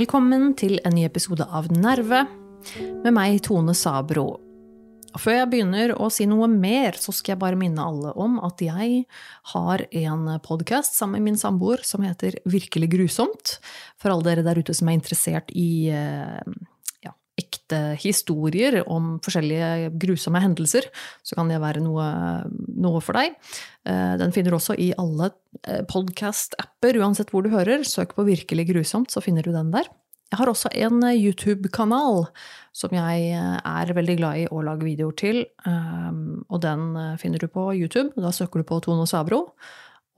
Velkommen 0.00 0.54
til 0.56 0.78
en 0.86 0.94
ny 0.96 1.02
episode 1.04 1.44
av 1.44 1.66
Nerve 1.74 2.22
med 3.02 3.10
meg, 3.12 3.42
Tone 3.44 3.74
Sabro. 3.76 4.49
Før 5.18 5.40
jeg 5.40 5.48
begynner 5.50 5.92
å 5.98 6.06
si 6.12 6.26
noe 6.30 6.46
mer, 6.50 6.94
så 7.00 7.12
skal 7.14 7.34
jeg 7.34 7.40
bare 7.42 7.58
minne 7.58 7.82
alle 7.82 8.12
om 8.20 8.38
at 8.46 8.62
jeg 8.62 9.04
har 9.52 9.82
en 10.02 10.28
podkast 10.44 10.94
sammen 10.94 11.18
med 11.18 11.32
min 11.32 11.40
samboer 11.40 11.82
som 11.86 12.04
heter 12.06 12.38
Virkelig 12.46 12.90
grusomt. 12.92 13.56
For 13.98 14.12
alle 14.12 14.28
dere 14.28 14.46
der 14.46 14.60
ute 14.62 14.76
som 14.76 14.90
er 14.90 14.98
interessert 15.00 15.50
i 15.50 15.90
eh, 15.90 16.38
ja, 17.02 17.14
ekte 17.42 17.80
historier 17.98 18.80
om 18.86 19.16
forskjellige 19.24 19.90
grusomme 19.98 20.42
hendelser, 20.44 20.86
så 21.26 21.38
kan 21.38 21.50
det 21.50 21.58
være 21.62 21.82
noe, 21.82 22.06
noe 22.78 23.02
for 23.02 23.18
deg. 23.18 23.34
Eh, 23.90 24.14
den 24.20 24.36
finner 24.36 24.54
du 24.54 24.60
også 24.60 24.78
i 24.78 24.92
alle 25.00 25.32
eh, 25.64 25.82
podkast-apper, 25.90 27.00
uansett 27.02 27.34
hvor 27.34 27.42
du 27.42 27.50
hører. 27.56 27.82
Søk 27.88 28.14
på 28.14 28.28
Virkelig 28.30 28.70
grusomt, 28.70 29.10
så 29.10 29.24
finner 29.24 29.42
du 29.42 29.50
den 29.56 29.74
der. 29.74 29.90
Jeg 30.30 30.38
har 30.38 30.50
også 30.50 30.70
en 30.78 31.02
eh, 31.08 31.18
YouTube-kanal 31.18 32.24
som 32.76 32.94
jeg 32.94 33.30
eh, 33.34 33.56
er 33.66 33.94
veldig 33.96 34.16
glad 34.20 34.42
i 34.44 34.48
å 34.50 34.62
lage 34.62 34.86
videoer 34.86 35.16
til. 35.18 35.42
Um, 35.66 36.44
og 36.46 36.62
den 36.62 36.90
eh, 36.94 37.16
finner 37.20 37.42
du 37.42 37.48
på 37.50 37.72
YouTube. 37.74 38.14
Da 38.14 38.30
søker 38.34 38.62
du 38.62 38.68
på 38.68 38.78
Tone 38.84 39.08
Sabro. 39.10 39.48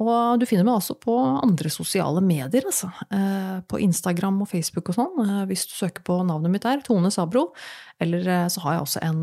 Og 0.03 0.41
du 0.41 0.45
finner 0.49 0.67
meg 0.67 0.81
også 0.81 0.97
på 1.01 1.15
andre 1.15 1.71
sosiale 1.71 2.19
medier, 2.25 2.65
altså. 2.67 2.89
På 3.71 3.79
Instagram 3.79 4.41
og 4.43 4.49
Facebook 4.51 4.89
og 4.91 4.97
sånn, 4.97 5.21
hvis 5.47 5.63
du 5.69 5.77
søker 5.77 6.03
på 6.03 6.17
navnet 6.27 6.51
mitt 6.51 6.65
der, 6.65 6.81
Tone 6.83 7.13
Sabro. 7.13 7.53
Eller 8.03 8.49
så 8.51 8.65
har 8.65 8.79
jeg 8.79 8.87
også 8.89 9.03
en 9.05 9.21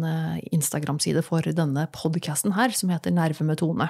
Instagram-side 0.56 1.26
for 1.26 1.44
denne 1.58 1.84
podkasten 1.92 2.56
her, 2.56 2.72
som 2.72 2.94
heter 2.94 3.12
Nerve 3.18 3.50
med 3.50 3.60
Tone. 3.60 3.90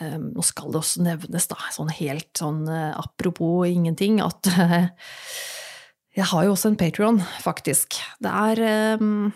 Um, 0.00 0.30
nå 0.32 0.44
skal 0.46 0.72
det 0.72 0.80
også 0.80 1.04
nevnes, 1.04 1.46
da, 1.50 1.58
sånn 1.74 1.92
helt 1.92 2.30
sånn 2.38 2.62
uh, 2.70 2.96
apropos 2.96 3.68
ingenting, 3.68 4.20
at 4.24 4.48
uh, 4.48 4.86
jeg 6.16 6.26
har 6.32 6.46
jo 6.46 6.54
også 6.54 6.70
en 6.72 6.78
Patrion, 6.80 7.20
faktisk. 7.44 7.98
Det 8.24 8.32
er 8.32 8.96
um, 9.00 9.28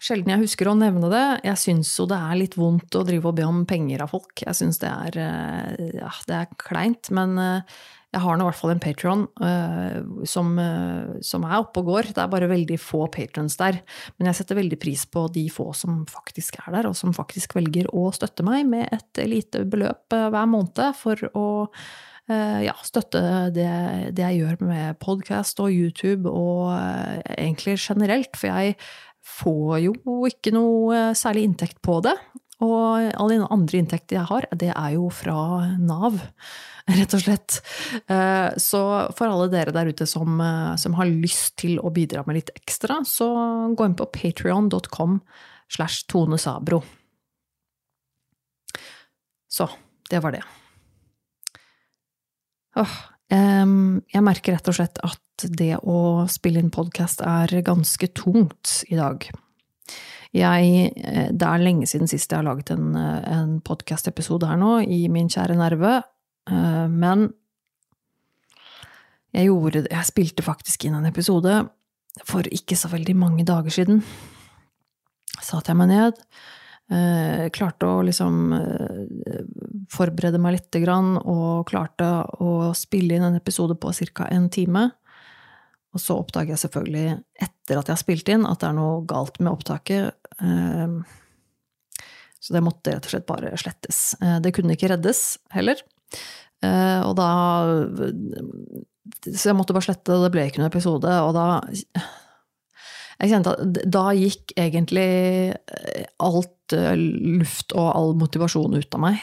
sjelden 0.00 0.32
jeg 0.32 0.46
husker 0.46 0.70
å 0.70 0.76
nevne 0.78 1.10
det. 1.12 1.26
Jeg 1.50 1.60
syns 1.60 1.92
jo 2.00 2.08
det 2.08 2.18
er 2.18 2.40
litt 2.40 2.56
vondt 2.58 2.96
å 2.96 3.04
drive 3.04 3.28
og 3.28 3.36
be 3.36 3.44
om 3.44 3.60
penger 3.68 4.06
av 4.06 4.14
folk. 4.16 4.32
Jeg 4.46 4.56
syns 4.56 4.80
det 4.80 4.90
er 4.90 5.20
uh, 5.20 5.86
ja, 6.00 6.14
det 6.30 6.40
er 6.40 6.58
kleint, 6.64 7.12
men 7.14 7.36
jeg 8.08 8.24
har 8.24 8.38
nå 8.38 8.46
i 8.46 8.48
hvert 8.48 8.56
fall 8.56 8.72
en 8.72 8.80
patron 8.80 9.24
uh, 9.42 10.24
som, 10.28 10.54
uh, 10.56 11.18
som, 11.24 11.44
er 11.44 11.58
oppe 11.58 11.82
og 11.82 11.90
går. 11.90 12.10
Det 12.16 12.22
er 12.22 12.30
bare 12.32 12.48
veldig 12.48 12.78
få 12.80 13.04
patrons 13.12 13.58
der. 13.60 13.82
Men 14.16 14.30
jeg 14.30 14.38
setter 14.38 14.56
veldig 14.56 14.78
pris 14.80 15.04
på 15.12 15.26
de 15.34 15.44
få 15.52 15.70
som 15.76 16.00
faktisk 16.08 16.56
er 16.62 16.72
der, 16.78 16.88
og 16.88 16.96
som 16.96 17.12
faktisk 17.16 17.58
velger 17.58 17.90
å 17.92 18.08
støtte 18.16 18.46
meg 18.46 18.64
med 18.70 18.88
et 18.96 19.22
lite 19.28 19.66
beløp 19.68 20.16
uh, 20.16 20.30
hver 20.32 20.48
måned 20.48 20.96
for 20.98 21.28
å 21.36 21.48
ja, 22.28 22.74
støtte 22.84 23.22
det, 23.56 23.70
det, 24.12 24.20
jeg 24.20 24.42
gjør 24.42 24.58
med 24.68 24.98
podkast 25.00 25.62
og 25.64 25.72
YouTube, 25.72 26.28
og 26.28 26.74
egentlig 27.32 27.78
generelt. 27.80 28.36
For 28.36 28.50
jeg 28.50 28.74
får 29.24 29.78
jo 29.86 29.94
ikke 30.28 30.52
noe 30.52 31.06
særlig 31.16 31.46
inntekt 31.48 31.80
på 31.80 32.02
det. 32.04 32.12
Og 32.64 33.12
alle 33.14 33.38
andre 33.46 33.78
inntekter 33.78 34.18
jeg 34.18 34.28
har, 34.32 34.46
det 34.58 34.72
er 34.72 34.94
jo 34.96 35.08
fra 35.14 35.38
Nav 35.78 36.18
rett 36.98 37.14
og 37.14 37.22
slett. 37.22 37.58
Eh, 38.10 38.48
så 38.58 38.82
for 39.14 39.28
alle 39.28 39.46
dere 39.52 39.74
der 39.76 39.92
ute 39.92 40.08
som, 40.10 40.40
eh, 40.42 40.74
som, 40.80 40.96
har 40.98 41.10
lyst 41.10 41.58
til 41.62 41.78
å 41.78 41.92
bidra 41.94 42.24
med 42.26 42.40
litt 42.40 42.54
ekstra, 42.58 43.02
så 43.06 43.28
gå 43.78 43.86
inn 43.86 43.98
på 43.98 44.08
patrion.com 44.14 45.20
slash 45.70 46.08
Tone 46.10 46.38
Sabro. 46.40 46.82
Så, 49.48 49.68
det 50.10 50.22
var 50.24 50.34
det. 50.34 50.42
Åh, 52.78 52.98
jeg 53.28 54.24
merker 54.24 54.54
rett 54.54 54.68
og 54.70 54.76
slett 54.76 55.00
at 55.04 55.48
det 55.58 55.74
å 55.82 56.26
spille 56.30 56.62
inn 56.62 56.70
podkast 56.72 57.20
er 57.26 57.52
ganske 57.66 58.08
tungt 58.16 58.82
i 58.88 58.96
dag. 58.96 59.26
Jeg, 60.38 60.92
eh, 60.96 61.32
det 61.34 61.48
er 61.48 61.64
lenge 61.64 61.88
siden 61.90 62.10
sist 62.10 62.30
jeg 62.30 62.38
har 62.38 62.46
laget 62.46 62.70
en, 62.74 62.94
en 62.96 63.58
podkast-episode 63.66 64.46
her 64.46 64.60
nå, 64.60 64.78
i 64.86 65.06
Min 65.12 65.30
kjære 65.32 65.58
nerve, 65.58 65.98
Eh, 66.48 66.86
men 66.88 67.28
jeg 69.34 69.50
gjorde 69.50 69.84
Jeg 69.84 70.08
spilte 70.08 70.44
faktisk 70.44 70.86
inn 70.88 70.96
en 70.96 71.08
episode 71.08 71.60
for 72.26 72.46
ikke 72.50 72.76
så 72.78 72.90
veldig 72.90 73.14
mange 73.14 73.44
dager 73.46 73.70
siden. 73.70 74.00
Satte 75.38 75.70
jeg 75.70 75.78
meg 75.78 75.90
ned, 75.92 76.16
eh, 76.90 77.44
klarte 77.54 77.86
å 77.86 78.00
liksom 78.02 78.56
eh, 78.56 79.44
forberede 79.92 80.40
meg 80.42 80.56
lite 80.56 80.80
grann, 80.82 81.12
og 81.20 81.68
klarte 81.68 82.08
å 82.42 82.72
spille 82.74 83.14
inn 83.14 83.28
en 83.28 83.38
episode 83.38 83.76
på 83.78 83.92
ca. 84.16 84.26
en 84.32 84.48
time. 84.50 84.88
Og 85.94 86.02
så 86.02 86.18
oppdager 86.18 86.56
jeg 86.56 86.64
selvfølgelig, 86.64 87.20
etter 87.38 87.78
at 87.78 87.86
jeg 87.86 87.94
har 87.94 88.02
spilt 88.02 88.28
inn, 88.34 88.48
at 88.48 88.58
det 88.58 88.72
er 88.72 88.76
noe 88.80 89.06
galt 89.06 89.38
med 89.38 89.52
opptaket. 89.52 90.27
Så 92.38 92.54
det 92.54 92.62
måtte 92.62 92.94
rett 92.94 93.06
og 93.08 93.12
slett 93.12 93.26
bare 93.28 93.56
slettes. 93.58 94.02
Det 94.44 94.52
kunne 94.54 94.76
ikke 94.76 94.92
reddes 94.92 95.22
heller. 95.52 95.80
Uh, 96.58 97.06
og 97.06 97.12
da 97.18 97.28
Så 99.30 99.52
jeg 99.52 99.58
måtte 99.58 99.76
bare 99.76 99.86
slette, 99.86 100.10
det, 100.10 100.24
det 100.24 100.32
ble 100.34 100.48
ikke 100.48 100.62
noen 100.62 100.72
episode. 100.72 101.12
Og 101.26 101.34
da 101.36 101.46
Jeg 103.18 103.32
kjente 103.32 103.54
at 103.54 103.78
da 103.90 104.04
gikk 104.14 104.52
egentlig 104.54 105.08
eh, 105.50 106.04
alt 106.22 106.54
luft 106.70 107.72
og 107.74 107.86
all 107.88 108.12
motivasjon 108.20 108.76
ut 108.76 108.94
av 108.94 109.00
meg. 109.00 109.22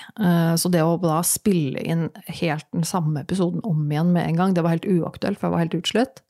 Så 0.57 0.71
det 0.73 0.81
å 0.81 0.95
da 0.97 1.19
spille 1.23 1.79
inn 1.79 2.07
helt 2.41 2.65
den 2.73 2.83
samme 2.89 3.21
episoden 3.21 3.61
om 3.63 3.83
igjen 3.85 4.09
med 4.15 4.25
en 4.25 4.39
gang, 4.39 4.55
det 4.57 4.65
var 4.65 4.73
helt 4.73 4.89
uaktuelt, 4.89 5.37
for 5.37 5.47
jeg 5.47 5.53
var 5.53 5.61
helt 5.61 5.77
utslitt. 5.77 6.23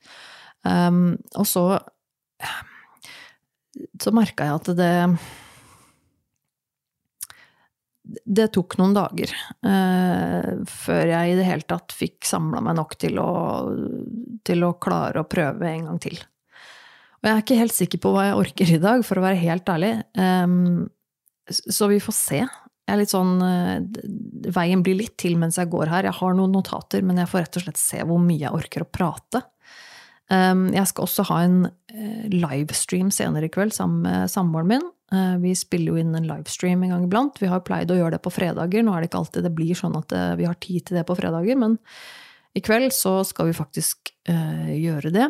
Um, 0.68 1.16
og 1.40 1.48
så 1.48 1.64
så 4.02 4.14
merka 4.16 4.48
jeg 4.48 4.60
at 4.62 4.72
det 4.80 4.94
det 8.06 8.52
tok 8.54 8.76
noen 8.78 8.94
dager 8.94 9.32
eh, 9.66 10.50
før 10.70 11.10
jeg 11.10 11.32
i 11.32 11.38
det 11.40 11.46
hele 11.48 11.66
tatt 11.66 11.94
fikk 11.96 12.28
samla 12.28 12.62
meg 12.62 12.78
nok 12.78 12.94
til 13.02 13.18
å, 13.22 13.32
til 14.46 14.66
å, 14.66 14.76
klare 14.82 15.24
å 15.24 15.30
prøve 15.30 15.72
en 15.72 15.88
gang 15.90 16.02
til. 16.04 16.20
Og 17.18 17.30
jeg 17.30 17.34
er 17.34 17.42
ikke 17.42 17.58
helt 17.64 17.78
sikker 17.78 18.04
på 18.04 18.12
hva 18.14 18.28
jeg 18.28 18.38
orker 18.44 18.74
i 18.76 18.82
dag, 18.84 19.02
for 19.08 19.18
å 19.18 19.26
være 19.26 19.42
helt 19.42 19.72
ærlig. 19.74 19.96
Eh, 20.22 20.54
så 21.50 21.90
vi 21.90 21.98
får 22.04 22.18
se. 22.18 22.44
Jeg 22.86 22.94
er 22.94 23.02
litt 23.02 23.14
sånn 23.14 23.40
uh, 23.42 23.82
Veien 24.54 24.84
blir 24.86 24.98
litt 25.00 25.16
til 25.18 25.40
mens 25.42 25.58
jeg 25.58 25.72
går 25.74 25.90
her. 25.90 26.06
Jeg 26.06 26.18
har 26.20 26.36
noen 26.38 26.54
notater, 26.54 27.02
men 27.06 27.18
jeg 27.18 27.32
får 27.32 27.46
rett 27.46 27.58
og 27.58 27.66
slett 27.66 27.82
se 27.82 28.02
hvor 28.06 28.22
mye 28.22 28.44
jeg 28.44 28.54
orker 28.54 28.86
å 28.86 28.90
prate. 28.90 29.42
Um, 30.34 30.68
jeg 30.74 30.90
skal 30.90 31.06
også 31.06 31.28
ha 31.30 31.42
en 31.46 31.58
uh, 31.70 32.26
livestream 32.34 33.12
senere 33.14 33.46
i 33.46 33.54
kveld 33.54 33.76
sammen 33.76 34.02
med 34.08 34.32
samboeren 34.34 34.72
min. 34.74 34.88
Eh, 35.14 35.38
vi 35.38 35.54
spiller 35.56 35.94
jo 35.94 36.02
inn 36.02 36.16
en 36.18 36.28
livestream 36.28 36.84
en 36.84 36.96
gang 36.96 37.04
iblant. 37.06 37.38
Vi 37.42 37.50
har 37.50 37.64
pleid 37.66 37.92
å 37.94 37.98
gjøre 38.00 38.18
det 38.18 38.24
på 38.26 38.34
fredager. 38.34 38.84
Nå 38.84 38.94
er 38.94 39.04
det 39.04 39.12
ikke 39.12 39.22
alltid 39.22 39.46
det 39.46 39.54
blir 39.58 39.78
sånn 39.78 39.98
at 40.00 40.14
eh, 40.16 40.34
vi 40.40 40.48
har 40.50 40.58
tid 40.62 40.88
til 40.88 40.98
det 40.98 41.06
på 41.06 41.18
fredager, 41.18 41.60
men 41.62 41.78
i 42.56 42.64
kveld 42.64 42.94
så 42.96 43.20
skal 43.28 43.50
vi 43.50 43.58
faktisk 43.58 44.14
gjøre 44.26 45.10
det. 45.12 45.26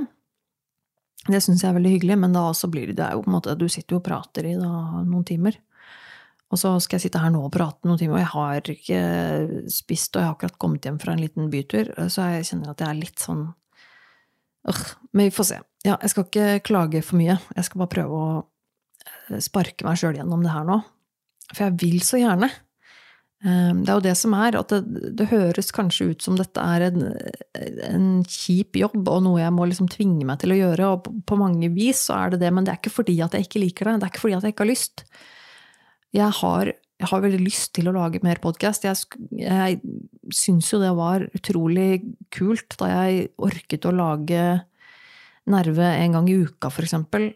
Det 1.25 1.39
syns 1.41 1.63
jeg 1.63 1.71
er 1.71 1.75
veldig 1.75 1.93
hyggelig, 1.95 2.17
men 2.21 2.35
da 2.35 2.43
også 2.51 2.69
blir 2.69 2.91
det, 2.91 2.99
det 2.99 3.07
jo 3.15 3.23
på 3.25 3.31
en 3.31 3.33
måte 3.33 3.55
Du 3.57 3.65
sitter 3.65 3.95
jo 3.95 3.97
og 3.97 4.05
prater 4.05 4.45
i 4.45 4.53
da, 4.59 5.01
noen 5.01 5.25
timer. 5.25 5.57
Og 6.53 6.61
så 6.61 6.75
skal 6.85 6.99
jeg 6.99 7.07
sitte 7.07 7.23
her 7.23 7.33
nå 7.33 7.41
og 7.47 7.51
prate 7.55 7.89
noen 7.89 7.97
timer, 7.97 8.19
og 8.19 8.21
jeg 8.21 8.31
har 8.35 8.71
ikke 8.75 9.01
spist, 9.73 10.13
og 10.13 10.21
jeg 10.21 10.29
har 10.29 10.37
akkurat 10.37 10.59
kommet 10.61 10.85
hjem 10.85 11.01
fra 11.01 11.15
en 11.15 11.23
liten 11.25 11.49
bytur, 11.49 11.89
så 12.13 12.29
jeg 12.35 12.45
kjenner 12.51 12.75
at 12.75 12.85
jeg 12.85 12.93
er 12.93 13.01
litt 13.01 13.25
sånn 13.25 13.43
Men 14.65 15.27
vi 15.27 15.33
får 15.35 15.49
se. 15.51 15.61
Ja, 15.85 15.95
jeg 16.01 16.11
skal 16.11 16.27
ikke 16.27 16.49
klage 16.65 17.01
for 17.05 17.19
mye. 17.19 17.37
Jeg 17.55 17.67
skal 17.67 17.83
bare 17.83 17.93
prøve 17.93 18.19
å 18.19 19.39
sparke 19.43 19.85
meg 19.85 19.99
sjøl 20.01 20.17
gjennom 20.17 20.43
det 20.45 20.53
her 20.53 20.65
nå. 20.67 20.79
For 21.51 21.67
jeg 21.67 21.77
vil 21.83 21.99
så 22.05 22.19
gjerne. 22.21 22.49
Ehm, 23.45 23.83
det 23.83 23.91
er 23.91 23.99
jo 23.99 24.05
det 24.05 24.15
som 24.17 24.33
er, 24.37 24.57
at 24.57 24.71
det, 24.73 25.11
det 25.19 25.27
høres 25.29 25.69
kanskje 25.75 26.09
ut 26.13 26.25
som 26.25 26.37
dette 26.39 26.61
er 26.61 26.87
en, 26.87 27.03
en, 27.89 28.07
kjip 28.25 28.79
jobb, 28.79 29.01
og 29.03 29.21
noe 29.27 29.41
jeg 29.41 29.53
må 29.53 29.67
liksom 29.69 29.89
tvinge 29.91 30.25
meg 30.27 30.39
til 30.41 30.55
å 30.55 30.59
gjøre, 30.59 30.89
og 30.93 31.03
på, 31.05 31.13
på, 31.29 31.39
mange 31.41 31.69
vis 31.75 32.07
så 32.07 32.17
er 32.23 32.33
det 32.33 32.41
det, 32.45 32.53
men 32.55 32.65
det 32.65 32.73
er 32.73 32.81
ikke 32.81 32.95
fordi 32.95 33.19
at 33.25 33.37
jeg 33.37 33.47
ikke 33.47 33.61
liker 33.61 33.91
det, 33.91 33.99
det 34.01 34.07
er 34.07 34.15
ikke 34.15 34.23
fordi 34.25 34.37
at 34.39 34.47
jeg 34.47 34.55
ikke 34.55 34.65
har 34.65 34.71
lyst. 34.71 35.05
Jeg 36.15 36.37
har, 36.39 36.71
jeg 37.05 37.11
har 37.13 37.23
veldig 37.27 37.43
lyst 37.43 37.71
til 37.77 37.89
å 37.89 37.93
lage 37.93 38.21
mer 38.25 38.39
podkast. 38.41 38.87
Jeg, 38.87 38.97
jeg 39.37 39.77
syns 40.33 40.71
jo 40.73 40.81
det 40.81 40.93
var 40.97 41.27
utrolig 41.37 42.01
kult 42.33 42.77
da 42.81 42.89
jeg 42.89 43.27
orket 43.37 43.85
å 43.85 43.93
lage 43.93 44.45
Nerve 45.45 45.85
en 46.01 46.15
gang 46.15 46.29
i 46.31 46.39
uka, 46.41 46.71
for 46.73 46.81
eksempel 46.87 47.27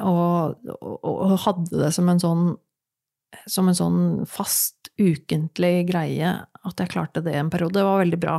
og, 0.00 0.56
og, 0.80 0.94
og, 1.04 1.34
hadde 1.44 1.82
det 1.82 1.90
som 1.92 2.08
en 2.08 2.22
sånn 2.22 2.46
som 3.44 3.68
en 3.68 3.76
sånn 3.76 3.98
fast, 4.28 4.88
ukentlig 4.98 5.84
greie 5.90 6.30
at 6.40 6.80
jeg 6.80 6.90
klarte 6.90 7.20
det 7.22 7.34
en 7.36 7.50
periode. 7.52 7.76
Det 7.76 7.84
var 7.84 8.00
veldig 8.00 8.18
bra. 8.18 8.38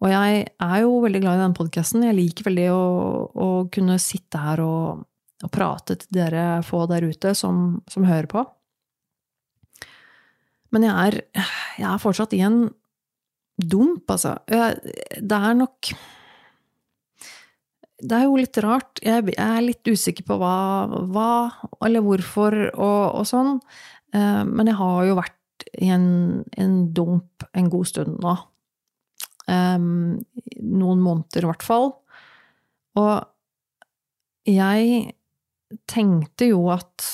Og 0.00 0.08
jeg 0.10 0.40
er 0.48 0.78
jo 0.82 0.96
veldig 1.04 1.20
glad 1.22 1.38
i 1.38 1.42
den 1.44 1.54
podkasten. 1.56 2.06
Jeg 2.08 2.16
liker 2.16 2.48
veldig 2.48 2.64
å, 2.72 2.80
å, 3.30 3.48
kunne 3.72 3.98
sitte 4.02 4.40
her 4.40 4.64
og, 4.64 5.04
og, 5.44 5.50
prate 5.52 5.98
til 6.00 6.18
dere 6.18 6.64
få 6.66 6.86
der 6.90 7.06
ute 7.06 7.36
som, 7.38 7.82
som 7.92 8.08
hører 8.08 8.28
på. 8.32 8.42
Men 10.76 10.84
jeg 10.84 11.08
er, 11.08 11.46
jeg 11.80 11.88
er 11.88 12.02
fortsatt 12.02 12.34
i 12.36 12.42
en 12.44 12.66
dump, 13.56 14.04
altså. 14.12 14.34
Det 14.44 15.38
er 15.38 15.54
nok 15.56 15.88
Det 17.96 18.12
er 18.12 18.26
jo 18.26 18.36
litt 18.36 18.58
rart. 18.60 19.00
Jeg, 19.00 19.32
er 19.40 19.62
litt 19.64 19.88
usikker 19.88 20.26
på 20.28 20.36
hva, 20.36 20.56
hva 21.08 21.30
eller 21.86 22.04
hvorfor 22.04 22.52
og, 22.74 23.04
og, 23.16 23.22
sånn. 23.24 23.54
Eh, 24.12 24.42
men 24.44 24.68
jeg 24.68 24.76
har 24.76 25.06
jo 25.08 25.16
vært 25.16 25.64
i 25.80 25.88
en, 25.94 26.10
en 26.60 26.74
dump 26.92 27.46
en 27.56 27.70
god 27.72 27.88
stund 27.88 28.18
nå. 28.20 28.34
Um, 29.48 30.18
noen 30.60 31.00
måneder, 31.00 31.46
i 31.46 31.48
hvert 31.48 31.64
fall. 31.64 31.88
Og 33.00 33.14
jeg 34.44 35.14
tenkte 35.88 36.50
jo 36.50 36.66
at 36.74 37.08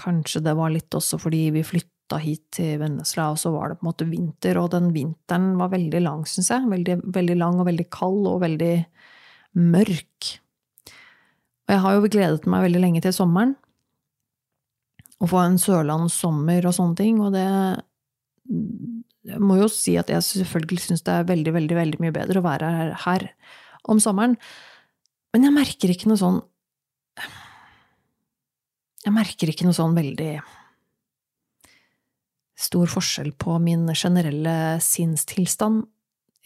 kanskje 0.00 0.44
det 0.44 0.52
var 0.58 0.72
litt 0.74 0.92
også 0.96 1.16
fordi 1.20 1.46
vi 1.56 1.64
flytta 1.64 1.89
hit 2.18 2.42
til 2.56 2.80
Vennesla, 2.80 3.28
og 3.30 3.38
så 3.38 3.52
var 3.54 3.70
det 3.70 3.78
på 3.78 3.84
en 3.86 3.90
måte 3.92 4.08
vinter, 4.10 4.58
og 4.58 4.72
den 4.74 4.90
vinteren 4.96 5.52
var 5.60 5.70
veldig 5.70 6.00
lang, 6.02 6.26
syns 6.26 6.50
jeg. 6.50 6.66
Veldig, 6.72 6.96
veldig, 7.14 7.36
lang 7.38 7.60
og 7.62 7.68
veldig 7.70 7.86
kald 7.94 8.26
og 8.26 8.40
veldig 8.42 8.74
mørk. 9.60 10.30
Og 10.90 11.74
jeg 11.76 11.82
har 11.84 11.94
jo 11.94 12.10
gledet 12.10 12.50
meg 12.50 12.66
veldig 12.66 12.82
lenge 12.82 13.04
til 13.04 13.14
sommeren. 13.14 13.54
Å 15.20 15.28
få 15.30 15.38
en 15.44 15.60
sørlandssommer 15.60 16.66
og 16.66 16.74
sånne 16.74 16.98
ting, 16.98 17.22
og 17.22 17.36
det 17.36 17.46
jeg 19.30 19.40
må 19.44 19.58
jo 19.60 19.68
si 19.70 19.94
at 20.00 20.08
jeg 20.10 20.24
selvfølgelig 20.24 20.82
syns 20.82 21.04
det 21.06 21.12
er 21.12 21.26
veldig, 21.28 21.52
veldig, 21.54 21.76
veldig 21.76 22.00
mye 22.02 22.14
bedre 22.14 22.40
å 22.40 22.46
være 22.46 22.70
her, 22.74 22.94
her 23.04 23.26
om 23.92 24.00
sommeren. 24.02 24.36
Men 25.34 25.46
jeg 25.46 25.54
merker 25.54 25.92
ikke 25.92 26.08
noe 26.10 26.18
sånn 26.18 26.40
Jeg 29.04 29.12
merker 29.14 29.52
ikke 29.52 29.64
noe 29.64 29.76
sånn 29.76 29.94
veldig 29.96 30.32
stor 32.60 32.90
forskjell 32.92 33.32
på 33.40 33.56
min 33.62 33.88
generelle 33.94 34.54
sinnstilstand. 34.84 35.86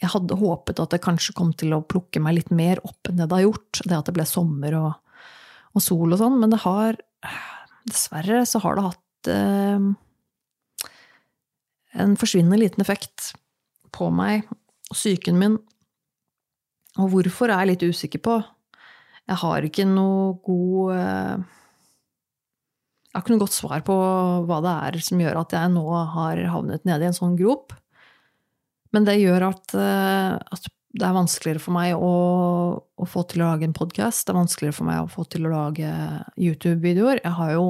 Jeg 0.01 0.11
hadde 0.11 0.37
håpet 0.39 0.79
at 0.83 0.93
det 0.93 1.03
kanskje 1.03 1.35
kom 1.35 1.51
til 1.55 1.75
å 1.75 1.83
plukke 1.83 2.21
meg 2.23 2.37
litt 2.39 2.51
mer 2.55 2.81
opp 2.87 3.09
enn 3.09 3.19
det 3.19 3.27
det 3.29 3.37
har 3.37 3.45
gjort, 3.47 3.81
det 3.83 3.97
at 3.97 4.09
det 4.09 4.15
ble 4.15 4.27
sommer 4.27 4.77
og, 4.79 5.19
og 5.75 5.83
sol 5.83 6.15
og 6.15 6.19
sånn, 6.21 6.39
men 6.41 6.55
det 6.55 6.63
har 6.65 6.99
Dessverre 7.85 8.39
så 8.49 8.57
har 8.63 8.77
det 8.77 8.83
hatt 8.87 9.27
eh, 9.29 9.83
en 12.01 12.15
forsvinnende 12.17 12.57
liten 12.57 12.81
effekt 12.81 13.27
på 13.93 14.07
meg 14.09 14.47
og 14.49 14.97
psyken 14.97 15.37
min. 15.37 15.59
Og 16.97 17.11
hvorfor 17.11 17.53
er 17.53 17.61
jeg 17.61 17.71
litt 17.71 17.85
usikker 17.93 18.23
på. 18.25 18.39
Jeg 19.25 19.37
har 19.41 19.67
ikke 19.69 19.85
noe 19.89 20.33
god 20.45 20.95
eh, 20.95 21.45
Jeg 23.15 23.21
har 23.21 23.23
ikke 23.23 23.31
noe 23.31 23.43
godt 23.45 23.55
svar 23.55 23.83
på 23.87 23.95
hva 24.43 24.55
det 24.59 24.71
er 24.89 24.95
som 25.07 25.21
gjør 25.23 25.37
at 25.39 25.53
jeg 25.55 25.71
nå 25.71 25.83
har 26.11 26.41
havnet 26.51 26.83
nede 26.83 27.05
i 27.05 27.07
en 27.07 27.15
sånn 27.15 27.37
grop. 27.39 27.71
Men 28.91 29.07
det 29.07 29.21
gjør 29.21 29.45
at, 29.53 29.71
eh, 29.79 30.35
at 30.35 30.67
det 30.95 31.05
er 31.07 31.15
vanskeligere 31.15 31.63
for 31.63 31.75
meg 31.77 31.95
å, 31.95 32.11
å 32.75 33.07
få 33.07 33.23
til 33.31 33.39
å 33.39 33.53
lage 33.53 33.69
en 33.69 33.75
podkast. 33.75 34.25
Det 34.27 34.33
er 34.33 34.39
vanskeligere 34.41 34.75
for 34.75 34.89
meg 34.89 34.99
å 34.99 35.11
få 35.11 35.23
til 35.31 35.47
å 35.47 35.53
lage 35.53 35.93
YouTube-videoer. 36.35 37.23
Jeg 37.23 37.35
har 37.39 37.55
jo 37.55 37.65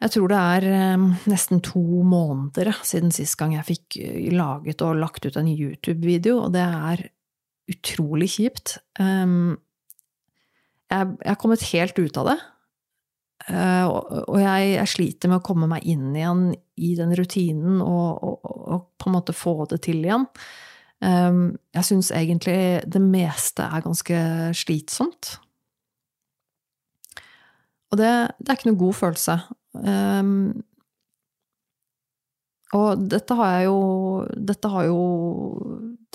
jeg 0.00 0.12
tror 0.12 0.32
det 0.32 0.40
er 0.56 0.70
eh, 0.70 1.06
nesten 1.28 1.60
to 1.64 1.84
måneder 2.08 2.72
siden 2.88 3.12
sist 3.12 3.36
gang 3.40 3.52
jeg 3.56 3.68
fikk 3.68 4.00
eh, 4.00 4.32
laget 4.32 4.84
og 4.84 4.96
lagt 5.00 5.28
ut 5.28 5.36
en 5.36 5.52
YouTube-video, 5.52 6.40
og 6.46 6.56
det 6.56 6.64
er 6.64 7.06
utrolig 7.68 8.32
kjipt. 8.38 8.78
Ehm, 9.02 9.56
jeg 10.88 11.16
er 11.20 11.40
kommet 11.40 11.68
helt 11.74 12.00
ut 12.00 12.20
av 12.20 12.32
det. 12.32 12.36
Eh, 13.46 13.86
og 13.86 14.38
jeg, 14.40 14.70
jeg, 14.74 14.90
sliter 14.90 15.30
med 15.30 15.40
å 15.40 15.46
komme 15.46 15.68
meg 15.70 15.84
inn 15.86 16.10
igjen 16.16 16.48
i 16.82 16.94
den 16.98 17.14
rutinen 17.16 17.78
og, 17.84 18.22
og, 18.26 18.54
og 18.66 18.86
på 18.98 19.10
en 19.10 19.16
måte 19.16 19.36
få 19.36 19.58
det 19.70 19.84
til 19.86 20.02
igjen. 20.02 20.26
Ehm, 21.04 21.56
jeg 21.76 21.88
syns 21.90 22.12
egentlig 22.14 22.58
det 22.88 23.02
meste 23.02 23.66
er 23.66 23.84
ganske 23.84 24.20
slitsomt. 24.56 25.36
Og 27.92 28.00
det, 28.00 28.12
det 28.40 28.50
er 28.50 28.58
ikke 28.58 28.72
noe 28.72 28.80
god 28.80 28.96
følelse. 28.98 29.36
Um, 29.76 30.32
og 32.74 33.04
dette 33.12 33.34
har 33.36 33.50
jeg 33.52 33.66
jo 33.68 33.80
Dette 34.48 34.70
har 34.72 34.86
jo 34.88 35.00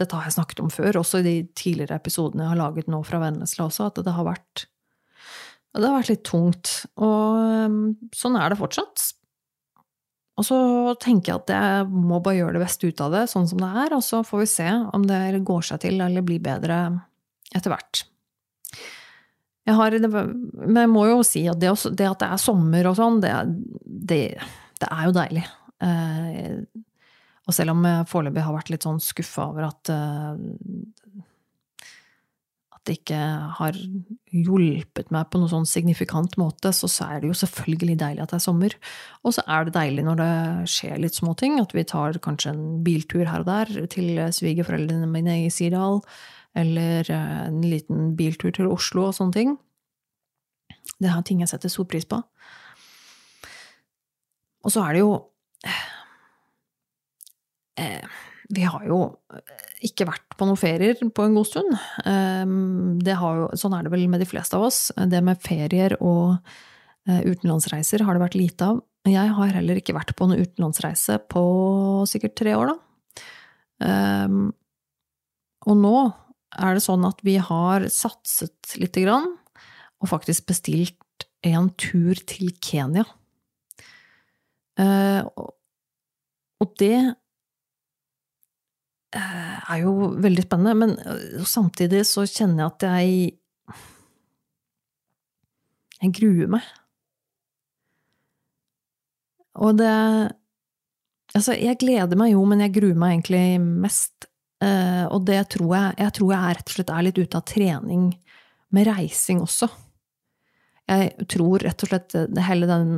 Dette 0.02 0.18
har 0.18 0.26
jeg 0.26 0.36
snakket 0.36 0.64
om 0.64 0.72
før, 0.74 0.98
også 1.00 1.22
i 1.22 1.28
de 1.28 1.36
tidligere 1.56 2.00
episodene 2.02 2.44
jeg 2.44 2.52
har 2.56 2.60
laget 2.60 2.90
nå 2.90 3.04
fra 3.06 3.22
Vennesla 3.22 3.68
også, 3.68 3.92
at 3.92 4.02
det 4.02 4.16
har 4.16 4.26
vært 4.26 4.66
Det 5.72 5.88
har 5.88 5.98
vært 5.98 6.12
litt 6.12 6.24
tungt. 6.28 6.72
Og 7.00 7.42
um, 7.68 7.82
sånn 8.16 8.38
er 8.40 8.52
det 8.52 8.60
fortsatt. 8.60 9.06
Og 10.40 10.48
så 10.48 10.60
tenker 11.04 11.34
jeg 11.34 11.42
at 11.44 11.52
jeg 11.54 11.90
må 11.92 12.22
bare 12.24 12.40
gjøre 12.40 12.58
det 12.58 12.64
beste 12.64 12.90
ut 12.90 13.04
av 13.04 13.14
det, 13.14 13.26
sånn 13.30 13.48
som 13.50 13.60
det 13.62 13.70
er, 13.84 13.94
og 13.94 14.02
så 14.06 14.24
får 14.26 14.42
vi 14.42 14.50
se 14.50 14.70
om 14.96 15.04
det 15.06 15.20
går 15.48 15.68
seg 15.68 15.84
til 15.84 16.02
eller 16.02 16.26
blir 16.26 16.42
bedre 16.44 16.80
etter 17.54 17.74
hvert. 17.74 18.06
Jeg 19.68 19.78
har, 19.78 19.98
men 20.02 20.80
jeg 20.82 20.90
må 20.90 21.04
jo 21.12 21.20
si 21.28 21.44
at 21.52 21.60
det, 21.62 21.70
at 21.70 22.24
det 22.24 22.30
er 22.32 22.42
sommer 22.42 22.90
og 22.90 22.98
sånn, 22.98 23.20
det, 23.22 23.34
det, 23.86 24.22
det, 24.82 24.88
er 24.88 25.04
jo 25.06 25.14
deilig. 25.20 25.44
Eh, 25.86 26.82
og 27.46 27.56
selv 27.56 27.76
om 27.76 27.86
jeg 27.86 28.08
foreløpig 28.10 28.46
har 28.48 28.56
vært 28.56 28.72
litt 28.74 28.88
sånn 28.88 29.02
skuffa 29.04 29.52
over 29.52 29.68
eh, 29.68 29.70
at 29.70 29.94
det 32.88 32.96
ikke 32.98 33.20
har 33.60 33.78
hjulpet 34.34 35.12
meg 35.14 35.28
på 35.30 35.38
noen 35.38 35.52
sånn 35.52 35.68
signifikant 35.70 36.34
måte, 36.42 36.72
så, 36.74 36.90
så 36.90 37.12
er 37.14 37.22
det 37.22 37.30
jo 37.30 37.38
selvfølgelig 37.44 37.98
deilig 38.02 38.24
at 38.24 38.34
det 38.34 38.40
er 38.40 38.44
sommer. 38.48 38.76
Og 39.22 39.36
så 39.38 39.44
er 39.46 39.68
det 39.68 39.76
deilig 39.76 40.06
når 40.08 40.22
det 40.22 40.34
skjer 40.74 41.02
litt 41.04 41.18
småting, 41.18 41.60
at 41.62 41.76
vi 41.78 41.86
tar 41.86 42.18
kanskje 42.26 42.56
en 42.56 42.64
biltur 42.86 43.28
her 43.30 43.46
og 43.46 43.52
der 43.52 43.90
til 43.94 44.18
svigerforeldrene 44.34 45.10
mine 45.12 45.44
i 45.44 45.52
Sirdal 45.54 46.02
eller 46.58 47.06
eh, 47.08 47.44
en 47.48 47.62
liten 47.64 48.16
biltur 48.18 48.52
til 48.56 48.72
Oslo 48.72 49.08
og 49.08 49.16
sånne 49.16 49.38
ting. 49.38 49.54
Det 51.02 51.10
er 51.10 51.22
ting 51.26 51.42
jeg 51.42 51.52
setter 51.52 51.72
stor 51.72 51.88
pris 51.90 52.08
på. 52.10 52.20
Og 54.62 54.74
så 54.74 54.84
er 54.86 54.98
det 54.98 55.04
jo 55.04 55.14
eh, 57.78 58.20
Vi 58.52 58.66
har 58.68 58.84
jo 58.88 59.00
ikke 59.86 60.08
vært 60.10 60.36
på 60.38 60.48
noen 60.48 60.60
ferier 60.60 61.00
på 61.00 61.26
en 61.26 61.36
god 61.38 61.48
stund. 61.48 61.74
Eh, 62.06 62.54
jo, 63.08 63.50
sånn 63.58 63.76
er 63.78 63.86
det 63.86 63.94
vel 63.94 64.08
med 64.12 64.24
de 64.24 64.30
fleste 64.30 64.58
av 64.60 64.68
oss. 64.68 64.80
Det 64.96 65.22
med 65.26 65.42
ferier 65.44 65.96
og 66.00 66.38
eh, 67.08 67.22
utenlandsreiser 67.26 68.04
har 68.06 68.18
det 68.18 68.26
vært 68.26 68.40
lite 68.40 68.72
av. 68.74 68.82
Jeg 69.10 69.34
har 69.38 69.54
heller 69.58 69.80
ikke 69.80 69.96
vært 69.98 70.14
på 70.18 70.28
noen 70.30 70.44
utenlandsreise 70.46 71.18
på 71.32 71.44
sikkert 72.10 72.36
tre 72.38 72.54
år, 72.58 72.74
da. 72.74 72.80
Um, 73.82 74.52
og 75.66 75.78
nå 75.80 75.96
er 76.62 76.76
det 76.78 76.84
sånn 76.86 77.06
at 77.08 77.22
vi 77.26 77.38
har 77.42 77.88
satset 77.90 78.76
lite 78.78 79.02
grann, 79.06 79.26
og 80.02 80.12
faktisk 80.12 80.50
bestilt 80.52 81.26
en 81.46 81.72
tur 81.82 82.18
til 82.30 82.52
Kenya. 82.62 83.06
Eh, 84.82 85.22
og 86.62 86.76
det 86.82 86.96
eh, 86.98 87.14
er 89.20 89.82
jo 89.84 90.12
veldig 90.24 90.44
spennende, 90.46 90.76
men 90.78 90.94
eh, 91.00 91.44
samtidig 91.48 92.06
så 92.08 92.26
kjenner 92.26 92.64
jeg 92.64 92.72
at 92.72 92.88
jeg 92.90 93.38
Jeg 96.02 96.16
gruer 96.18 96.48
meg. 96.50 96.64
Og 99.62 99.76
det 99.78 99.96
Altså, 101.32 101.54
jeg 101.56 101.78
gleder 101.80 102.18
meg 102.20 102.34
jo, 102.34 102.42
men 102.44 102.60
jeg 102.60 102.74
gruer 102.76 102.98
meg 102.98 103.14
egentlig 103.14 103.60
mest 103.62 104.26
Uh, 104.62 105.08
og 105.10 105.24
det 105.26 105.40
tror 105.56 105.72
jeg, 105.74 105.94
jeg 105.98 106.14
tror 106.14 106.34
jeg 106.36 106.58
rett 106.58 106.68
og 106.68 106.76
slett 106.76 106.92
er 106.94 107.06
litt 107.08 107.18
ute 107.18 107.40
av 107.40 107.46
trening 107.50 108.04
med 108.78 108.86
reising 108.86 109.40
også. 109.42 109.66
Jeg 110.92 111.26
tror 111.34 111.64
rett 111.66 111.82
og 111.82 111.90
slett 111.90 112.16
hele 112.46 112.70
den 112.70 112.92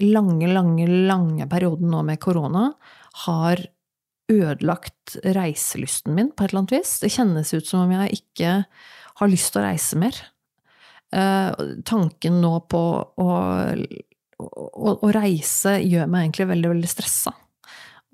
lange, 0.00 0.48
lange, 0.48 0.86
lange 0.88 1.48
perioden 1.50 1.92
nå 1.92 2.00
med 2.08 2.20
korona 2.22 2.70
har 3.26 3.60
ødelagt 4.30 5.18
reiselysten 5.36 6.14
min 6.16 6.30
på 6.32 6.44
et 6.44 6.52
eller 6.52 6.64
annet 6.64 6.76
vis. 6.78 6.96
Det 7.02 7.12
kjennes 7.12 7.52
ut 7.54 7.66
som 7.66 7.84
om 7.84 7.94
jeg 7.96 8.20
ikke 8.22 8.54
har 9.20 9.30
lyst 9.30 9.52
til 9.52 9.62
å 9.62 9.66
reise 9.66 9.98
mer. 10.00 10.16
Uh, 11.10 11.50
tanken 11.86 12.38
nå 12.38 12.52
på 12.70 12.80
å, 13.02 13.30
å, 14.38 14.90
å, 14.94 15.08
reise 15.10 15.80
gjør 15.82 16.06
meg 16.06 16.28
egentlig 16.28 16.46
veldig, 16.52 16.70
veldig 16.76 16.90
stressa 16.92 17.32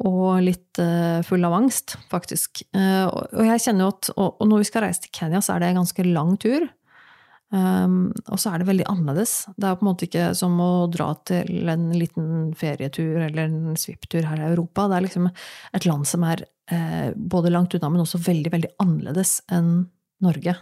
og 0.07 0.41
litt 0.45 0.81
uh, 0.81 1.21
full 1.25 1.45
av 1.49 1.55
angst, 1.57 1.97
faktisk. 2.11 2.65
Uh, 2.77 3.05
og 3.09 3.45
jeg 3.45 3.63
kjenner 3.65 3.87
jo 3.87 3.93
at 3.95 4.11
og, 4.17 4.43
når 4.49 4.65
vi 4.65 4.69
skal 4.69 4.85
reise 4.85 5.05
til 5.05 5.13
Kenya, 5.17 5.41
så 5.45 5.55
er 5.55 5.63
det 5.63 5.71
en 5.71 5.81
ganske 5.83 6.09
lang 6.09 6.35
tur. 6.41 6.67
Um, 7.55 8.11
og 8.27 8.41
så 8.43 8.51
er 8.51 8.61
det 8.61 8.67
veldig 8.67 8.89
annerledes. 8.91 9.47
Det 9.55 9.69
er 9.69 9.77
på 9.79 9.85
en 9.85 9.91
måte 9.93 10.07
ikke 10.09 10.31
som 10.35 10.57
å 10.63 10.71
dra 10.91 11.13
til 11.29 11.71
en 11.71 11.89
liten 11.95 12.53
ferietur 12.59 13.21
eller 13.29 13.47
en 13.47 13.77
svipptur 13.79 14.27
her 14.27 14.41
i 14.43 14.49
Europa. 14.51 14.89
Det 14.91 14.99
er 14.99 15.07
liksom 15.07 15.29
et 15.31 15.87
land 15.87 16.09
som 16.11 16.27
er 16.27 16.43
eh, 16.75 17.13
både 17.15 17.53
langt 17.55 17.77
unna, 17.79 17.93
men 17.93 18.03
også 18.03 18.23
veldig, 18.27 18.53
veldig 18.57 18.73
annerledes 18.83 19.39
enn 19.55 19.77
Norge. 20.27 20.57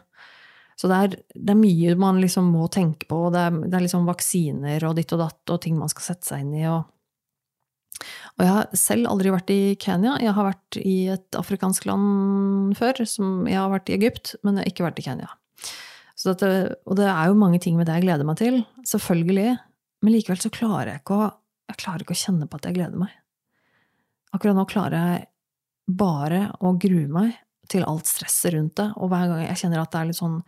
Så 0.76 0.90
det 0.90 0.96
er, 0.98 1.14
det 1.34 1.54
er 1.54 1.60
mye 1.60 1.94
man 1.96 2.18
liksom 2.20 2.50
må 2.52 2.66
tenke 2.72 3.08
på. 3.08 3.20
Det 3.32 3.46
er, 3.46 3.60
det 3.64 3.78
er 3.78 3.86
liksom 3.86 4.08
vaksiner 4.10 4.84
og 4.88 4.98
ditt 4.98 5.14
og 5.14 5.22
datt 5.22 5.54
og 5.54 5.62
ting 5.64 5.78
man 5.78 5.92
skal 5.92 6.10
sette 6.10 6.28
seg 6.28 6.44
inn 6.44 6.58
i. 6.58 6.66
og 6.68 6.90
og 8.34 8.42
jeg 8.42 8.50
har 8.50 8.72
selv 8.76 9.06
aldri 9.06 9.30
vært 9.30 9.50
i 9.54 9.76
Kenya. 9.80 10.16
Jeg 10.18 10.34
har 10.34 10.48
vært 10.48 10.78
i 10.80 10.96
et 11.14 11.36
afrikansk 11.38 11.86
land 11.86 12.74
før. 12.74 12.98
jeg 12.98 13.54
har 13.54 13.70
vært 13.70 13.88
i 13.88 13.94
Egypt, 13.94 14.34
men 14.42 14.58
jeg 14.58 14.64
har 14.64 14.72
ikke 14.72 14.86
vært 14.88 14.98
i 14.98 15.04
Kenya. 15.06 15.28
Dette, 16.24 16.50
og 16.88 16.96
det 16.98 17.08
er 17.10 17.28
jo 17.28 17.36
mange 17.36 17.60
ting 17.60 17.76
med 17.76 17.88
det 17.88 17.98
jeg 17.98 18.06
gleder 18.06 18.28
meg 18.28 18.38
til, 18.40 18.62
selvfølgelig. 18.88 19.58
Men 20.04 20.14
likevel 20.14 20.40
så 20.40 20.52
klarer 20.52 20.94
jeg 20.94 21.02
ikke 21.02 21.20
å, 21.20 21.28
jeg 21.70 21.80
klarer 21.80 22.04
ikke 22.04 22.16
å 22.16 22.22
kjenne 22.24 22.48
på 22.48 22.60
at 22.60 22.68
jeg 22.68 22.78
gleder 22.78 23.00
meg. 23.00 23.12
Akkurat 24.34 24.56
nå 24.58 24.66
klarer 24.68 24.98
jeg 24.98 25.26
bare 25.86 26.46
å 26.64 26.74
grue 26.80 27.08
meg 27.12 27.34
til 27.70 27.84
alt 27.88 28.08
stresset 28.08 28.54
rundt 28.56 28.76
det. 28.80 28.88
Og 29.00 29.10
hver 29.12 29.28
gang 29.30 29.44
jeg 29.46 29.60
kjenner 29.62 29.82
at 29.82 29.92
det 29.92 30.00
er 30.00 30.08
litt 30.10 30.18
sånn 30.18 30.38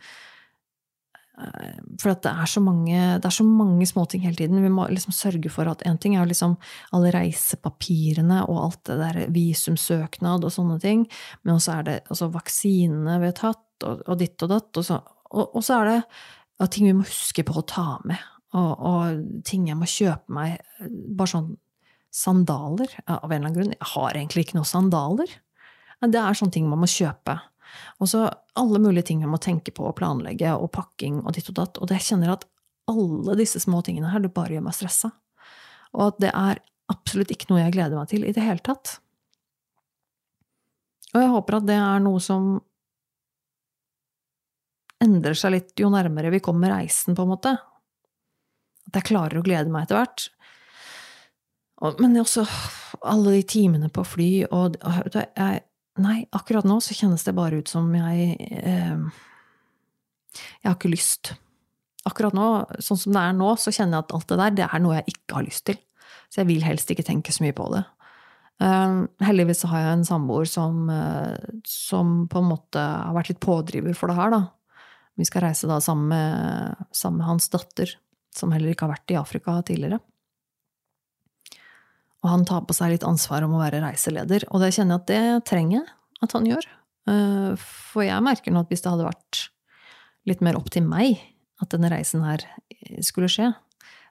eh, 1.41 1.77
For 2.01 2.13
det 2.13 2.33
er 2.33 2.51
så 2.51 2.63
mange, 2.63 3.03
det 3.17 3.29
er 3.29 3.37
så 3.37 3.45
mange 3.47 3.87
småting 3.89 4.25
hele 4.25 4.37
tiden. 4.39 4.63
Vi 4.63 4.73
må 4.73 4.87
liksom 4.91 5.15
sørge 5.15 5.51
for 5.53 5.69
at 5.71 5.85
én 5.87 5.99
ting 6.01 6.17
er 6.17 6.29
liksom 6.29 6.57
alle 6.97 7.13
reisepapirene 7.15 8.43
og 8.47 8.63
alt 8.65 8.83
det 8.89 8.99
der 9.01 9.21
visumsøknad 9.33 10.45
og 10.45 10.53
sånne 10.53 10.79
ting, 10.83 11.07
men 11.43 11.57
også 11.57 11.77
er 11.79 11.87
det 11.87 11.97
altså 12.07 12.31
vaksinene 12.33 13.21
vi 13.23 13.31
har 13.31 13.39
tatt, 13.39 13.63
og, 13.85 14.03
og 14.05 14.19
ditt 14.21 14.41
og 14.45 14.53
datt. 14.53 14.71
Og 14.81 14.85
så, 14.85 15.01
og, 15.31 15.55
og 15.57 15.63
så 15.65 15.81
er 15.81 15.89
det 15.89 15.97
ja, 16.01 16.67
ting 16.67 16.87
vi 16.87 16.95
må 16.97 17.05
huske 17.05 17.45
på 17.45 17.57
å 17.59 17.65
ta 17.67 17.97
med, 18.07 18.21
og, 18.57 18.71
og, 18.89 19.23
ting 19.45 19.67
jeg 19.69 19.77
må 19.77 19.89
kjøpe 19.89 20.33
meg. 20.33 20.61
Bare 21.17 21.33
sånn 21.33 21.51
sandaler, 22.13 22.89
av 23.05 23.27
en 23.27 23.35
eller 23.35 23.43
annen 23.43 23.57
grunn. 23.57 23.75
Jeg 23.75 23.91
har 23.93 24.15
egentlig 24.15 24.47
ikke 24.47 24.57
noen 24.57 24.69
sandaler. 24.69 25.33
Men 26.01 26.13
Det 26.13 26.21
er 26.21 26.37
sånne 26.37 26.55
ting 26.55 26.69
man 26.69 26.81
må 26.81 26.89
kjøpe. 26.89 27.35
Og 28.01 28.09
så 28.09 28.23
alle 28.57 28.79
mulige 28.81 29.09
ting 29.09 29.21
man 29.21 29.35
må 29.35 29.41
tenke 29.43 29.73
på 29.75 29.85
og 29.89 29.97
planlegge, 29.99 30.53
og 30.55 30.71
pakking 30.73 31.19
og 31.23 31.35
ditt 31.35 31.49
og 31.51 31.59
datt. 31.59 31.81
Og 31.81 31.93
jeg 31.93 32.05
kjenner 32.07 32.33
at 32.33 32.47
alle 32.87 33.35
disse 33.37 33.61
små 33.61 33.83
tingene 33.85 34.09
her, 34.13 34.23
det 34.23 34.33
bare 34.33 34.55
gjør 34.55 34.65
meg 34.69 34.77
stressa. 34.77 35.11
Og 35.93 36.07
at 36.07 36.23
det 36.23 36.31
er 36.31 36.63
absolutt 36.91 37.33
ikke 37.33 37.51
noe 37.51 37.65
jeg 37.65 37.75
gleder 37.75 37.99
meg 37.99 38.09
til 38.11 38.23
i 38.23 38.33
det 38.33 38.45
hele 38.45 38.63
tatt. 38.63 38.97
Og 41.13 41.21
jeg 41.21 41.33
håper 41.33 41.59
at 41.59 41.67
det 41.67 41.77
er 41.81 42.03
noe 42.03 42.21
som 42.23 42.57
endrer 45.03 45.37
seg 45.37 45.53
litt 45.53 45.79
jo 45.79 45.91
nærmere 45.93 46.31
vi 46.33 46.41
kommer 46.43 46.73
reisen, 46.73 47.15
på 47.17 47.25
en 47.25 47.33
måte. 47.33 47.53
At 48.87 48.99
jeg 48.99 49.09
klarer 49.11 49.39
å 49.39 49.45
glede 49.45 49.71
meg 49.73 49.85
etter 49.85 49.99
hvert. 49.99 50.27
Men 52.01 52.17
også 52.17 52.45
alle 53.05 53.35
de 53.37 53.43
timene 53.45 53.89
på 53.93 54.05
fly, 54.07 54.31
og 54.49 54.79
jeg, 54.81 55.63
Nei, 55.97 56.19
akkurat 56.35 56.65
nå 56.67 56.77
så 56.83 56.93
kjennes 56.93 57.23
det 57.25 57.33
bare 57.33 57.57
ut 57.57 57.69
som 57.71 57.87
jeg 57.95 58.35
eh, 58.37 58.99
Jeg 60.37 60.67
har 60.67 60.75
ikke 60.75 60.93
lyst. 60.93 61.31
Akkurat 62.05 62.35
nå, 62.37 62.47
sånn 62.85 62.99
som 63.01 63.15
det 63.15 63.23
er 63.23 63.37
nå, 63.37 63.49
så 63.57 63.73
kjenner 63.73 63.97
jeg 63.97 64.05
at 64.05 64.13
alt 64.17 64.27
det 64.29 64.37
der, 64.41 64.55
det 64.59 64.67
er 64.67 64.83
noe 64.83 64.99
jeg 64.99 65.15
ikke 65.15 65.39
har 65.39 65.47
lyst 65.47 65.65
til. 65.69 65.79
Så 66.29 66.43
jeg 66.43 66.49
vil 66.51 66.65
helst 66.67 66.91
ikke 66.93 67.05
tenke 67.07 67.33
så 67.33 67.43
mye 67.43 67.55
på 67.57 67.65
det. 67.73 67.81
Uh, 68.61 69.05
heldigvis 69.21 69.65
har 69.69 69.83
jeg 69.83 69.95
en 69.97 70.05
samboer 70.07 70.47
som, 70.49 70.85
uh, 70.89 71.33
som, 71.67 72.23
på 72.29 72.41
en 72.41 72.51
måte 72.51 72.81
har 72.81 73.17
vært 73.17 73.33
litt 73.33 73.41
pådriver 73.43 73.97
for 73.97 74.09
det 74.09 74.17
her, 74.17 74.33
da. 74.33 74.41
Vi 75.17 75.25
skal 75.25 75.47
reise 75.47 75.69
da 75.69 75.79
sammen 75.81 76.11
med, 76.11 76.85
sammen 76.95 77.21
med 77.21 77.29
hans 77.31 77.49
datter, 77.49 77.95
som 78.35 78.53
heller 78.53 78.71
ikke 78.71 78.85
har 78.85 78.93
vært 78.93 79.13
i 79.13 79.17
Afrika 79.17 79.55
tidligere. 79.65 79.99
Og 82.21 82.31
han 82.31 82.45
tar 82.45 82.65
på 82.67 82.75
seg 82.75 82.93
litt 82.93 83.05
ansvar 83.07 83.45
om 83.45 83.55
å 83.57 83.61
være 83.61 83.81
reiseleder, 83.83 84.45
og 84.51 84.61
det 84.61 84.73
kjenner 84.75 84.97
jeg 84.97 85.01
at 85.01 85.11
det 85.11 85.49
trenger 85.49 85.79
jeg 85.79 85.87
at 86.25 86.33
han 86.37 86.49
gjør. 86.49 86.67
Eh, 87.07 87.51
for 87.93 88.05
jeg 88.05 88.25
merker 88.25 88.53
nå 88.53 88.65
at 88.65 88.73
hvis 88.73 88.83
det 88.83 88.91
hadde 88.93 89.07
vært 89.07 89.43
litt 90.27 90.43
mer 90.43 90.57
opp 90.59 90.69
til 90.73 90.85
meg 90.85 91.21
at 91.63 91.71
denne 91.73 91.89
reisen 91.93 92.25
her 92.25 92.43
skulle 93.05 93.29
skje, 93.31 93.51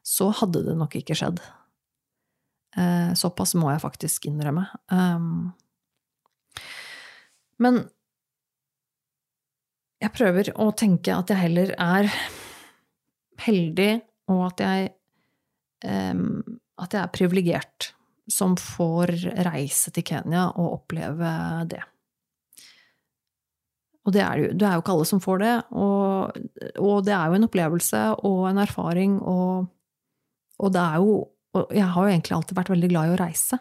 så 0.06 0.30
hadde 0.40 0.64
det 0.66 0.76
nok 0.78 0.96
ikke 0.98 1.16
skjedd. 1.18 1.42
Eh, 2.76 3.12
såpass 3.18 3.54
må 3.58 3.70
jeg 3.72 3.82
faktisk 3.82 4.26
innrømme. 4.30 4.66
Eh, 4.92 6.60
men 7.62 7.84
jeg 10.02 10.12
prøver 10.12 10.52
å 10.60 10.70
tenke 10.76 11.14
at 11.14 11.32
jeg 11.32 11.40
heller 11.40 11.72
er 11.80 12.10
heldig, 13.46 13.90
og 14.32 14.40
at 14.50 14.62
jeg, 14.64 14.88
um, 15.86 16.40
at 16.82 16.96
jeg 16.96 17.02
er 17.02 17.14
privilegert 17.14 17.90
som 18.32 18.56
får 18.58 19.12
reise 19.46 19.92
til 19.94 20.04
Kenya 20.06 20.48
og 20.58 20.80
oppleve 20.80 21.30
det. 21.70 21.82
Og 24.06 24.14
det 24.14 24.22
er, 24.22 24.38
jo, 24.38 24.50
det 24.54 24.66
er 24.66 24.76
jo 24.76 24.82
ikke 24.84 24.94
alle 24.94 25.06
som 25.08 25.22
får 25.22 25.40
det, 25.42 25.54
og, 25.74 26.36
og, 26.78 26.98
det 27.06 27.14
er 27.14 27.26
jo 27.26 27.38
en 27.38 27.46
opplevelse 27.48 28.02
og 28.28 28.42
en 28.52 28.60
erfaring, 28.62 29.16
og, 29.18 29.66
og 30.62 30.76
det 30.76 30.82
er 30.82 31.00
jo 31.02 31.16
Og 31.56 31.70
jeg 31.72 31.88
har 31.88 32.04
jo 32.04 32.12
egentlig 32.12 32.34
alltid 32.36 32.56
vært 32.58 32.68
veldig 32.68 32.88
glad 32.90 33.08
i 33.08 33.12
å 33.14 33.16
reise. 33.16 33.56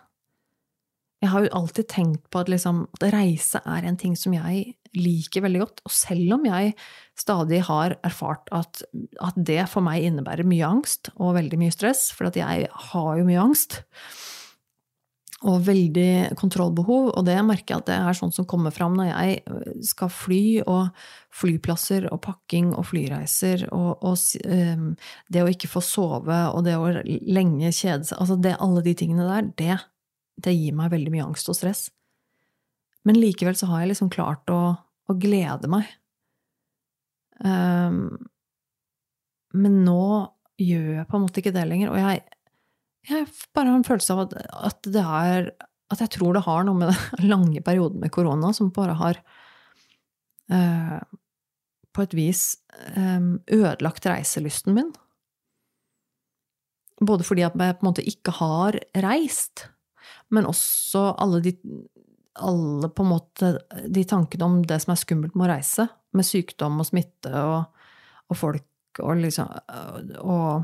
Jeg 1.26 1.32
har 1.32 1.46
jo 1.46 1.54
alltid 1.58 1.88
tenkt 1.90 2.26
på 2.30 2.44
at, 2.44 2.50
liksom, 2.54 2.84
at 3.00 3.08
reise 3.16 3.62
er 3.66 3.88
en 3.88 3.98
ting 3.98 4.14
som 4.20 4.36
jeg 4.36 4.76
liker 4.96 5.42
veldig 5.42 5.62
godt. 5.64 5.82
Og 5.90 5.94
selv 5.96 6.38
om 6.38 6.46
jeg 6.46 6.76
stadig 7.18 7.64
har 7.66 7.98
erfart 8.06 8.52
at, 8.54 8.84
at 9.24 9.40
det 9.50 9.64
for 9.72 9.86
meg 9.86 10.06
innebærer 10.06 10.48
mye 10.48 10.70
angst 10.70 11.10
og 11.16 11.36
veldig 11.40 11.60
mye 11.64 11.74
stress, 11.74 12.12
for 12.14 12.30
jeg 12.30 12.70
har 12.92 13.12
jo 13.18 13.26
mye 13.26 13.42
angst, 13.42 13.82
og 15.46 15.66
veldig 15.68 16.36
kontrollbehov, 16.40 17.10
og 17.12 17.26
det 17.28 17.36
merker 17.46 17.76
jeg 17.76 17.84
at 17.84 17.90
det 17.90 17.98
er 18.00 18.18
sånn 18.18 18.32
som 18.34 18.48
kommer 18.50 18.74
fram 18.74 18.96
når 18.98 19.10
jeg 19.12 19.42
øh, 19.52 19.74
skal 19.86 20.10
fly, 20.10 20.46
og 20.64 20.88
flyplasser 21.36 22.08
og 22.10 22.22
pakking 22.24 22.72
og 22.74 22.88
flyreiser, 22.90 23.68
og, 23.76 24.00
og 24.00 24.16
um, 24.48 24.94
det 25.30 25.44
å 25.44 25.52
ikke 25.52 25.70
få 25.70 25.84
sove, 25.86 26.40
og 26.50 26.64
det 26.66 26.78
å 26.80 26.88
lenge 27.04 27.74
kjede 27.76 28.08
seg 28.08 28.22
Altså 28.24 28.40
det, 28.40 28.56
alle 28.64 28.86
de 28.86 28.96
tingene 28.98 29.28
der, 29.28 29.52
det, 29.60 29.78
det 30.42 30.54
gir 30.56 30.76
meg 30.76 30.92
veldig 30.94 31.14
mye 31.14 31.28
angst 31.30 31.50
og 31.52 31.58
stress. 31.58 31.88
Men 33.06 33.20
likevel 33.20 33.58
så 33.58 33.70
har 33.70 33.84
jeg 33.84 33.94
liksom 33.94 34.12
klart 34.14 34.50
å, 34.52 34.62
å 34.76 35.18
glede 35.22 35.70
meg. 35.72 35.88
Um, 37.40 38.18
men 39.56 39.84
nå 39.86 40.02
gjør 40.62 40.90
jeg 41.00 41.08
på 41.10 41.18
en 41.18 41.26
måte 41.26 41.42
ikke 41.42 41.54
det 41.56 41.66
lenger, 41.68 41.92
og 41.92 42.00
jeg, 42.00 42.24
jeg 43.10 43.28
bare 43.56 43.72
har 43.72 43.80
en 43.80 43.88
følelse 43.88 44.16
av 44.16 44.24
at, 44.26 44.36
at, 44.72 44.88
det 44.88 45.04
er 45.04 45.50
At 45.92 46.00
jeg 46.02 46.14
tror 46.16 46.34
det 46.34 46.46
har 46.48 46.64
noe 46.66 46.80
med 46.80 46.94
den 47.20 47.30
lange 47.30 47.62
perioden 47.62 48.02
med 48.02 48.14
korona 48.16 48.54
som 48.56 48.74
bare 48.76 48.96
har 49.00 49.22
uh, 50.52 51.00
på 51.96 52.04
et 52.04 52.16
vis 52.18 52.48
um, 52.98 53.38
ødelagt 53.48 54.08
reiselysten 54.10 54.76
min. 54.76 54.90
Både 57.06 57.28
fordi 57.28 57.44
at 57.46 57.56
jeg 57.56 57.78
på 57.78 57.86
en 57.86 57.90
måte 57.90 58.08
ikke 58.08 58.34
har 58.40 58.80
reist, 59.04 59.68
men 60.34 60.48
også 60.50 61.08
alle 61.22 61.42
de 61.46 61.56
alle 62.36 62.90
på 62.92 63.04
en 63.04 63.10
måte 63.14 63.50
de 63.88 64.04
tankene 64.04 64.48
om 64.48 64.56
det 64.68 64.82
som 64.84 64.92
er 64.92 65.00
skummelt 65.00 65.38
med 65.38 65.48
å 65.48 65.54
reise, 65.54 65.88
med 66.16 66.28
sykdom 66.28 66.82
og 66.84 66.90
smitte 66.90 67.32
og, 67.32 67.86
og 68.28 68.40
folk 68.40 69.00
og 69.04 69.20
liksom 69.20 69.50
Og 70.24 70.64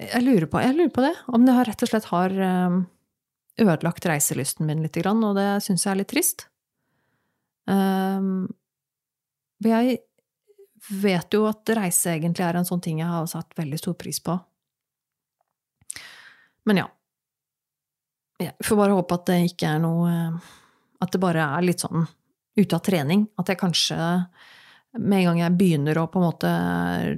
jeg 0.00 0.24
lurer, 0.24 0.46
på, 0.50 0.60
jeg 0.60 0.74
lurer 0.74 0.90
på 0.92 1.04
det. 1.04 1.12
Om 1.30 1.44
det 1.46 1.54
rett 1.68 1.84
og 1.86 1.88
slett 1.88 2.08
har 2.10 2.32
ehm, 2.34 2.80
ødelagt 3.62 4.08
reiselysten 4.10 4.66
min 4.66 4.82
litt, 4.82 4.98
og 5.06 5.36
det 5.38 5.46
syns 5.62 5.86
jeg 5.86 5.92
er 5.92 6.00
litt 6.00 6.10
trist. 6.10 6.48
Um, 7.70 8.48
jeg 9.64 10.00
vet 10.90 11.32
jo 11.32 11.46
at 11.48 11.70
reise 11.78 12.16
egentlig 12.16 12.44
er 12.44 12.58
en 12.58 12.66
sånn 12.68 12.82
ting 12.84 12.98
jeg 13.00 13.08
har 13.08 13.30
satt 13.30 13.54
veldig 13.56 13.78
stor 13.80 13.94
pris 13.96 14.18
på. 14.20 14.34
Men 16.68 16.82
ja. 16.82 16.88
Jeg 18.42 18.66
får 18.66 18.78
bare 18.78 18.96
håpe 18.98 19.16
at 19.16 19.26
det 19.30 19.38
ikke 19.52 19.68
er 19.76 19.80
noe 19.82 20.10
At 21.02 21.12
det 21.14 21.20
bare 21.22 21.44
er 21.56 21.66
litt 21.66 21.84
sånn 21.84 22.06
ute 22.54 22.76
av 22.76 22.82
trening. 22.86 23.26
At 23.38 23.50
jeg 23.50 23.58
kanskje 23.58 23.98
med 24.94 25.18
en 25.18 25.26
gang 25.26 25.40
jeg 25.40 25.56
begynner 25.58 25.98
å 25.98 26.06
på 26.06 26.20
en 26.20 26.26
måte 26.28 26.50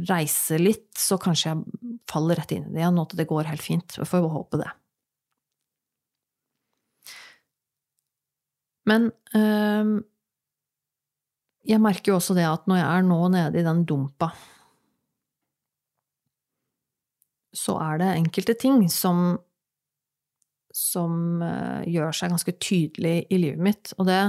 reise 0.08 0.56
litt, 0.56 0.88
så 0.96 1.18
kanskje 1.20 1.50
jeg 1.50 1.96
faller 2.08 2.40
rett 2.40 2.54
inn 2.56 2.70
i 2.70 2.73
det 2.73 2.80
igjen, 2.80 2.96
og 2.96 3.11
at 3.11 3.18
det 3.18 3.28
går 3.28 3.50
helt 3.50 3.64
fint. 3.64 3.99
Jeg 3.99 4.08
får 4.08 4.25
håpe 4.32 4.62
det. 4.62 4.70
Men 8.88 9.11
øh, 9.37 9.92
jeg 11.66 11.82
merker 11.82 12.12
jo 12.12 12.20
også 12.20 12.37
det 12.38 12.46
at 12.49 12.68
når 12.70 12.80
jeg 12.80 12.90
er 12.92 13.08
nå 13.08 13.20
nede 13.35 13.61
i 13.61 13.66
den 13.66 13.82
dumpa, 13.88 14.30
så 17.56 17.78
er 17.82 18.00
det 18.02 18.12
enkelte 18.14 18.54
ting 18.61 18.85
som, 18.92 19.40
som 20.76 21.42
øh, 21.42 21.83
gjør 21.88 22.14
seg 22.14 22.35
ganske 22.35 22.56
tydelig 22.61 23.16
i 23.33 23.40
livet 23.40 23.64
mitt. 23.64 23.95
Og 23.97 24.09
det, 24.09 24.21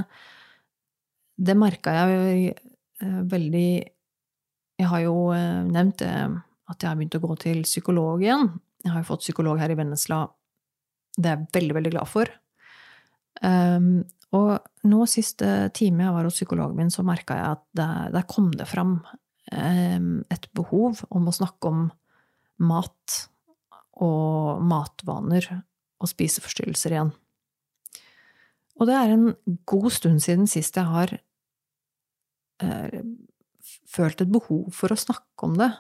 det 1.38 1.58
merka 1.60 1.94
jeg 2.00 2.56
Eh, 3.04 3.22
veldig 3.30 3.70
jeg 4.77 4.89
har 4.89 5.04
jo 5.04 5.30
eh, 5.36 5.62
nevnt 5.66 6.01
det 6.01 6.13
at 6.68 6.82
jeg 6.82 6.89
har 6.89 6.98
begynt 6.98 7.18
å 7.18 7.24
gå 7.24 7.38
til 7.42 7.62
psykolog 7.66 8.24
igjen. 8.24 8.50
Jeg 8.84 8.94
har 8.94 9.04
jo 9.04 9.10
fått 9.12 9.24
psykolog 9.24 9.62
her 9.62 9.72
i 9.72 9.77
Vennesla. 9.77 10.25
Det 11.16 11.30
er 11.30 11.38
jeg 11.38 11.54
veldig, 11.56 11.75
veldig 11.77 11.94
glad 11.94 12.10
for. 12.12 12.32
Um, 13.39 14.01
og 14.36 14.66
nå 14.89 15.06
siste 15.08 15.70
time 15.77 16.04
jeg 16.04 16.16
var 16.18 16.27
hos 16.27 16.36
psykologen 16.36 16.75
min, 16.77 16.92
så 16.92 17.06
merka 17.08 17.38
jeg 17.38 17.56
at 17.56 17.63
der, 17.77 18.27
kom 18.27 18.50
det 18.58 18.68
fram 18.68 18.98
um, 19.08 20.12
et 20.34 20.50
behov 20.58 21.06
om 21.08 21.30
å 21.30 21.36
snakke 21.38 21.72
om 21.72 21.86
mat 22.68 23.18
og 24.04 24.66
matvaner 24.68 25.48
og 26.01 26.12
spiseforstyrrelser 26.12 26.96
igjen. 26.96 27.13
Og 28.77 28.89
det 28.89 28.98
er 28.98 29.13
en 29.13 29.32
god 29.70 29.89
stund 29.96 30.22
siden 30.22 30.46
sist 30.50 30.77
jeg 30.77 30.86
har 30.86 31.16
uh, 32.62 33.00
følt 33.89 34.22
et 34.22 34.32
behov 34.32 34.70
for 34.75 34.94
å 34.94 35.00
snakke 35.00 35.48
om 35.48 35.58
det. 35.58 35.72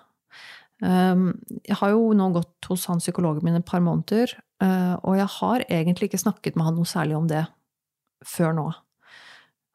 Ehm, 0.85 1.31
jeg 1.65 1.77
har 1.79 1.93
jo 1.93 2.11
nå 2.13 2.29
gått 2.35 2.69
hos 2.69 2.85
han 2.89 3.01
psykologen 3.01 3.45
min 3.45 3.57
et 3.57 3.65
par 3.65 3.81
måneder, 3.81 4.35
eh, 4.61 4.95
og 5.01 5.17
jeg 5.17 5.29
har 5.39 5.65
egentlig 5.65 6.11
ikke 6.11 6.21
snakket 6.21 6.57
med 6.57 6.67
han 6.67 6.77
noe 6.77 6.89
særlig 6.89 7.17
om 7.17 7.29
det 7.29 7.45
før 8.25 8.53
nå. 8.57 8.67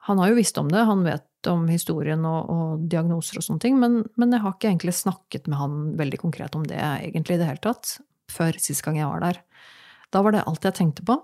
Han 0.08 0.18
har 0.18 0.30
jo 0.30 0.38
visst 0.38 0.58
om 0.58 0.70
det, 0.70 0.82
han 0.86 1.02
vet 1.06 1.50
om 1.50 1.66
historien 1.70 2.24
og, 2.26 2.50
og 2.50 2.86
diagnoser 2.90 3.38
og 3.38 3.46
sånne 3.46 3.62
ting, 3.62 3.78
men, 3.82 4.02
men, 4.18 4.34
jeg 4.34 4.42
har 4.44 4.54
ikke 4.54 4.70
egentlig 4.70 4.94
snakket 4.98 5.50
med 5.50 5.58
han 5.58 5.76
veldig 5.98 6.18
konkret 6.22 6.58
om 6.58 6.66
det 6.66 6.78
egentlig 6.78 7.38
i 7.38 7.42
det 7.42 7.50
hele 7.50 7.62
tatt, 7.62 7.96
før 8.30 8.58
sist 8.62 8.82
gang 8.86 8.98
jeg 8.98 9.10
var 9.10 9.22
der. 9.22 9.42
Da 10.12 10.22
var 10.24 10.34
det 10.34 10.44
alt 10.46 10.66
jeg 10.66 10.76
tenkte 10.76 11.06
på. 11.08 11.16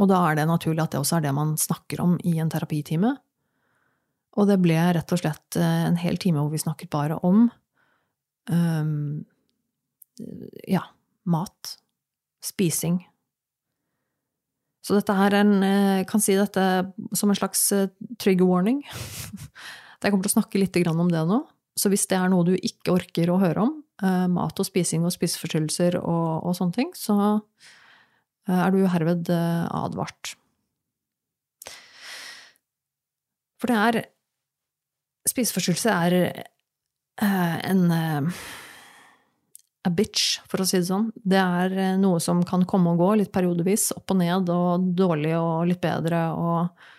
Og 0.00 0.08
da 0.10 0.22
er 0.26 0.38
det 0.38 0.48
naturlig 0.48 0.82
at 0.82 0.94
det 0.94 1.02
også 1.02 1.18
er 1.18 1.26
det 1.26 1.34
man 1.36 1.54
snakker 1.60 2.00
om 2.02 2.16
i 2.26 2.38
en 2.42 2.50
terapitime. 2.50 3.12
Og 4.40 4.48
det 4.48 4.58
ble 4.64 4.78
rett 4.96 5.12
og 5.12 5.20
slett 5.20 5.58
eh, 5.60 5.84
en 5.86 5.98
hel 6.00 6.16
time 6.20 6.40
hvor 6.40 6.52
vi 6.54 6.62
snakket 6.62 6.90
bare 6.92 7.18
om 7.26 7.44
um, 8.48 9.24
ja, 10.68 10.86
mat. 11.28 11.76
Spising. 12.42 12.96
Så 14.82 14.96
dette 14.96 15.14
her 15.14 15.30
er 15.30 15.44
en 15.44 15.60
Jeg 15.62 16.00
eh, 16.00 16.06
kan 16.10 16.22
si 16.24 16.34
dette 16.34 16.64
som 17.14 17.30
en 17.30 17.38
slags 17.38 17.68
eh, 17.76 17.90
trigger 18.18 18.48
warning. 18.48 18.80
Jeg 20.02 20.10
kommer 20.10 20.24
til 20.24 20.32
å 20.32 20.38
snakke 20.40 20.58
litt 20.58 20.80
om 20.90 21.12
det 21.12 21.22
nå. 21.28 21.44
Så 21.78 21.92
hvis 21.92 22.08
det 22.10 22.18
er 22.18 22.32
noe 22.32 22.48
du 22.48 22.56
ikke 22.56 22.96
orker 22.96 23.30
å 23.30 23.38
høre 23.38 23.68
om, 23.68 23.76
mat 24.00 24.58
og 24.58 24.66
spising 24.66 25.04
og 25.06 25.12
spiseforstyrrelser 25.14 25.98
og, 26.00 26.46
og, 26.48 26.54
sånne 26.58 26.74
ting, 26.74 26.88
så 26.96 27.38
er 28.50 28.72
du 28.74 28.80
herved 28.90 29.28
advart. 29.30 30.32
For 33.62 33.70
det 33.70 33.78
er 33.78 34.00
Spiseforstyrrelse 35.28 35.92
er 35.94 36.14
uh, 37.22 37.58
en 37.62 37.82
uh, 37.94 38.40
a 39.86 39.90
bitch, 39.94 40.40
for 40.50 40.62
å 40.62 40.66
si 40.66 40.80
det 40.80 40.88
sånn. 40.88 41.12
Det 41.14 41.38
er 41.38 41.76
uh, 41.76 42.00
noe 42.00 42.18
som 42.22 42.40
kan 42.46 42.64
komme 42.68 42.94
og 42.94 43.02
gå 43.02 43.12
litt 43.20 43.30
periodevis, 43.34 43.92
opp 43.94 44.14
og 44.14 44.18
ned, 44.18 44.50
og 44.50 44.88
dårlig 44.98 45.36
og 45.38 45.68
litt 45.70 45.82
bedre. 45.84 46.24
Og, 46.34 46.90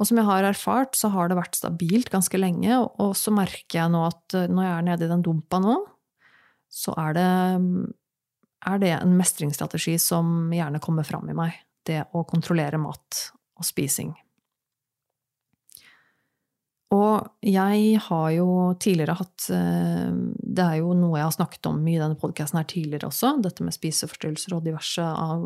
og 0.00 0.08
som 0.08 0.20
jeg 0.20 0.28
har 0.30 0.48
erfart, 0.48 0.96
så 0.96 1.12
har 1.12 1.28
det 1.28 1.36
vært 1.36 1.60
stabilt 1.60 2.08
ganske 2.14 2.40
lenge. 2.40 2.80
Og 3.04 3.12
så 3.18 3.34
merker 3.36 3.82
jeg 3.82 3.92
nå 3.92 4.06
at 4.08 4.40
når 4.48 4.64
jeg 4.64 4.74
er 4.78 4.88
nede 4.88 5.08
i 5.08 5.12
den 5.12 5.26
dumpa 5.28 5.60
nå, 5.60 5.76
så 6.68 6.94
er 7.00 7.16
det, 7.16 7.28
er 8.68 8.80
det 8.82 8.94
en 8.98 9.16
mestringsstrategi 9.18 9.96
som 10.02 10.52
gjerne 10.54 10.80
kommer 10.84 11.06
fram 11.08 11.28
i 11.30 11.36
meg. 11.36 11.58
Det 11.88 12.04
å 12.12 12.24
kontrollere 12.28 12.80
mat 12.80 13.22
og 13.58 13.66
spising. 13.66 14.12
Og 16.94 17.44
jeg 17.44 17.98
har 18.00 18.28
jo 18.32 18.46
tidligere 18.80 19.18
hatt 19.18 19.48
eh, 19.52 20.06
Det 20.40 20.64
er 20.64 20.78
jo 20.80 20.94
noe 20.96 21.18
jeg 21.18 21.26
har 21.26 21.34
snakket 21.36 21.68
om 21.68 21.82
i 21.84 21.98
denne 22.00 22.16
podkasten 22.16 22.56
her 22.62 22.68
tidligere 22.70 23.10
også, 23.10 23.34
dette 23.44 23.64
med 23.66 23.76
spiseforstyrrelser 23.76 24.56
og 24.56 24.64
diverse 24.64 25.04
av 25.04 25.44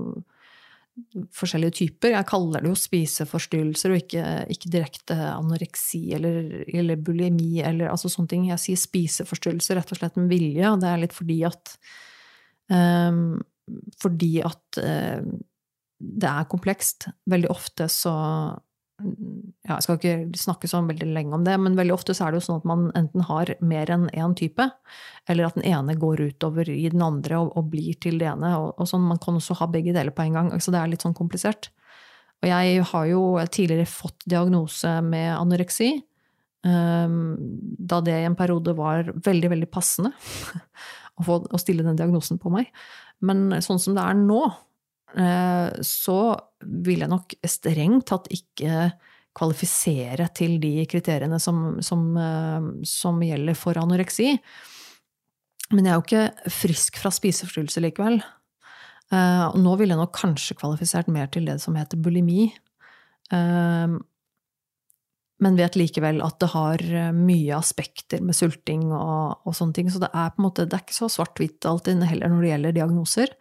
forskjellige 1.33 1.77
typer. 1.79 2.13
Jeg 2.13 2.29
kaller 2.29 2.63
det 2.63 2.69
jo 2.69 2.77
spiseforstyrrelser 2.77 3.95
og 3.95 4.01
ikke, 4.03 4.25
ikke 4.53 4.73
direkte 4.75 5.17
anoreksi 5.17 6.03
eller, 6.17 6.65
eller, 6.69 7.01
bulimi 7.01 7.63
eller 7.65 7.89
altså 7.93 8.11
sånne 8.13 8.33
ting. 8.33 8.49
Jeg 8.51 8.61
sier 8.61 8.81
spiseforstyrrelser 8.81 9.81
rett 9.81 9.95
og 9.95 10.01
slett 10.01 10.19
med 10.21 10.29
vilje, 10.33 10.67
og 10.69 10.83
det 10.83 10.91
er 10.91 11.01
litt 11.01 11.17
fordi 11.17 11.39
at 11.49 11.77
um, 12.73 13.41
Fordi 14.03 14.35
at 14.45 14.83
uh, 14.83 15.23
det 16.03 16.29
er 16.29 16.51
komplekst. 16.51 17.09
Veldig 17.31 17.51
ofte 17.53 17.89
så 17.93 18.13
ja, 19.03 19.77
Jeg 19.77 19.85
skal 19.85 19.99
ikke 19.99 20.39
snakke 20.39 20.69
så 20.71 20.81
veldig 20.87 21.09
lenge 21.13 21.37
om 21.37 21.45
det, 21.47 21.55
men 21.61 21.77
veldig 21.79 21.95
ofte 21.95 22.15
så 22.17 22.27
er 22.27 22.33
det 22.33 22.41
jo 22.41 22.47
sånn 22.49 22.61
at 22.63 22.69
man 22.69 22.87
enten 22.99 23.25
har 23.29 23.53
mer 23.61 23.91
enn 23.95 24.09
én 24.11 24.37
type, 24.39 24.67
eller 25.31 25.49
at 25.49 25.59
den 25.59 25.67
ene 25.69 25.97
går 26.01 26.25
utover 26.33 26.71
i 26.73 26.89
den 26.93 27.05
andre 27.05 27.43
og, 27.43 27.53
og 27.59 27.69
blir 27.73 27.99
til 28.03 28.19
det 28.23 28.31
ene. 28.33 28.55
Og, 28.59 28.73
og, 28.77 28.89
sånn, 28.91 29.05
Man 29.09 29.21
kan 29.23 29.39
også 29.39 29.59
ha 29.61 29.69
begge 29.71 29.95
deler 29.95 30.15
på 30.15 30.27
en 30.27 30.39
gang. 30.39 30.51
Så 30.63 30.75
det 30.75 30.81
er 30.81 30.93
litt 30.93 31.05
sånn 31.05 31.17
komplisert. 31.19 31.71
Og 32.43 32.51
jeg 32.51 32.87
har 32.91 33.07
jo 33.07 33.23
tidligere 33.55 33.87
fått 33.87 34.27
diagnose 34.27 34.97
med 35.07 35.31
anoreksi. 35.37 35.93
Um, 36.63 37.35
da 37.79 37.99
det 38.07 38.21
i 38.21 38.27
en 38.29 38.39
periode 38.39 38.75
var 38.79 39.09
veldig, 39.11 39.49
veldig 39.51 39.69
passende 39.71 40.13
å, 41.19 41.25
få, 41.27 41.41
å 41.43 41.59
stille 41.59 41.87
den 41.87 41.99
diagnosen 41.99 42.39
på 42.43 42.53
meg. 42.55 42.71
Men 43.23 43.63
sånn 43.63 43.81
som 43.83 43.97
det 43.97 44.03
er 44.03 44.19
nå, 44.19 44.43
så 45.13 46.19
vil 46.65 47.03
jeg 47.05 47.11
nok 47.13 47.35
strengt 47.45 48.07
tatt 48.09 48.31
ikke 48.33 48.93
kvalifisere 49.37 50.29
til 50.37 50.59
de 50.61 50.85
kriteriene 50.91 51.39
som, 51.41 51.81
som, 51.85 52.05
eh, 52.21 52.69
som, 52.89 53.21
gjelder 53.25 53.57
for 53.59 53.81
anoreksi. 53.81 54.37
Men 55.73 55.87
jeg 55.87 55.93
er 55.93 55.99
jo 55.99 56.07
ikke 56.07 56.53
frisk 56.53 57.01
fra 57.01 57.13
spiseforstyrrelse 57.15 57.83
likevel. 57.85 58.21
Eh, 59.13 59.47
nå 59.57 59.77
ville 59.81 59.97
jeg 59.97 60.03
nok 60.03 60.15
kanskje 60.19 60.59
kvalifisert 60.61 61.09
mer 61.13 61.33
til 61.33 61.49
det 61.49 61.59
som 61.65 61.79
heter 61.79 62.01
bulimi. 62.01 62.53
Men 65.43 65.57
vet 65.57 65.77
likevel 65.81 66.19
at 66.21 66.37
det 66.43 66.51
har 66.53 66.83
mye 67.17 67.55
aspekter 67.57 68.21
med 68.21 68.37
sulting 68.37 68.83
og, 68.93 69.41
og 69.49 69.57
sånne 69.57 69.79
ting. 69.79 69.89
Så 69.89 70.03
det 70.03 70.11
er 70.13 70.35
på 70.35 70.43
en 70.43 70.45
måte, 70.45 70.67
det 70.69 70.77
er 70.77 70.85
ikke 70.85 70.99
så 70.99 71.09
svart-hvitt 71.09 71.65
alltid 71.65 72.05
heller 72.05 72.29
når 72.29 72.45
det 72.45 72.51
gjelder 72.51 72.77
diagnoser. 72.77 73.33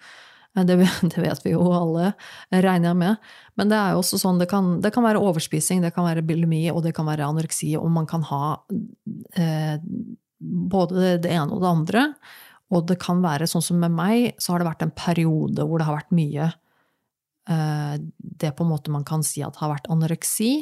Det, 0.53 0.63
det, 1.01 1.17
vet 1.17 1.45
vi 1.45 1.53
jo 1.53 1.63
alle, 1.71 2.11
regner 2.51 2.91
jeg 2.91 2.99
med. 2.99 3.29
Men 3.59 3.71
det 3.71 3.77
er 3.79 3.93
jo 3.93 4.01
også 4.01 4.19
sånn, 4.21 4.41
det 4.41 4.49
kan, 4.51 4.73
det 4.83 4.91
kan 4.95 5.05
være 5.05 5.21
overspising, 5.23 5.83
det 5.83 5.93
kan 5.95 6.07
være 6.07 6.25
bulimi, 6.27 6.65
og 6.73 6.83
det 6.85 6.93
kan 6.97 7.07
være 7.07 7.27
anoreksi, 7.27 7.73
og 7.79 7.91
man 7.93 8.07
kan 8.09 8.25
ha 8.27 8.43
eh, 9.39 9.77
både 10.41 11.15
det 11.23 11.31
ene 11.31 11.55
og 11.55 11.63
det 11.63 11.71
andre. 11.71 12.05
Og 12.71 12.85
det 12.87 12.99
kan 13.03 13.23
være 13.23 13.47
sånn 13.51 13.63
som 13.63 13.79
med 13.83 13.95
meg, 13.95 14.33
så 14.39 14.53
har 14.53 14.61
det 14.61 14.69
vært 14.69 14.85
en 14.85 14.95
periode 14.95 15.63
hvor 15.67 15.79
det 15.79 15.87
har 15.87 15.97
vært 15.97 16.13
mye 16.15 16.45
eh, 17.51 17.95
Det 17.99 18.53
på 18.55 18.63
en 18.63 18.71
måte 18.71 18.93
man 18.93 19.03
kan 19.07 19.25
si 19.27 19.43
at 19.43 19.59
har 19.59 19.73
vært 19.73 19.89
anoreksi. 19.91 20.53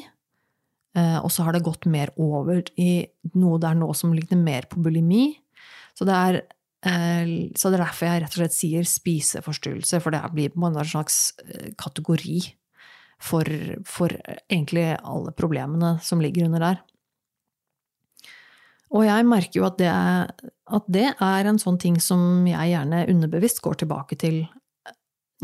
Eh, 0.98 1.18
og 1.22 1.30
så 1.34 1.46
har 1.46 1.54
det 1.54 1.66
gått 1.66 1.86
mer 1.90 2.10
over 2.18 2.64
i 2.82 3.06
noe 3.38 3.62
det 3.62 3.70
er 3.70 3.78
nå 3.78 3.92
som 3.98 4.14
ligner 4.14 4.42
mer 4.42 4.66
på 4.70 4.82
bulimi. 4.86 5.32
Så 5.98 6.06
det 6.10 6.18
er 6.18 6.42
Eh, 6.42 6.59
så 6.80 7.72
det 7.72 7.76
er 7.76 7.84
derfor 7.84 8.08
jeg 8.08 8.22
rett 8.24 8.36
og 8.38 8.40
slett 8.40 8.56
sier 8.56 8.86
spiseforstyrrelse, 8.88 10.00
for 10.00 10.16
det 10.16 10.22
blir 10.32 10.54
på 10.54 10.64
en 10.64 10.78
slags 10.88 11.34
eh, 11.44 11.74
kategori 11.80 12.40
for, 13.20 13.50
for 13.84 14.16
egentlig 14.48 14.94
alle 14.98 15.34
problemene 15.36 15.98
som 16.04 16.24
ligger 16.24 16.48
under 16.48 16.64
der. 16.64 16.80
Og 18.96 19.04
jeg 19.06 19.26
merker 19.28 19.60
jo 19.60 19.68
at 19.68 19.78
det, 19.78 19.90
er, 19.92 20.32
at 20.74 20.88
det 20.90 21.10
er 21.12 21.50
en 21.50 21.60
sånn 21.62 21.78
ting 21.82 22.00
som 22.02 22.48
jeg 22.50 22.72
gjerne 22.72 23.04
underbevisst 23.12 23.62
går 23.66 23.84
tilbake 23.84 24.18
til 24.18 24.40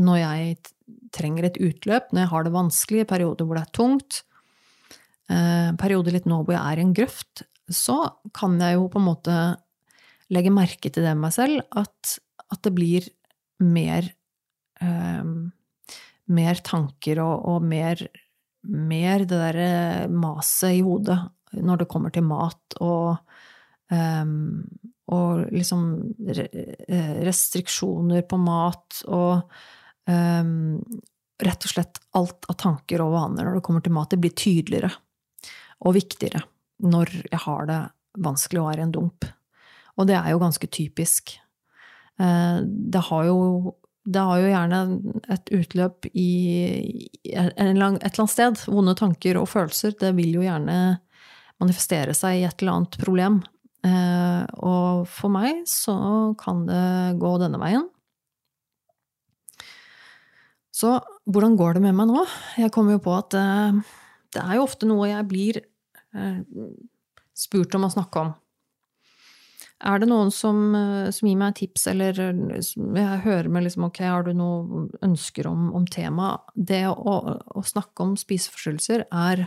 når 0.02 0.18
jeg 0.22 0.56
trenger 1.16 1.48
et 1.48 1.60
utløp, 1.62 2.10
når 2.12 2.26
jeg 2.26 2.32
har 2.32 2.48
det 2.48 2.56
vanskelig, 2.56 3.06
perioder 3.12 3.48
hvor 3.48 3.60
det 3.60 3.66
er 3.68 3.76
tungt, 3.76 4.24
eh, 5.32 5.70
perioder 5.80 6.16
litt 6.16 6.28
nå 6.28 6.42
hvor 6.42 6.56
jeg 6.56 6.64
er 6.64 6.82
i 6.82 6.88
en 6.88 6.96
grøft, 6.98 7.46
så 7.72 8.00
kan 8.36 8.58
jeg 8.62 8.80
jo 8.80 8.90
på 8.92 9.02
en 9.02 9.08
måte 9.08 9.38
legger 10.34 10.54
merke 10.56 10.90
til 10.90 11.06
det 11.06 11.14
med 11.14 11.28
meg 11.28 11.36
selv, 11.36 11.62
at, 11.78 12.16
at 12.52 12.62
det 12.66 12.74
blir 12.76 13.10
mer 13.64 14.10
um, 14.82 15.52
Mer 16.26 16.58
tanker 16.66 17.20
og, 17.22 17.44
og 17.46 17.66
mer, 17.70 18.00
mer, 18.66 19.22
det 19.30 19.38
derre 19.38 20.08
maset 20.10 20.80
i 20.80 20.80
hodet 20.82 21.20
når 21.54 21.84
det 21.84 21.88
kommer 21.92 22.10
til 22.10 22.26
mat 22.26 22.78
og 22.82 23.20
um, 23.94 24.64
og 25.14 25.44
liksom 25.54 25.84
restriksjoner 27.28 28.26
på 28.26 28.40
mat 28.42 29.04
og 29.06 29.46
um, 30.10 30.82
rett 31.46 31.68
og 31.68 31.74
slett 31.76 32.02
alt 32.18 32.48
av 32.50 32.58
tanker 32.58 33.04
og 33.04 33.14
vaner 33.14 33.46
når 33.46 33.60
det 33.60 33.66
kommer 33.68 33.86
til 33.86 33.96
mat, 33.96 34.10
det 34.10 34.22
blir 34.24 34.34
tydeligere 34.34 34.90
og 35.86 35.98
viktigere 35.98 36.42
når 36.86 37.12
jeg 37.30 37.42
har 37.46 37.70
det 37.70 37.80
vanskelig 38.26 38.64
og 38.64 38.72
er 38.72 38.82
i 38.82 38.86
en 38.88 38.96
dump. 38.96 39.28
Og 39.96 40.08
det 40.10 40.18
er 40.20 40.34
jo 40.34 40.42
ganske 40.42 40.68
typisk. 40.68 41.36
Eh, 42.20 42.60
det 42.66 43.02
har 43.10 43.26
jo, 43.30 43.76
det 44.06 44.28
har 44.28 44.42
jo 44.42 44.52
gjerne 44.52 44.82
et 45.36 45.52
utløp 45.56 46.08
i 46.12 46.30
et 47.32 47.58
eller 47.62 47.90
annet 47.96 48.32
sted. 48.32 48.62
Vonde 48.72 48.96
tanker 48.98 49.40
og 49.40 49.50
følelser. 49.52 49.96
Det 50.00 50.14
vil 50.18 50.38
jo 50.38 50.46
gjerne 50.46 51.00
manifestere 51.62 52.16
seg 52.18 52.42
i 52.42 52.48
et 52.48 52.62
eller 52.62 52.80
annet 52.80 53.00
problem. 53.02 53.42
Eh, 53.86 54.44
og 54.66 55.06
for 55.12 55.32
meg 55.34 55.64
så 55.70 55.98
kan 56.40 56.66
det 56.70 57.20
gå 57.22 57.36
denne 57.42 57.62
veien. 57.62 57.88
Så 60.76 60.98
hvordan 61.32 61.56
går 61.56 61.78
det 61.78 61.86
med 61.86 61.96
meg 61.96 62.10
nå? 62.10 62.26
Jeg 62.60 62.74
kommer 62.76 62.98
jo 62.98 63.06
på 63.06 63.14
at 63.16 63.36
eh, 63.40 63.78
det 64.36 64.44
er 64.44 64.58
jo 64.58 64.66
ofte 64.66 64.90
noe 64.90 65.08
jeg 65.08 65.30
blir 65.30 65.64
spurt 67.36 67.74
om 67.76 67.84
å 67.84 67.92
snakke 67.92 68.22
om. 68.22 68.30
Er 69.86 70.02
det 70.02 70.08
noen 70.10 70.32
som, 70.34 70.74
eh, 70.76 71.10
som, 71.14 71.28
gir 71.30 71.38
meg 71.38 71.58
tips, 71.60 71.86
eller 71.92 72.18
jeg 72.18 73.20
hører 73.26 73.50
med 73.54 73.68
liksom, 73.68 73.86
ok, 73.90 74.02
har 74.02 74.26
du 74.26 74.34
noen 74.34 74.90
ønsker 75.06 75.46
om, 75.50 75.70
om 75.78 75.86
temaet? 75.86 76.50
Det 76.56 76.84
å, 76.90 77.14
å, 77.46 77.64
snakke 77.66 78.06
om 78.06 78.16
spiseforstyrrelser 78.18 79.06
er, 79.06 79.46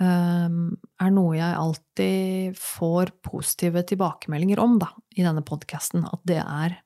um, 0.00 0.72
er 1.02 1.12
noe 1.12 1.36
jeg 1.36 1.60
alltid 1.60 2.60
får 2.62 3.12
positive 3.28 3.84
tilbakemeldinger 3.90 4.62
om 4.64 4.78
da, 4.80 4.94
i 5.18 5.26
denne 5.26 5.44
podkasten. 5.44 6.08
At 6.08 6.24
det 6.28 6.40
er 6.40 6.78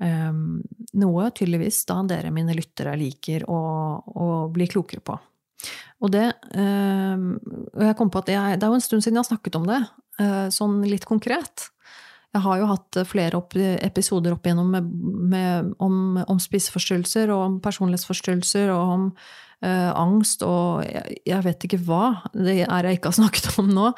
um, 0.00 0.62
noe 0.96 1.28
tydeligvis 1.36 1.82
da 1.90 2.00
dere 2.08 2.32
mine 2.32 2.56
lyttere 2.56 2.96
liker 2.96 3.44
å, 3.52 3.60
å 4.00 4.30
bli 4.54 4.70
klokere 4.72 5.04
på. 5.04 5.18
Og 6.04 6.12
det 6.12 6.26
um, 6.52 7.38
Og 7.72 7.80
jeg 7.80 7.96
kom 7.96 8.10
på 8.12 8.20
at 8.20 8.28
jeg, 8.28 8.58
det 8.60 8.66
er 8.66 8.72
jo 8.72 8.76
en 8.76 8.84
stund 8.84 9.04
siden 9.04 9.16
jeg 9.16 9.24
har 9.24 9.30
snakket 9.30 9.56
om 9.60 9.68
det, 9.68 9.78
sånn 10.16 10.78
litt 10.88 11.04
konkret. 11.04 11.66
Jeg 12.36 12.44
har 12.44 12.58
jo 12.60 12.68
hatt 12.68 12.98
flere 13.08 13.38
opp, 13.38 13.54
episoder 13.56 14.34
opp 14.34 14.44
igjennom 14.46 14.68
med, 14.74 14.88
med, 15.32 15.70
om, 15.82 16.18
om 16.20 16.40
spiseforstyrrelser 16.42 17.32
og 17.32 17.44
om 17.46 17.54
personlighetsforstyrrelser 17.64 18.72
og 18.74 18.92
om 18.96 19.06
uh, 19.64 19.92
angst 19.96 20.44
og 20.44 20.82
jeg, 20.84 21.20
jeg, 21.24 21.44
vet 21.46 21.66
ikke 21.68 21.80
hva. 21.86 22.02
Det 22.34 22.58
er 22.66 22.90
jeg 22.90 22.98
ikke 22.98 23.12
har 23.12 23.18
snakket 23.22 23.48
om 23.62 23.70
nå 23.72 23.92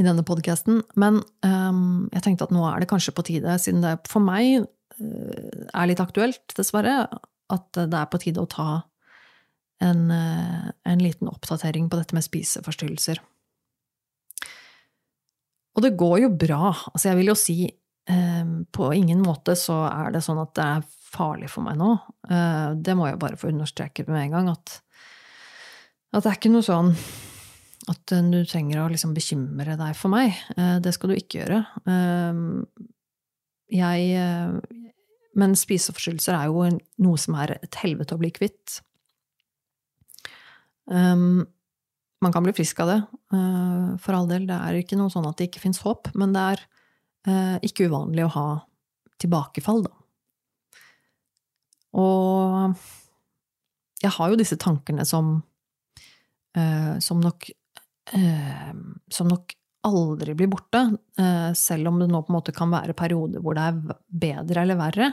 i 0.00 0.04
denne 0.06 0.24
podkasten. 0.24 0.80
Men 0.96 1.20
um, 1.44 2.08
jeg 2.14 2.24
tenkte 2.24 2.48
at 2.48 2.54
nå 2.54 2.64
er 2.70 2.80
det 2.80 2.88
kanskje 2.92 3.14
på 3.16 3.26
tide, 3.28 3.58
siden 3.60 3.84
det 3.84 3.98
for 4.08 4.24
meg 4.24 4.64
uh, 4.64 5.66
er 5.68 5.90
litt 5.90 6.00
aktuelt, 6.00 6.46
dessverre, 6.56 7.04
at 7.52 7.68
det 7.76 7.98
er 7.98 8.08
på 8.08 8.22
tide 8.22 8.40
å 8.40 8.48
ta 8.48 8.70
en, 9.82 10.06
en 10.14 11.00
liten 11.02 11.26
oppdatering 11.26 11.88
på 11.90 11.98
dette 11.98 12.14
med 12.14 12.24
spiseforstyrrelser. 12.24 13.18
Og 15.72 15.84
det 15.84 15.94
går 16.00 16.18
jo 16.26 16.32
bra. 16.36 16.72
Altså, 16.92 17.08
jeg 17.08 17.18
vil 17.20 17.32
jo 17.32 17.38
si 17.38 17.56
um, 18.10 18.54
på 18.72 18.92
ingen 18.96 19.22
måte 19.24 19.56
så 19.58 19.82
er 19.88 20.12
det 20.14 20.24
sånn 20.24 20.42
at 20.42 20.54
det 20.58 20.68
er 20.68 20.86
farlig 21.12 21.48
for 21.52 21.64
meg 21.64 21.78
nå. 21.80 21.94
Uh, 22.28 22.72
det 22.76 22.96
må 22.98 23.08
jeg 23.08 23.20
bare 23.22 23.40
få 23.40 23.52
understreket 23.52 24.10
med 24.12 24.26
en 24.26 24.36
gang, 24.36 24.50
at, 24.52 24.78
at 26.12 26.24
det 26.24 26.32
er 26.32 26.40
ikke 26.40 26.52
noe 26.52 26.66
sånn 26.66 26.92
at 27.90 28.14
eh, 28.14 28.22
du 28.30 28.42
trenger 28.46 28.82
å 28.82 28.90
liksom 28.92 29.14
bekymre 29.16 29.76
deg 29.80 29.96
for 29.98 30.12
meg. 30.12 30.36
Eh, 30.56 30.78
det 30.82 30.94
skal 30.96 31.12
du 31.12 31.18
ikke 31.18 31.42
gjøre. 31.42 31.62
Eh, 31.88 32.42
jeg 33.72 34.60
Men 35.32 35.54
spiseforstyrrelser 35.56 36.36
er 36.36 36.50
jo 36.50 36.66
noe 37.00 37.20
som 37.20 37.38
er 37.40 37.54
et 37.54 37.76
helvete 37.80 38.12
å 38.12 38.20
bli 38.20 38.28
kvitt. 38.36 38.82
Man 42.22 42.34
kan 42.34 42.44
bli 42.46 42.54
frisk 42.54 42.80
av 42.84 42.90
det, 42.90 43.00
for 44.02 44.14
all 44.14 44.28
del. 44.30 44.44
Det 44.46 44.54
er 44.54 44.78
ikke 44.78 44.98
noe 44.98 45.10
sånn 45.10 45.26
at 45.26 45.40
det 45.40 45.48
ikke 45.48 45.64
fins 45.64 45.80
håp, 45.82 46.12
men 46.14 46.34
det 46.34 46.42
er 46.52 46.62
ikke 47.66 47.88
uvanlig 47.90 48.24
å 48.28 48.34
ha 48.36 48.44
tilbakefall, 49.22 49.82
da. 49.86 49.92
Og 51.98 52.78
jeg 54.02 54.14
har 54.14 54.30
jo 54.30 54.38
disse 54.38 54.58
tankene 54.62 55.02
som, 55.08 55.34
som 57.02 57.20
nok 57.22 57.50
eh, 58.10 58.72
som 59.12 59.28
nok 59.30 59.54
aldri 59.86 60.34
blir 60.38 60.50
borte, 60.50 60.84
eh, 61.18 61.50
selv 61.58 61.90
om 61.90 61.98
det 61.98 62.08
nå 62.10 62.22
på 62.22 62.32
en 62.32 62.38
måte 62.38 62.54
kan 62.54 62.70
være 62.70 62.94
perioder 62.98 63.42
hvor 63.42 63.56
det 63.58 63.64
er 63.66 63.98
bedre 64.06 64.62
eller 64.62 64.78
verre, 64.78 65.10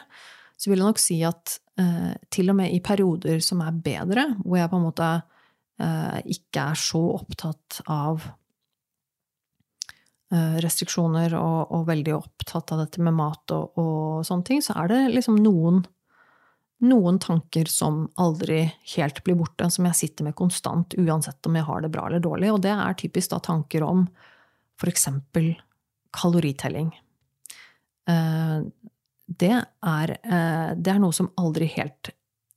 så 0.59 0.69
vil 0.69 0.81
jeg 0.81 0.91
nok 0.91 1.01
si 1.01 1.17
at 1.25 1.57
eh, 1.79 2.13
til 2.29 2.51
og 2.51 2.59
med 2.59 2.73
i 2.75 2.81
perioder 2.83 3.41
som 3.43 3.63
er 3.65 3.79
bedre, 3.83 4.27
hvor 4.43 4.59
jeg 4.59 4.71
på 4.71 4.79
en 4.79 4.85
måte 4.85 5.09
eh, 5.09 5.38
ikke 5.79 6.65
er 6.71 6.79
så 6.79 7.01
opptatt 7.15 7.79
av 7.87 8.25
eh, 10.33 10.57
restriksjoner 10.63 11.35
og, 11.39 11.71
og, 11.71 11.85
veldig 11.87 12.15
opptatt 12.17 12.73
av 12.75 12.83
dette 12.83 13.03
med 13.05 13.15
mat 13.15 13.55
og, 13.55 13.79
og 13.79 14.27
sånne 14.27 14.47
ting, 14.49 14.63
så 14.65 14.75
er 14.81 14.91
det 14.91 14.99
liksom 15.15 15.39
noen 15.39 15.83
noen 16.79 17.17
tanker 17.19 17.67
som 17.67 18.05
aldri 18.23 18.61
helt 18.95 19.17
blir 19.25 19.35
borte, 19.39 19.67
som 19.67 19.83
jeg 19.89 19.97
sitter 19.99 20.29
med 20.29 20.35
konstant, 20.39 20.95
uansett 20.95 21.49
om 21.49 21.57
jeg 21.59 21.67
har 21.67 21.83
det 21.83 21.91
bra 21.91 22.05
eller 22.07 22.23
dårlig. 22.23 22.53
Og 22.53 22.61
det 22.63 22.71
er 22.71 22.95
typisk 22.99 23.33
da 23.33 23.41
tanker 23.43 23.83
om 23.83 24.05
f.eks. 24.79 25.09
kaloritelling. 26.15 26.93
Eh, 28.07 28.57
det 29.27 29.53
er, 29.59 30.15
eh, 30.23 30.69
det 30.79 30.93
er 30.93 31.03
noe 31.03 31.15
som 31.15 31.33
aldri 31.35 31.67
helt 31.75 32.13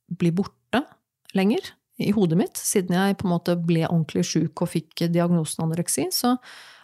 blir 0.07 0.31
borte 0.39 0.85
lenger 1.35 1.73
i 2.05 2.13
hodet 2.15 2.37
mitt. 2.39 2.59
Siden 2.59 2.95
jeg 2.97 3.17
på 3.19 3.27
en 3.27 3.33
måte 3.33 3.57
ble 3.59 3.85
ordentlig 3.87 4.25
sjuk 4.29 4.63
og 4.65 4.71
fikk 4.73 5.05
diagnosen 5.13 5.65
anoreksi, 5.65 6.07
så 6.13 6.35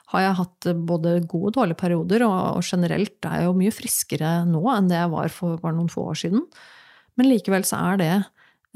har 0.09 0.23
jeg 0.23 0.37
hatt 0.39 0.67
både 0.89 1.19
gode 1.29 1.51
og 1.51 1.57
dårlige 1.59 1.79
perioder, 1.83 2.25
og 2.25 2.63
generelt 2.65 3.25
er 3.29 3.41
jeg 3.43 3.49
jo 3.49 3.57
mye 3.59 3.73
friskere 3.73 4.31
nå 4.49 4.63
enn 4.73 4.89
det 4.89 4.97
jeg 4.97 5.11
var 5.13 5.29
for 5.33 5.59
bare 5.61 5.77
noen 5.77 5.91
få 5.91 6.07
år 6.09 6.17
siden. 6.23 6.45
Men 7.19 7.29
likevel 7.29 7.65
så 7.67 7.81
er 7.91 7.99
det 8.01 8.13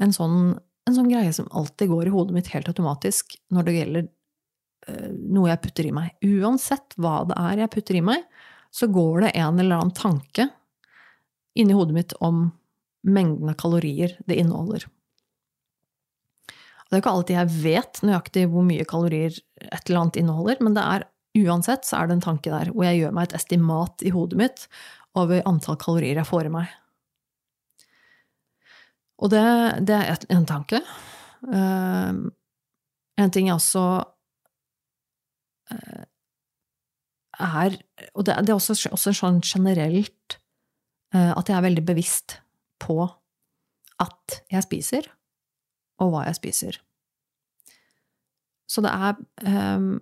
en 0.04 0.14
sånn, 0.14 0.54
en 0.86 0.96
sånn 0.96 1.10
greie 1.10 1.32
som 1.34 1.50
alltid 1.50 1.90
går 1.90 2.10
i 2.10 2.14
hodet 2.14 2.36
mitt 2.36 2.50
helt 2.54 2.70
automatisk 2.70 3.34
når 3.54 3.66
det 3.66 3.76
gjelder 3.78 4.06
uh, 4.06 5.10
noe 5.34 5.50
jeg 5.50 5.62
putter 5.64 5.88
i 5.88 5.94
meg. 5.96 6.14
Uansett 6.22 6.98
hva 7.00 7.22
det 7.30 7.38
er 7.40 7.64
jeg 7.64 7.72
putter 7.74 7.98
i 7.98 8.04
meg, 8.12 8.26
så 8.74 8.90
går 8.90 9.26
det 9.26 9.34
en 9.40 9.58
eller 9.58 9.80
annen 9.80 9.94
tanke 9.94 10.48
inni 11.58 11.74
hodet 11.74 11.98
mitt 11.98 12.14
om 12.22 12.48
mengden 13.06 13.50
av 13.50 13.58
kalorier 13.58 14.14
det 14.26 14.38
inneholder. 14.38 14.86
Det 16.94 17.00
er 17.00 17.02
ikke 17.02 17.12
alltid 17.18 17.34
jeg 17.34 17.54
vet 17.64 18.00
nøyaktig 18.06 18.42
hvor 18.52 18.62
mye 18.62 18.84
kalorier 18.86 19.34
et 19.34 19.88
eller 19.88 20.04
annet 20.04 20.18
inneholder, 20.20 20.60
men 20.62 20.76
det 20.76 20.84
er 20.86 21.04
uansett 21.42 21.82
så 21.88 21.98
er 21.98 22.06
det 22.06 22.20
en 22.20 22.28
tanke 22.28 22.52
der 22.52 22.70
hvor 22.70 22.86
jeg 22.86 23.00
gjør 23.00 23.16
meg 23.16 23.26
et 23.26 23.34
estimat 23.40 24.04
i 24.06 24.12
hodet 24.14 24.38
mitt 24.38 24.66
over 25.18 25.42
antall 25.50 25.78
kalorier 25.82 26.20
jeg 26.20 26.28
får 26.28 26.46
i 26.46 26.52
meg. 26.54 26.70
Og 29.22 29.30
det, 29.34 29.42
det 29.90 29.98
er 29.98 30.26
en 30.34 30.46
tanke. 30.46 30.78
Uh, 31.42 32.30
en 33.18 33.34
ting 33.34 33.50
jeg 33.50 33.58
også 33.58 33.82
uh, 35.74 36.04
er 37.34 37.76
Og 38.14 38.24
det, 38.24 38.38
det 38.46 38.54
er 38.54 38.56
også, 38.56 38.78
også, 38.94 39.12
sånn 39.12 39.42
generelt 39.44 40.38
uh, 41.14 41.34
at 41.34 41.50
jeg 41.50 41.58
er 41.58 41.66
veldig 41.66 41.84
bevisst 41.90 42.38
på 42.82 43.02
at 44.02 44.40
jeg 44.50 44.64
spiser, 44.64 45.06
og 46.02 46.10
hva 46.12 46.24
jeg 46.28 46.38
spiser. 46.40 46.80
Så 48.70 48.82
det 48.84 48.90
er 48.90 49.18
um, 49.76 49.92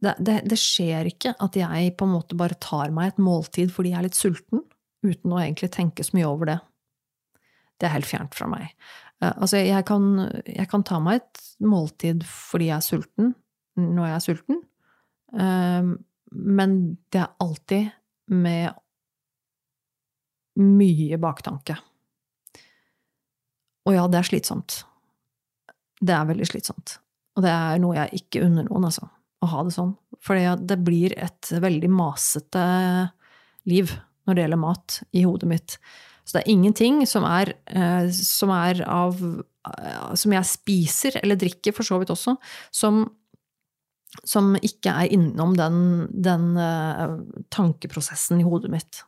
det, 0.00 0.16
det, 0.18 0.40
det, 0.48 0.58
skjer 0.58 1.08
ikke 1.10 1.34
at 1.44 1.56
jeg 1.56 1.94
på 1.96 2.08
en 2.08 2.14
måte 2.16 2.36
bare 2.36 2.56
tar 2.60 2.92
meg 2.96 3.12
et 3.12 3.22
måltid 3.22 3.72
fordi 3.72 3.92
jeg 3.92 4.00
er 4.00 4.06
litt 4.08 4.18
sulten, 4.18 4.64
uten 5.04 5.32
å 5.32 5.40
egentlig 5.40 5.70
tenke 5.72 6.04
så 6.04 6.16
mye 6.16 6.28
over 6.28 6.50
det 6.50 6.58
det 7.80 7.88
er 7.88 7.96
helt 7.96 8.08
fjernt 8.08 8.36
fra 8.36 8.48
meg. 8.50 8.68
Uh, 9.20 9.32
altså, 9.32 9.60
jeg 9.64 9.86
kan, 9.88 10.10
jeg 10.44 10.68
kan, 10.70 10.84
ta 10.86 11.00
meg 11.02 11.22
et 11.22 11.42
måltid 11.64 12.24
fordi 12.28 12.70
jeg 12.70 12.76
er 12.76 12.86
sulten, 12.86 13.34
når 13.80 14.06
jeg 14.06 14.16
er 14.16 14.24
sulten, 14.26 14.62
um, 15.32 15.94
men 16.30 16.76
det 17.12 17.24
er 17.24 17.32
alltid 17.42 17.90
med 18.30 18.76
mye 20.60 21.18
baktanke. 21.20 21.78
Og 23.90 23.96
ja, 23.96 24.06
det 24.06 24.20
er 24.20 24.28
slitsomt. 24.28 24.82
Det 26.00 26.14
er 26.14 26.28
veldig 26.28 26.46
slitsomt. 26.46 27.00
Og 27.36 27.42
det 27.44 27.50
er 27.50 27.80
noe 27.82 27.96
jeg 27.96 28.22
ikke 28.22 28.44
unner 28.46 28.68
noen, 28.68 28.86
altså. 28.86 29.08
Å 29.40 29.48
ha 29.50 29.64
det 29.66 29.74
sånn. 29.74 29.94
For 30.22 30.38
det 30.38 30.76
blir 30.84 31.16
et 31.18 31.50
veldig 31.50 31.90
masete 31.90 32.62
liv 33.68 33.92
når 34.28 34.36
det 34.36 34.44
gjelder 34.44 34.60
mat, 34.60 34.98
i 35.16 35.24
hodet 35.26 35.48
mitt. 35.50 35.76
Så 36.22 36.36
det 36.36 36.44
er 36.44 36.52
ingenting 36.52 37.00
som 37.08 37.24
er, 37.26 37.54
eh, 37.66 38.10
som 38.14 38.52
er 38.54 38.84
av 38.86 39.16
eh, 39.18 40.14
Som 40.14 40.36
jeg 40.36 40.46
spiser, 40.46 41.16
eller 41.24 41.40
drikker 41.40 41.74
for 41.74 41.86
så 41.86 41.98
vidt 41.98 42.12
også, 42.12 42.36
som, 42.70 43.02
som 44.22 44.54
ikke 44.60 44.92
er 44.92 45.16
innom 45.16 45.56
den, 45.58 46.06
den 46.12 46.54
uh, 46.56 47.18
tankeprosessen 47.50 48.40
i 48.40 48.46
hodet 48.46 48.70
mitt. 48.72 49.02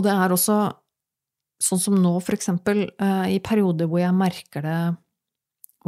Og 0.00 0.06
det 0.06 0.14
er 0.16 0.32
også 0.32 0.58
sånn 1.60 1.82
som 1.82 1.96
nå, 2.00 2.14
for 2.24 2.32
eksempel, 2.32 2.86
uh, 3.02 3.28
i 3.28 3.36
perioder 3.44 3.90
hvor 3.90 4.00
jeg 4.00 4.16
merker 4.16 4.64
det 4.64 4.80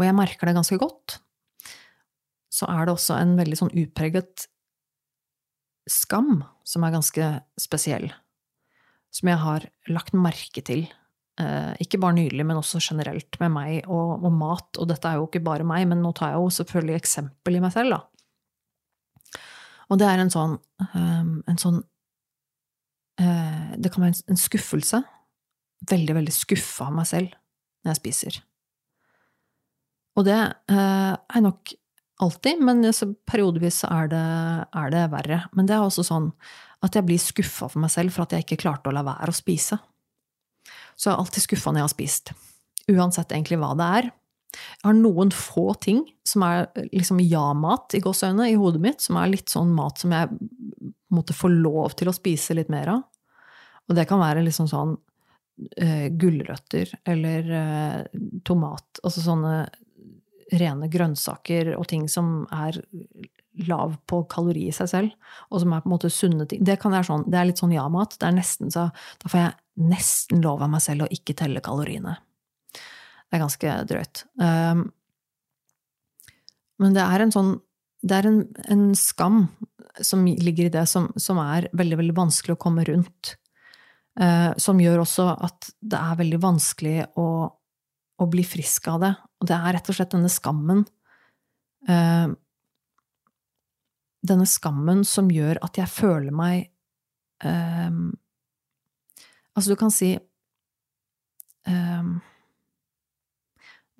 jeg 0.02 0.16
merker 0.16 0.48
det 0.48 0.56
ganske 0.56 0.76
godt, 0.80 1.18
så 2.52 2.64
er 2.72 2.86
det 2.88 2.94
også 2.94 3.18
en 3.18 3.34
veldig 3.36 3.58
sånn 3.58 3.74
utpreget 3.76 4.46
skam 5.88 6.40
som 6.64 6.86
er 6.86 6.94
ganske 6.94 7.28
spesiell. 7.60 8.06
Som 9.12 9.28
jeg 9.28 9.40
har 9.42 9.66
lagt 9.92 10.16
merke 10.16 10.64
til 10.64 10.86
Eh, 11.40 11.72
ikke 11.80 11.96
bare 12.00 12.18
nylig, 12.18 12.44
men 12.44 12.58
også 12.60 12.80
generelt 12.82 13.38
med 13.40 13.52
meg 13.54 13.86
og, 13.88 14.18
og, 14.20 14.32
mat. 14.36 14.68
Og 14.78 14.88
dette 14.90 15.08
er 15.08 15.20
jo 15.20 15.28
ikke 15.28 15.44
bare 15.44 15.64
meg, 15.64 15.86
men 15.88 16.02
nå 16.04 16.12
tar 16.16 16.34
jeg 16.34 16.42
jo 16.42 16.50
selvfølgelig 16.58 16.98
eksempel 16.98 17.56
i 17.56 17.62
meg 17.64 17.72
selv, 17.72 17.96
da. 17.96 19.40
Og 19.92 20.00
det 20.00 20.08
er 20.08 20.22
en 20.22 20.32
sånn, 20.32 20.58
um, 20.94 21.32
en 21.48 21.60
sånn 21.60 21.80
Det 23.18 23.90
kan 23.92 24.04
være 24.06 24.22
en, 24.32 24.38
skuffelse. 24.40 25.02
Veldig, 25.90 26.14
veldig 26.16 26.32
skuffa 26.34 26.88
av 26.88 26.96
meg 26.96 27.08
selv 27.10 27.34
når 27.82 27.92
jeg 27.92 28.00
spiser. 28.00 28.38
Og 30.16 30.26
det 30.28 30.38
er 30.38 31.18
er 31.20 31.42
nok 31.44 31.72
alltid, 32.22 32.62
men 32.62 32.84
periodevis 33.28 33.82
er 33.88 34.10
det, 34.12 34.26
er 34.78 34.92
det 34.94 35.04
verre. 35.12 35.40
Men 35.56 35.68
det 35.68 35.76
er 35.76 35.84
også 35.84 36.04
sånn 36.06 36.30
at 36.82 36.96
jeg 36.96 37.06
blir 37.06 37.20
skuffa 37.20 37.68
for 37.70 37.82
meg 37.82 37.92
selv 37.94 38.14
for 38.14 38.24
at 38.24 38.34
jeg 38.34 38.46
ikke 38.46 38.62
klarte 38.64 38.90
å 38.90 38.94
la 38.94 39.04
være 39.06 39.32
å 39.32 39.36
spise. 39.36 39.78
Så 40.96 41.10
jeg 41.10 41.14
er 41.14 41.22
alltid 41.22 41.46
skuffa 41.46 41.72
når 41.72 41.82
jeg 41.82 41.88
har 41.88 41.94
spist. 41.94 42.34
Uansett 42.90 43.32
egentlig 43.34 43.58
hva 43.62 43.72
det 43.78 43.88
er. 44.00 44.10
Jeg 44.52 44.88
har 44.88 44.98
noen 44.98 45.32
få 45.34 45.72
ting 45.82 46.02
som 46.28 46.44
er 46.46 46.66
liksom 46.92 47.20
ja-mat 47.24 47.96
i 47.96 48.02
gåseøynene 48.04 48.50
i 48.52 48.58
hodet 48.60 48.82
mitt, 48.84 49.04
som 49.04 49.18
er 49.20 49.32
litt 49.32 49.52
sånn 49.52 49.72
mat 49.76 50.02
som 50.02 50.12
jeg 50.14 50.30
måtte 51.12 51.36
få 51.36 51.50
lov 51.52 51.96
til 51.98 52.10
å 52.10 52.16
spise 52.16 52.56
litt 52.56 52.72
mer 52.72 52.92
av. 52.94 53.02
Og 53.88 53.96
det 53.98 54.06
kan 54.08 54.20
være 54.22 54.44
liksom 54.46 54.68
sånn 54.70 54.94
uh, 54.96 56.08
gulrøtter 56.20 56.92
eller 57.08 57.52
uh, 57.52 58.20
tomat, 58.46 59.02
altså 59.02 59.24
sånne 59.24 59.56
rene 60.52 60.88
grønnsaker 60.92 61.72
og 61.78 61.86
ting 61.88 62.08
som 62.12 62.42
er 62.52 62.76
lav 63.68 63.96
på 64.08 64.22
kalori 64.32 64.66
i 64.70 64.74
seg 64.74 64.88
selv, 64.88 65.32
og 65.52 65.62
som 65.62 65.72
er 65.74 65.82
på 65.84 65.90
en 65.90 65.94
måte 65.94 66.12
sunne 66.12 66.46
ting. 66.48 66.62
Det 66.64 66.78
kan 66.80 66.94
være 66.94 67.08
sånn, 67.08 67.26
det 67.28 67.38
er 67.38 67.48
litt 67.50 67.60
sånn 67.60 67.74
ja-mat. 67.74 68.16
Det 68.18 68.28
er 68.28 68.36
nesten 68.36 68.72
så 68.72 68.88
Da 69.20 69.28
får 69.28 69.40
jeg 69.40 69.88
nesten 69.92 70.42
lov 70.44 70.62
av 70.64 70.72
meg 70.72 70.84
selv 70.84 71.06
å 71.06 71.12
ikke 71.12 71.36
telle 71.36 71.60
kaloriene. 71.64 72.16
Det 73.32 73.38
er 73.38 73.42
ganske 73.46 73.74
drøyt. 73.88 74.22
Um, 74.36 74.82
men 76.82 76.96
det 76.96 77.04
er 77.04 77.24
en 77.24 77.32
sånn 77.32 77.52
Det 78.02 78.16
er 78.18 78.26
en, 78.26 78.40
en 78.74 78.88
skam 78.98 79.46
som 80.02 80.24
ligger 80.26 80.66
i 80.66 80.72
det, 80.74 80.82
som, 80.90 81.06
som, 81.16 81.38
er 81.38 81.68
veldig, 81.72 82.00
veldig 82.00 82.16
vanskelig 82.16 82.56
å 82.56 82.60
komme 82.60 82.84
rundt. 82.88 83.36
Uh, 84.20 84.50
som 84.60 84.80
gjør 84.82 85.04
også 85.04 85.30
at 85.32 85.70
det 85.80 85.96
er 85.96 86.18
veldig 86.18 86.40
vanskelig 86.42 86.96
å, 87.16 87.28
å, 87.48 88.26
bli 88.28 88.44
frisk 88.44 88.90
av 88.90 89.04
det. 89.04 89.12
Og 89.40 89.48
det 89.48 89.56
er 89.56 89.76
rett 89.78 89.92
og 89.92 89.96
slett 89.96 90.16
denne 90.16 90.32
skammen 90.32 90.82
uh, 91.88 92.34
denne 94.22 94.46
skammen 94.46 95.02
som 95.06 95.30
gjør 95.32 95.60
at 95.66 95.78
jeg 95.80 95.90
føler 95.90 96.34
meg 96.34 96.68
um, 97.44 98.12
Altså, 99.52 99.74
du 99.74 99.76
kan 99.76 99.90
si 99.92 100.14
um, 101.68 102.14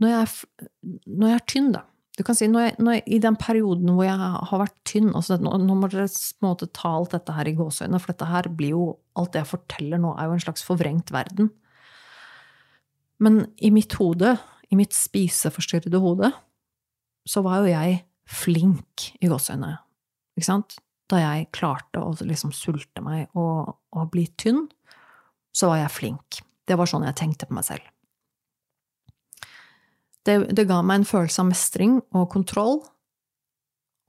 når, 0.03 0.13
jeg, 0.13 0.69
når, 1.07 1.27
jeg, 1.29 1.39
er 1.39 1.49
tynn, 1.53 1.73
da. 1.77 1.85
Du 2.19 2.25
kan 2.27 2.37
si 2.37 2.49
når 2.51 2.67
jeg, 2.67 2.75
når 2.83 2.97
jeg, 2.99 3.05
I 3.17 3.21
den 3.25 3.39
perioden 3.41 3.93
hvor 3.95 4.05
jeg 4.05 4.19
har 4.21 4.61
vært 4.61 4.75
tynn 4.89 5.13
altså, 5.17 5.39
nå, 5.41 5.55
nå, 5.63 5.77
må 5.79 5.89
dere 5.93 6.69
ta 6.77 6.91
alt 6.91 7.15
dette 7.15 7.37
her 7.37 7.49
i 7.49 7.55
gåseøynene, 7.57 8.01
for 8.03 8.13
dette 8.13 8.29
her 8.29 8.51
blir 8.53 8.77
jo 8.77 8.85
Alt 9.13 9.35
det 9.35 9.43
jeg 9.43 9.51
forteller 9.51 10.01
nå, 10.01 10.15
er 10.17 10.31
jo 10.31 10.37
en 10.39 10.41
slags 10.41 10.63
forvrengt 10.65 11.11
verden. 11.13 11.51
Men 13.21 13.43
i 13.61 13.69
mitt 13.69 13.93
hode, 14.01 14.31
i 14.73 14.79
mitt 14.79 14.97
spiseforstyrrede 14.97 16.01
hode, 16.01 16.31
så 17.29 17.43
var 17.45 17.61
jo 17.61 17.75
jeg 17.75 17.99
flink 18.25 19.11
i 19.21 19.29
gåseøynene 19.29 19.75
ikke 20.33 20.49
sant? 20.49 20.79
Da 21.13 21.21
jeg 21.21 21.51
klarte 21.53 22.01
å 22.01 22.15
liksom 22.25 22.55
sulte 22.57 23.05
meg 23.05 23.29
og, 23.37 23.75
og 23.93 24.13
bli 24.15 24.25
tynn, 24.41 24.65
så 25.53 25.69
var 25.69 25.83
jeg 25.83 25.97
flink. 25.99 26.41
Det 26.65 26.79
var 26.79 26.89
sånn 26.89 27.05
jeg 27.05 27.19
tenkte 27.21 27.49
på 27.49 27.59
meg 27.59 27.67
selv. 27.69 27.92
Det, 30.27 30.37
det, 30.55 30.69
ga 30.71 30.79
meg 30.87 31.01
en 31.01 31.09
følelse 31.09 31.43
av 31.43 31.51
mestring 31.51 31.99
og 32.15 32.29
kontroll, 32.31 32.79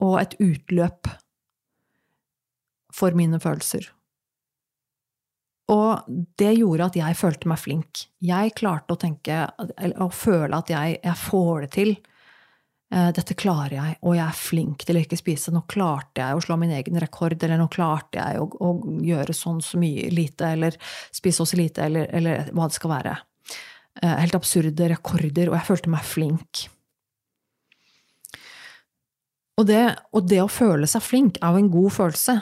og 0.04 0.16
et 0.20 0.36
utløp 0.42 1.10
for 2.94 3.16
mine 3.18 3.40
følelser. 3.42 3.88
Og 5.72 6.04
det 6.38 6.52
gjorde 6.58 6.90
at 6.90 6.98
jeg 6.98 7.16
følte 7.16 7.48
meg 7.48 7.60
flink. 7.62 8.04
Jeg 8.22 8.52
klarte 8.58 8.94
å 8.94 9.00
tenke, 9.00 9.46
å 9.96 10.10
føle 10.12 10.58
at 10.60 10.70
jeg, 10.70 10.98
jeg 11.00 11.20
får 11.24 11.64
det 11.64 11.70
til. 11.78 11.94
Eh, 12.94 13.10
dette 13.16 13.34
klarer 13.34 13.74
jeg, 13.78 13.96
og 14.04 14.14
jeg 14.14 14.24
er 14.26 14.38
flink 14.38 14.84
til 14.86 14.98
å 14.98 15.02
ikke 15.02 15.18
spise. 15.18 15.54
Nå 15.54 15.64
klarte 15.70 16.20
jeg 16.20 16.36
å 16.36 16.42
slå 16.44 16.58
min 16.60 16.74
egen 16.76 17.00
rekord, 17.00 17.38
eller 17.40 17.58
nå 17.58 17.70
klarte 17.72 18.20
jeg 18.20 18.42
å, 18.42 18.48
å 18.60 19.00
gjøre 19.08 19.34
sånn 19.34 19.62
så 19.64 19.80
mye 19.80 20.10
lite, 20.12 20.52
eller 20.54 20.76
spise 21.14 21.46
så 21.48 21.58
lite, 21.58 21.88
eller, 21.88 22.12
eller, 22.14 22.52
hva 22.52 22.68
det 22.68 22.76
skal 22.76 22.92
være. 22.92 23.16
Eh, 24.02 24.14
helt 24.24 24.34
absurde 24.34 24.88
rekorder, 24.90 25.50
og 25.50 25.58
jeg 25.58 25.68
følte 25.68 25.92
meg 25.92 26.06
flink. 26.06 26.64
Og 29.54 29.68
det, 29.68 29.82
og 30.10 30.24
det, 30.26 30.40
å 30.42 30.50
føle 30.50 30.86
seg 30.90 31.04
flink 31.04 31.36
er 31.38 31.54
jo 31.54 31.60
en 31.62 31.70
god 31.70 31.92
følelse, 31.94 32.34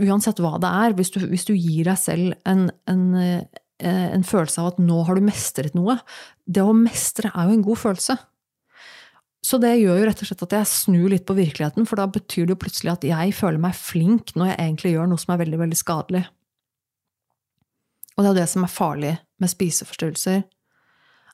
uansett 0.00 0.40
hva 0.40 0.54
det 0.62 0.70
er. 0.70 0.94
Hvis 0.96 1.12
du, 1.12 1.18
hvis 1.28 1.44
du 1.44 1.52
gir 1.52 1.90
deg 1.90 1.98
selv 2.00 2.32
en, 2.48 2.70
en, 2.88 3.02
eh, 3.20 3.42
en 3.84 4.24
følelse 4.24 4.62
av 4.62 4.70
at 4.72 4.80
nå 4.80 5.02
har 5.04 5.18
du 5.18 5.26
mestret 5.26 5.74
noe 5.76 5.98
Det 6.46 6.64
å 6.64 6.72
mestre 6.76 7.28
er 7.34 7.50
jo 7.50 7.58
en 7.58 7.66
god 7.66 7.80
følelse. 7.82 8.16
Så 9.44 9.60
det 9.60 9.74
gjør 9.76 10.00
jo 10.00 10.06
rett 10.08 10.22
og 10.24 10.30
slett 10.30 10.46
at 10.46 10.56
jeg 10.56 10.70
snur 10.70 11.10
litt 11.12 11.26
på 11.28 11.36
virkeligheten, 11.36 11.84
for 11.84 12.00
da 12.00 12.08
betyr 12.08 12.46
det 12.46 12.54
jo 12.54 12.62
plutselig 12.62 12.94
at 12.94 13.04
jeg 13.04 13.36
føler 13.36 13.60
meg 13.60 13.76
flink 13.76 14.32
når 14.32 14.54
jeg 14.54 14.60
egentlig 14.62 14.94
gjør 14.94 15.10
noe 15.10 15.20
som 15.20 15.34
er 15.34 15.42
veldig, 15.42 15.60
veldig 15.66 15.76
skadelig. 15.76 16.24
Og 18.14 18.22
det 18.22 18.24
er 18.24 18.32
jo 18.32 18.40
det 18.40 18.48
som 18.54 18.64
er 18.64 18.72
farlig 18.72 19.12
med 19.42 19.52
spiseforstyrrelser. 19.52 20.46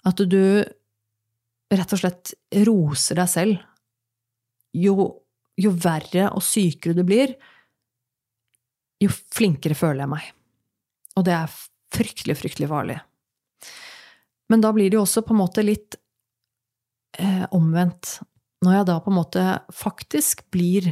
At 0.08 0.20
du 0.30 0.42
rett 1.70 1.94
og 1.94 2.00
slett 2.00 2.32
roser 2.66 3.20
deg 3.20 3.30
selv. 3.30 3.60
Jo, 4.76 4.94
jo 5.60 5.72
verre 5.74 6.30
og 6.34 6.44
sykere 6.44 6.96
du 6.96 7.02
blir, 7.06 7.34
jo 9.00 9.10
flinkere 9.10 9.76
føler 9.78 10.04
jeg 10.04 10.12
meg. 10.12 10.26
Og 11.18 11.26
det 11.26 11.34
er 11.36 11.54
fryktelig, 11.94 12.36
fryktelig 12.38 12.68
farlig. 12.70 12.98
Men 14.50 14.62
da 14.62 14.72
blir 14.74 14.90
det 14.90 14.98
jo 14.98 15.04
også 15.04 15.22
på 15.26 15.34
en 15.34 15.40
måte 15.40 15.64
litt 15.64 15.96
eh, 17.18 17.46
omvendt. 17.56 18.18
Når 18.64 18.76
jeg 18.76 18.88
da 18.90 18.98
på 19.00 19.12
en 19.12 19.18
måte 19.18 19.44
faktisk 19.72 20.44
blir 20.52 20.90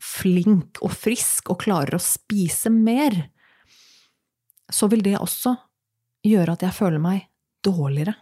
flink 0.00 0.80
og 0.84 0.92
frisk 0.96 1.52
og 1.52 1.60
klarer 1.64 1.96
å 1.96 2.02
spise 2.02 2.72
mer, 2.72 3.16
så 4.70 4.88
vil 4.90 5.02
det 5.04 5.18
også 5.18 5.54
gjøre 6.26 6.54
at 6.54 6.64
jeg 6.66 6.76
føler 6.76 7.02
meg 7.02 7.29
dårligere 7.64 8.14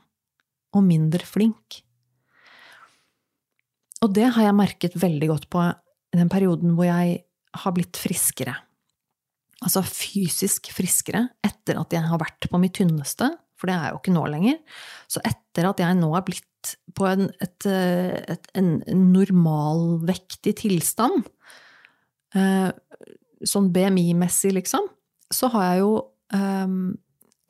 og 0.76 0.84
mindre 0.84 1.24
flink. 1.26 1.80
Og 4.04 4.12
det 4.14 4.28
har 4.36 4.46
jeg 4.46 4.58
merket 4.58 4.98
veldig 5.00 5.28
godt 5.32 5.48
på 5.50 5.64
den 6.14 6.30
perioden 6.30 6.74
hvor 6.76 6.88
jeg 6.88 7.22
har 7.58 7.74
blitt 7.74 7.98
friskere. 7.98 8.54
Altså 9.64 9.82
fysisk 9.82 10.70
friskere 10.74 11.24
etter 11.44 11.80
at 11.80 11.94
jeg 11.94 12.06
har 12.06 12.20
vært 12.20 12.46
på 12.50 12.60
mitt 12.62 12.76
tynneste, 12.78 13.32
for 13.58 13.66
det 13.66 13.74
er 13.74 13.88
jeg 13.88 13.96
jo 13.96 14.02
ikke 14.02 14.14
nå 14.14 14.26
lenger. 14.30 14.60
Så 15.10 15.22
etter 15.26 15.66
at 15.72 15.82
jeg 15.82 15.98
nå 15.98 16.12
er 16.14 16.26
blitt 16.26 16.74
på 16.94 17.06
en, 17.08 17.26
et, 17.42 17.66
et, 17.66 18.46
en 18.58 18.70
normalvektig 19.14 20.54
tilstand, 20.62 21.26
eh, 22.38 22.70
sånn 23.46 23.70
BMI-messig, 23.74 24.52
liksom, 24.56 24.86
så 25.34 25.50
har 25.54 25.68
jeg 25.68 25.82
jo 25.82 25.92
eh, 26.34 26.76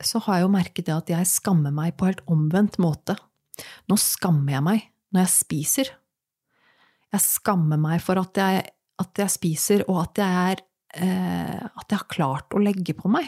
så 0.05 0.21
har 0.25 0.39
jeg 0.39 0.45
jo 0.45 0.53
merket 0.53 0.87
det 0.87 0.95
at 0.95 1.11
jeg 1.11 1.27
skammer 1.29 1.73
meg 1.75 1.95
på 1.99 2.07
helt 2.07 2.23
omvendt 2.31 2.79
måte. 2.81 3.17
Nå 3.91 3.97
skammer 3.99 4.55
jeg 4.55 4.65
meg 4.65 4.85
når 5.11 5.25
jeg 5.25 5.33
spiser. 5.33 5.91
Jeg 7.09 7.25
skammer 7.25 7.81
meg 7.81 7.99
for 8.05 8.21
at 8.21 8.37
jeg, 8.39 8.63
at 9.01 9.21
jeg 9.23 9.33
spiser, 9.33 9.83
og 9.89 10.03
at 10.05 10.21
jeg, 10.21 10.53
er, 10.53 10.63
eh, 11.01 11.67
at 11.67 11.85
jeg 11.89 11.99
har 11.99 12.09
klart 12.11 12.55
å 12.55 12.61
legge 12.63 12.95
på 12.95 13.11
meg. 13.11 13.27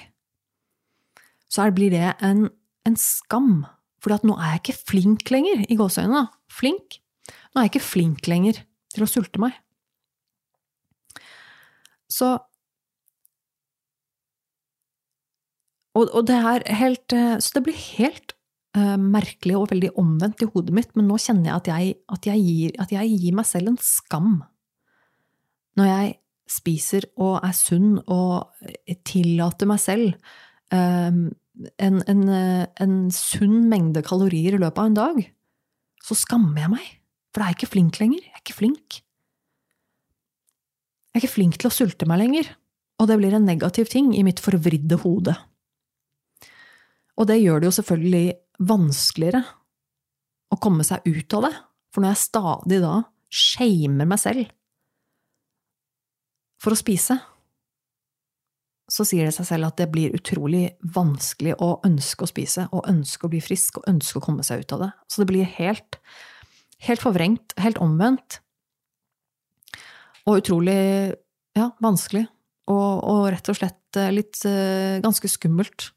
Så 1.51 1.65
her 1.65 1.75
blir 1.75 1.91
det 1.91 2.13
en, 2.23 2.45
en 2.87 2.99
skam 2.99 3.63
for 4.01 4.17
nå 4.25 4.35
er 4.39 4.55
jeg 4.55 4.61
ikke 4.63 4.79
flink 4.89 5.29
lenger, 5.29 5.65
i 5.69 5.77
gåseøynene. 5.77 6.25
Flink. 6.49 6.97
Nå 7.53 7.61
er 7.61 7.67
jeg 7.67 7.75
ikke 7.75 7.85
flink 7.85 8.29
lenger 8.29 8.63
til 8.95 9.05
å 9.05 9.09
sulte 9.09 9.41
meg. 9.41 9.53
Så 12.11 12.33
og, 15.97 16.05
og, 16.07 16.21
det 16.29 16.37
er 16.37 16.63
helt 16.79 17.13
eh, 17.13 17.35
Så 17.43 17.57
det 17.57 17.65
blir 17.65 17.75
helt 17.97 18.35
uh, 18.77 18.95
merkelig 18.95 19.57
og 19.59 19.67
veldig 19.73 19.91
omvendt 19.99 20.45
i 20.45 20.47
hodet 20.53 20.75
mitt, 20.75 20.93
men 20.95 21.09
nå 21.09 21.17
kjenner 21.19 21.49
jeg 21.49 21.57
at 21.57 21.69
jeg, 21.71 21.97
at 22.15 22.29
jeg, 22.29 22.45
gir, 22.47 22.77
at 22.79 22.93
jeg 22.95 23.11
gir 23.17 23.35
meg 23.35 23.47
selv 23.49 23.73
en 23.73 23.81
skam. 23.83 24.37
Når 25.79 25.89
jeg 25.89 26.15
spiser 26.51 27.07
og 27.19 27.41
er 27.43 27.53
sunn 27.55 27.93
og 28.11 28.51
tillater 29.07 29.69
meg 29.69 29.79
selv 29.79 30.15
um, 30.71 31.29
en, 31.77 32.01
en, 32.07 32.23
eh, 32.31 32.65
en, 32.83 32.95
sunn 33.13 33.67
mengde 33.71 34.03
kalorier 34.05 34.55
i 34.55 34.61
løpet 34.61 34.81
av 34.81 34.89
en 34.89 34.97
dag, 34.97 35.21
så 36.01 36.17
skammer 36.17 36.63
jeg 36.63 36.73
meg. 36.73 36.89
For 37.31 37.41
da 37.41 37.47
er 37.47 37.53
jeg 37.53 37.59
ikke 37.61 37.73
flink 37.75 37.99
lenger. 38.01 38.23
Jeg 38.25 38.33
er 38.33 38.43
ikke 38.43 38.57
flink. 38.57 38.99
Jeg 41.11 41.19
er 41.19 41.23
ikke 41.23 41.35
flink 41.35 41.59
til 41.59 41.69
å 41.69 41.75
sulte 41.75 42.07
meg 42.09 42.21
lenger. 42.23 42.51
Og 43.01 43.09
det 43.09 43.17
blir 43.19 43.35
en 43.35 43.47
negativ 43.47 43.91
ting 43.91 44.11
i 44.15 44.23
mitt 44.25 44.41
forvridde 44.43 44.99
hode. 45.03 45.35
Og 47.19 47.27
det 47.29 47.41
gjør 47.41 47.61
det 47.61 47.69
jo 47.69 47.75
selvfølgelig 47.79 48.25
vanskeligere 48.71 49.41
å 50.51 50.59
komme 50.61 50.85
seg 50.87 51.03
ut 51.07 51.37
av 51.37 51.47
det. 51.47 51.53
For 51.91 52.03
når 52.03 52.13
jeg 52.13 52.23
stadig 52.23 52.79
da 52.83 52.95
shamer 53.31 54.07
meg 54.07 54.19
selv 54.21 54.47
for 56.61 56.75
å 56.75 56.79
spise, 56.79 57.17
så 58.91 59.05
sier 59.07 59.27
det 59.27 59.35
seg 59.35 59.47
selv 59.47 59.69
at 59.69 59.79
det 59.79 59.87
blir 59.91 60.15
utrolig 60.15 60.65
vanskelig 60.95 61.55
å 61.63 61.73
ønske 61.87 62.25
å 62.25 62.29
spise, 62.29 62.67
og 62.75 62.89
ønske 62.91 63.27
å 63.27 63.31
bli 63.31 63.39
frisk, 63.43 63.79
og 63.79 63.87
ønske 63.89 64.19
å 64.19 64.25
komme 64.25 64.43
seg 64.45 64.65
ut 64.65 64.75
av 64.75 64.83
det. 64.83 64.89
Så 65.07 65.23
det 65.23 65.29
blir 65.31 65.47
helt, 65.55 65.97
helt 66.83 67.03
forvrengt, 67.03 67.55
helt 67.61 67.79
omvendt. 67.81 68.41
Og 70.27 70.41
utrolig 70.43 70.75
ja, 71.57 71.71
vanskelig. 71.81 72.25
Og, 72.71 72.91
og, 72.99 73.23
rett 73.33 73.49
og 73.51 73.57
slett 73.57 73.97
eh, 73.99 74.11
litt 74.13 74.37
uh, 74.47 74.99
ganske 75.03 75.27
skummelt. 75.31 75.89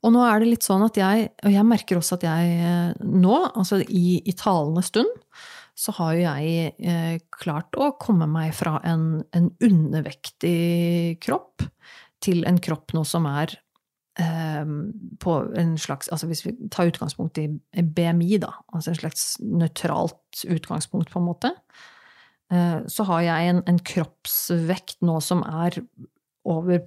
Og 0.00 0.14
nå 0.14 0.20
er 0.24 0.40
det 0.40 0.48
litt 0.48 0.64
sånn 0.66 0.84
at 0.86 0.96
jeg, 0.96 1.30
og 1.44 1.52
jeg 1.52 1.68
merker 1.68 1.98
også 2.00 2.16
at 2.16 2.24
jeg 2.24 2.52
eh, 2.64 2.92
nå, 3.04 3.34
altså 3.50 3.80
i, 3.84 4.20
i 4.24 4.36
talende 4.36 4.82
stund, 4.86 5.10
så 5.76 5.94
har 5.96 6.14
jo 6.16 6.22
jeg 6.24 6.70
eh, 6.80 7.16
klart 7.36 7.76
å 7.80 7.92
komme 8.00 8.28
meg 8.28 8.54
fra 8.56 8.78
en, 8.88 9.22
en, 9.36 9.50
undervektig 9.64 11.18
kropp 11.24 11.64
til 12.20 12.44
en 12.48 12.60
kropp 12.60 12.92
nå 12.96 13.04
som 13.08 13.28
er 13.28 13.54
eh, 14.20 14.72
på 15.20 15.36
en 15.60 15.76
slags 15.80 16.10
Altså 16.12 16.28
hvis 16.28 16.44
vi 16.44 16.56
tar 16.72 16.90
utgangspunkt 16.90 17.40
i 17.40 17.46
BMI, 17.84 18.40
da, 18.42 18.54
altså 18.72 18.92
en 18.92 19.00
slags 19.00 19.30
nøytralt 19.44 20.44
utgangspunkt, 20.48 21.12
på 21.12 21.20
en 21.20 21.28
måte, 21.28 21.54
så 22.90 23.04
har 23.06 23.20
jeg 23.22 23.50
en, 23.52 23.60
en 23.70 23.76
kroppsvekt 23.86 25.04
nå 25.06 25.20
som 25.22 25.44
er 25.46 25.76
over 26.50 26.80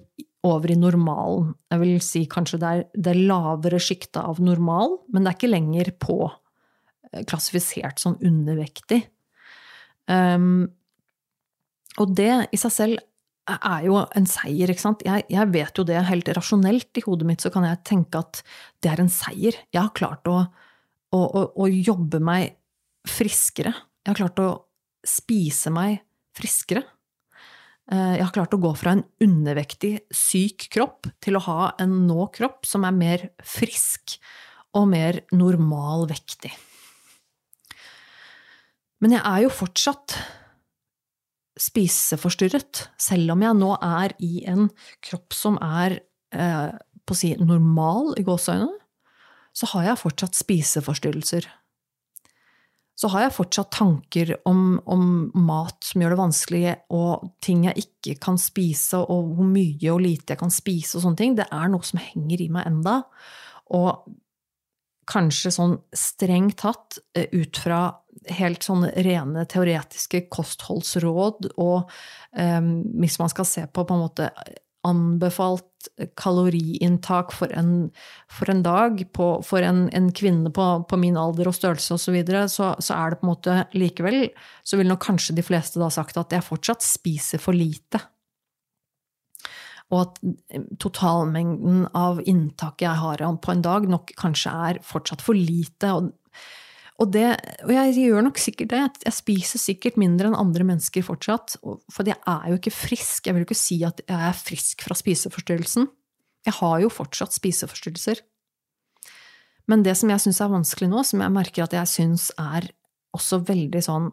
over 0.44 0.72
i 0.72 0.78
normalen. 0.80 1.54
Jeg 1.72 1.82
vil 1.82 1.98
si 2.04 2.24
kanskje 2.30 2.60
det 2.62 2.70
er 2.70 2.86
det 3.08 3.16
lavere 3.20 3.80
sjiktet 3.82 4.22
av 4.22 4.42
normal, 4.44 5.00
men 5.14 5.24
det 5.24 5.32
er 5.32 5.38
ikke 5.40 5.54
lenger 5.54 5.92
på 6.04 6.18
eh, 6.28 7.24
klassifisert 7.30 8.02
som 8.04 8.18
undervektig. 8.20 9.04
Um, 10.12 10.68
og 12.02 12.16
det 12.18 12.32
i 12.52 12.60
seg 12.60 12.74
selv 12.76 13.02
er 13.48 13.86
jo 13.88 13.98
en 14.16 14.28
seier, 14.30 14.72
ikke 14.72 14.84
sant. 14.84 15.04
Jeg, 15.06 15.26
jeg, 15.32 15.52
vet 15.52 15.80
jo 15.80 15.86
det 15.88 16.00
helt 16.08 16.30
rasjonelt 16.36 17.00
i 17.00 17.04
hodet 17.06 17.28
mitt, 17.28 17.44
så 17.44 17.52
kan 17.54 17.68
jeg 17.68 17.82
tenke 17.88 18.22
at 18.24 18.42
det 18.84 18.92
er 18.92 19.04
en 19.04 19.12
seier. 19.12 19.58
Jeg 19.74 19.82
har 19.82 19.92
klart 19.96 20.28
å, 20.32 20.38
å, 21.14 21.20
å, 21.20 21.44
å 21.60 21.68
jobbe 21.72 22.22
meg 22.24 22.56
friskere. 23.08 23.74
Jeg 24.04 24.14
har 24.14 24.22
klart 24.22 24.44
å 24.44 24.50
spise 25.08 25.74
meg 25.76 26.00
friskere. 26.36 26.86
Eh, 27.92 28.14
jeg 28.18 28.24
har 28.24 28.36
klart 28.36 28.54
å 28.56 28.62
gå 28.64 28.72
fra 28.80 28.96
en 28.96 29.04
undervektig, 29.24 29.98
syk 30.14 30.70
kropp 30.72 31.10
til 31.24 31.36
å 31.36 31.44
ha 31.48 31.74
en 31.84 32.04
nå 32.08 32.30
kropp 32.36 32.68
som 32.68 32.86
er 32.88 32.96
mer 32.96 33.26
frisk 33.44 34.16
og 34.78 34.88
mer 34.94 35.20
normalvektig. 35.36 36.54
Men 39.04 39.18
jeg 39.18 39.24
er 39.28 39.44
jo 39.44 39.52
fortsatt 39.52 40.16
spiseforstyrret, 41.60 42.88
selv 42.98 43.36
om 43.36 43.44
jeg 43.44 43.60
nå 43.60 43.74
er 43.84 44.16
i 44.24 44.46
en 44.50 44.70
kropp 45.04 45.36
som 45.36 45.60
er 45.62 46.00
eh, 46.34 46.72
på 47.04 47.14
å 47.14 47.20
si 47.20 47.34
normal 47.38 48.16
i 48.18 48.24
gåseøynene, 48.26 48.80
så 49.54 49.70
har 49.76 49.92
jeg 49.92 50.02
fortsatt 50.02 50.40
spiseforstyrrelser 50.40 51.46
så 52.94 53.10
har 53.10 53.26
jeg 53.26 53.34
fortsatt 53.34 53.72
tanker 53.74 54.36
om, 54.50 54.78
om, 54.86 55.06
mat 55.34 55.80
som 55.86 56.04
gjør 56.04 56.14
det 56.14 56.20
vanskelig, 56.20 56.66
og 56.94 57.24
ting 57.44 57.66
jeg 57.66 57.88
ikke 57.88 58.20
kan 58.28 58.38
spise, 58.42 59.02
og 59.02 59.32
hvor 59.34 59.50
mye 59.50 59.94
og 59.94 60.04
lite 60.04 60.36
jeg 60.36 60.42
kan 60.44 60.54
spise, 60.54 60.98
og 60.98 61.06
sånne 61.06 61.20
ting. 61.20 61.38
Det 61.40 61.48
er 61.50 61.72
noe 61.74 61.86
som 61.88 62.02
henger 62.04 62.44
i 62.46 62.52
meg 62.54 62.70
enda. 62.70 63.00
Og 63.74 64.06
kanskje 65.10 65.52
sånn 65.52 65.78
strengt 65.98 66.62
tatt, 66.62 67.00
eh, 67.18 67.28
ut 67.34 67.58
fra 67.60 67.82
helt 68.38 68.64
sånne 68.64 68.94
rene 69.04 69.48
teoretiske 69.50 70.28
kostholdsråd, 70.32 71.50
og 71.58 71.90
um, 72.38 72.70
hvis 73.02 73.18
man 73.20 73.32
skal 73.34 73.48
se 73.50 73.66
på 73.68 73.84
på 73.84 73.98
en 73.98 74.04
måte 74.06 74.30
anbefalt 74.88 75.88
kaloriinntak 76.20 77.34
for 77.36 77.52
en, 77.56 77.90
for 78.32 78.52
en 78.52 78.64
dag 78.64 79.02
på, 79.16 79.28
for 79.46 79.66
en, 79.66 79.86
en 79.96 80.10
kvinne 80.16 80.52
på, 80.54 80.68
på, 80.90 81.00
min 81.00 81.20
alder 81.20 81.50
og 81.52 81.58
størrelse 81.58 81.96
osv., 81.96 82.06
så, 82.06 82.16
videre, 82.16 82.46
så 82.52 82.72
så 82.80 82.98
er 82.98 83.14
det 83.14 83.20
på 83.22 83.28
en 83.28 83.34
måte 83.34 83.58
likevel 83.76 84.26
Så 84.64 84.80
vil 84.80 84.90
nok 84.92 85.04
kanskje 85.04 85.36
de 85.38 85.46
fleste 85.46 85.82
da 85.82 85.90
sagt 85.94 86.20
at 86.20 86.34
jeg 86.36 86.46
fortsatt 86.46 86.86
spiser 86.86 87.42
for 87.44 87.56
lite. 87.56 88.02
Og 89.94 90.08
at 90.08 90.20
totalmengden 90.82 91.86
av 91.94 92.22
inntaket 92.26 92.88
jeg 92.88 93.02
har 93.04 93.24
på 93.44 93.54
en 93.54 93.64
dag, 93.64 93.88
nok 93.90 94.16
kanskje 94.20 94.54
er 94.70 94.84
fortsatt 94.86 95.22
for 95.22 95.38
lite. 95.38 95.92
Og 95.94 96.12
og, 97.02 97.10
det, 97.14 97.26
og 97.66 97.72
jeg 97.74 97.96
gjør 97.98 98.26
nok 98.28 98.40
sikkert 98.42 98.70
det. 98.74 98.82
Jeg 99.08 99.16
spiser 99.18 99.62
sikkert 99.62 99.98
mindre 99.98 100.30
enn 100.30 100.38
andre 100.38 100.66
mennesker 100.68 101.06
fortsatt. 101.06 101.56
For 101.92 102.06
jeg 102.06 102.20
er 102.30 102.52
jo 102.52 102.60
ikke 102.60 102.76
frisk. 102.76 103.26
Jeg 103.26 103.34
vil 103.34 103.44
jo 103.44 103.50
ikke 103.50 103.58
si 103.58 103.80
at 103.88 104.04
jeg 104.06 104.28
er 104.30 104.38
frisk 104.38 104.86
fra 104.86 104.98
spiseforstyrrelsen. 104.98 105.90
Jeg 106.46 106.58
har 106.60 106.78
jo 106.84 106.92
fortsatt 106.94 107.34
spiseforstyrrelser. 107.34 108.22
Men 109.72 109.84
det 109.86 109.96
som 109.98 110.12
jeg 110.12 110.22
syns 110.22 110.42
er 110.44 110.52
vanskelig 110.52 110.92
nå, 110.92 111.02
som 111.08 111.24
jeg 111.24 111.34
merker 111.34 111.66
at 111.66 111.74
jeg 111.76 111.90
syns 111.90 112.30
er 112.38 112.68
også 113.16 113.42
veldig 113.48 113.82
sånn 113.86 114.12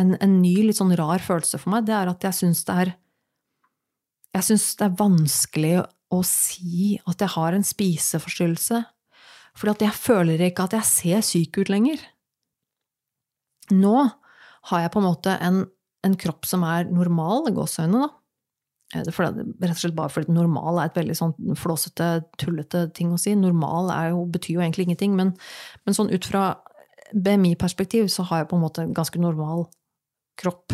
en, 0.00 0.14
en, 0.24 0.38
ny, 0.40 0.54
litt 0.64 0.78
sånn 0.78 0.94
rar 0.96 1.20
følelse 1.20 1.58
for 1.60 1.74
meg, 1.74 1.86
det 1.88 1.94
er 1.96 2.08
at 2.08 2.24
jeg 2.24 2.38
syns 2.38 2.62
det 2.68 2.76
er 2.84 2.92
Jeg 4.32 4.46
syns 4.46 4.66
det 4.80 4.86
er 4.86 4.96
vanskelig 4.96 5.72
å 6.12 6.20
si 6.24 6.94
at 7.08 7.20
jeg 7.20 7.34
har 7.34 7.56
en 7.56 7.66
spiseforstyrrelse 7.66 8.78
for 9.56 9.72
jeg 9.72 9.94
føler 9.94 10.40
ikke 10.48 10.66
at 10.68 10.76
jeg 10.78 10.88
ser 10.88 11.24
syk 11.26 11.60
ut 11.60 11.70
lenger. 11.72 12.00
Nå 13.72 13.94
har 14.70 14.82
jeg 14.82 14.92
på 14.94 15.00
en 15.02 15.08
måte 15.08 15.36
en, 15.44 15.62
en 16.06 16.18
kropp 16.18 16.48
som 16.48 16.64
er 16.66 16.88
normal, 16.90 17.50
gåseøyne, 17.54 18.06
da. 18.06 18.10
Eh, 18.94 19.08
for 19.12 19.28
det, 19.28 19.46
rett 19.62 19.76
og 19.76 19.82
slett 19.82 19.98
bare 19.98 20.12
fordi 20.12 20.34
normal 20.34 20.80
er 20.80 20.90
et 20.90 21.00
veldig 21.00 21.16
sånn 21.18 21.34
flåsete, 21.58 22.10
tullete 22.40 22.86
ting 22.96 23.12
å 23.12 23.20
si. 23.20 23.34
Normal 23.38 23.92
jo, 24.12 24.24
betyr 24.32 24.58
jo 24.58 24.64
egentlig 24.64 24.88
ingenting, 24.88 25.16
men, 25.18 25.34
men 25.86 25.98
sånn 25.98 26.12
ut 26.12 26.28
fra 26.28 26.54
BMI-perspektiv 27.12 28.08
så 28.12 28.24
har 28.30 28.42
jeg 28.42 28.50
på 28.52 28.58
en 28.58 28.64
måte 28.64 28.86
en 28.86 28.96
ganske 28.96 29.20
normal 29.20 29.66
kropp. 30.40 30.72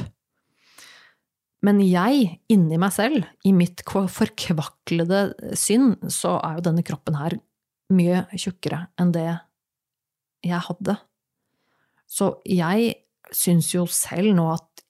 Men 1.67 1.81
jeg, 1.83 2.39
inni 2.53 2.79
meg 2.79 2.93
selv, 2.95 3.27
i 3.43 3.51
mitt 3.51 3.83
forkvaklede 3.83 5.55
sinn, 5.59 5.97
så 6.07 6.37
er 6.39 6.59
jo 6.59 6.69
denne 6.69 6.85
kroppen 6.87 7.19
her 7.19 7.35
mye 7.95 8.25
tjukkere 8.37 8.85
enn 9.01 9.13
det 9.15 9.29
jeg 10.45 10.61
hadde. 10.69 10.97
Så 12.09 12.33
jeg 12.49 12.95
syns 13.35 13.73
jo 13.75 13.85
selv 13.91 14.33
nå 14.37 14.47
at, 14.55 14.85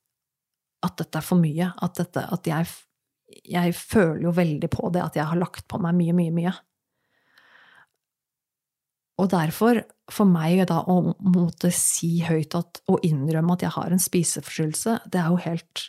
at 0.87 1.01
dette 1.01 1.19
er 1.19 1.27
for 1.27 1.41
mye. 1.41 1.73
At, 1.83 1.99
dette, 1.99 2.23
at 2.23 2.49
jeg, 2.51 2.71
jeg 3.49 3.75
føler 3.75 4.29
jo 4.29 4.35
veldig 4.37 4.71
på 4.73 4.91
det, 4.95 5.03
at 5.03 5.19
jeg 5.19 5.27
har 5.31 5.41
lagt 5.41 5.67
på 5.71 5.81
meg 5.83 5.97
mye, 5.99 6.17
mye, 6.17 6.35
mye. 6.35 6.55
Og 9.19 9.31
derfor, 9.33 9.83
for 10.15 10.31
meg 10.31 10.63
da 10.71 10.85
å 10.87 11.01
måtte 11.27 11.73
si 11.75 12.21
høyt 12.23 12.55
at, 12.55 12.83
og 12.87 13.03
innrømme 13.07 13.57
at 13.57 13.65
jeg 13.67 13.75
har 13.75 13.95
en 13.95 14.03
spiseforstyrrelse, 14.03 15.01
det 15.11 15.23
er 15.23 15.33
jo 15.33 15.47
helt 15.49 15.89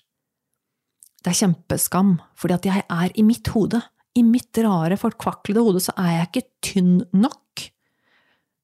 Det 1.20 1.34
er 1.34 1.36
kjempeskam, 1.36 2.14
fordi 2.40 2.54
at 2.56 2.66
jeg 2.66 2.84
er 2.88 3.12
i 3.20 3.24
mitt 3.28 3.50
hode 3.52 3.82
i 4.18 4.24
mitt 4.26 4.58
rare, 4.64 4.98
forkvaklede 5.00 5.64
hode 5.64 5.82
så 5.84 5.94
er 6.00 6.16
jeg 6.16 6.30
ikke 6.30 6.48
tynn 6.66 6.96
nok 7.14 7.66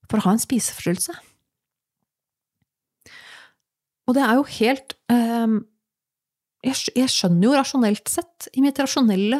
for 0.09 0.19
å 0.19 0.25
ha 0.27 0.35
en 0.35 0.41
spiseforstyrrelse. 0.41 1.15
Og 4.05 4.17
det 4.17 4.25
er 4.25 4.37
jo 4.37 4.45
helt 4.59 4.97
jeg, 6.65 6.75
jeg, 6.97 7.09
skjønner 7.13 7.45
jo 7.45 7.55
rasjonelt 7.55 8.09
sett, 8.09 8.47
i 8.57 8.63
mitt 8.63 8.79
rasjonelle, 8.81 9.37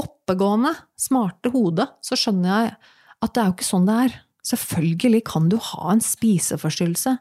oppegående, 0.00 0.72
smarte 0.96 1.52
hode, 1.52 1.86
så 2.04 2.16
skjønner 2.16 2.52
jeg 2.52 2.74
at 3.22 3.34
det 3.34 3.42
er 3.42 3.50
jo 3.50 3.56
ikke 3.56 3.68
sånn 3.68 3.88
det 3.88 3.96
er. 4.06 4.14
Selvfølgelig 4.48 5.22
kan 5.28 5.50
du 5.52 5.58
ha 5.62 5.92
en 5.92 6.02
spiseforstyrrelse 6.02 7.16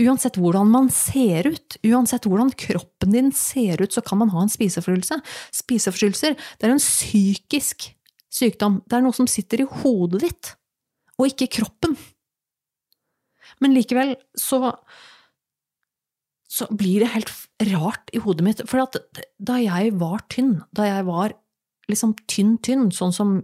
Uansett 0.00 0.38
hvordan 0.40 0.70
man 0.72 0.88
ser 0.90 1.46
ut, 1.46 1.76
uansett 1.86 2.26
hvordan 2.26 2.50
kroppen 2.58 3.14
din 3.14 3.30
ser 3.36 3.82
ut, 3.82 3.94
så 3.94 4.02
kan 4.02 4.18
man 4.18 4.32
ha 4.34 4.42
en 4.42 4.50
spiseforstyrrelse. 4.50 5.20
Spiseforstyrrelser 5.54 6.34
det 6.34 6.66
er 6.66 6.74
en 6.74 6.82
psykisk 6.82 7.88
sykdom. 8.34 8.80
Det 8.88 8.98
er 8.98 9.04
noe 9.06 9.14
som 9.14 9.30
sitter 9.30 9.62
i 9.62 9.68
hodet 9.82 10.24
ditt, 10.26 10.52
og 11.18 11.30
ikke 11.30 11.46
i 11.46 11.54
kroppen. 11.60 11.94
Men 13.62 13.76
likevel 13.76 14.16
så 14.38 14.74
så 16.54 16.68
blir 16.70 17.02
det 17.02 17.10
helt 17.10 17.32
rart 17.72 18.12
i 18.14 18.20
hodet 18.22 18.44
mitt. 18.46 18.60
For 18.70 18.78
da 19.42 19.56
jeg 19.58 19.94
var 19.98 20.22
tynn, 20.30 20.60
da 20.76 20.86
jeg 20.86 21.06
var 21.08 21.34
liksom 21.90 22.14
tynn-tynn, 22.30 22.92
sånn, 22.94 23.14
sånn, 23.14 23.38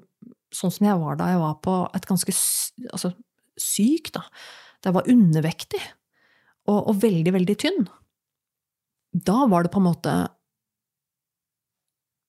som 0.54 0.86
jeg 0.86 0.98
var 1.00 1.18
da 1.18 1.30
jeg 1.32 1.40
var 1.42 1.56
på 1.64 1.74
et 1.96 2.06
ganske 2.08 2.34
altså, 2.92 3.12
syk, 3.60 4.12
da, 4.14 4.22
da 4.80 4.92
jeg 4.92 4.98
var 5.00 5.10
undervektig, 5.10 5.82
og, 6.70 6.78
og 6.90 7.00
veldig, 7.02 7.34
veldig 7.34 7.56
tynn, 7.60 7.88
da 9.10 9.42
var 9.50 9.66
det 9.66 9.72
på 9.74 9.80
en 9.82 9.88
måte 9.88 10.12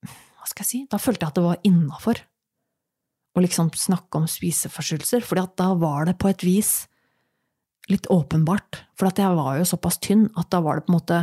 Hva 0.02 0.48
skal 0.50 0.66
jeg 0.66 0.70
si? 0.72 0.80
Da 0.90 0.98
følte 0.98 1.22
jeg 1.24 1.32
at 1.32 1.38
det 1.38 1.46
var 1.46 1.68
innafor 1.68 2.24
å 3.38 3.44
liksom 3.44 3.70
snakke 3.78 4.20
om 4.20 4.26
spiseforstyrrelser, 4.28 5.22
for 5.24 5.40
da 5.40 5.68
var 5.80 6.10
det 6.10 6.18
på 6.20 6.32
et 6.32 6.42
vis 6.44 6.72
litt 7.92 8.10
åpenbart. 8.12 8.82
For 8.98 9.08
jeg 9.08 9.38
var 9.38 9.60
jo 9.60 9.68
såpass 9.68 10.00
tynn 10.04 10.28
at 10.40 10.50
da 10.52 10.60
var 10.66 10.80
det 10.80 10.88
på 10.88 10.92
en 10.92 10.98
måte 10.98 11.22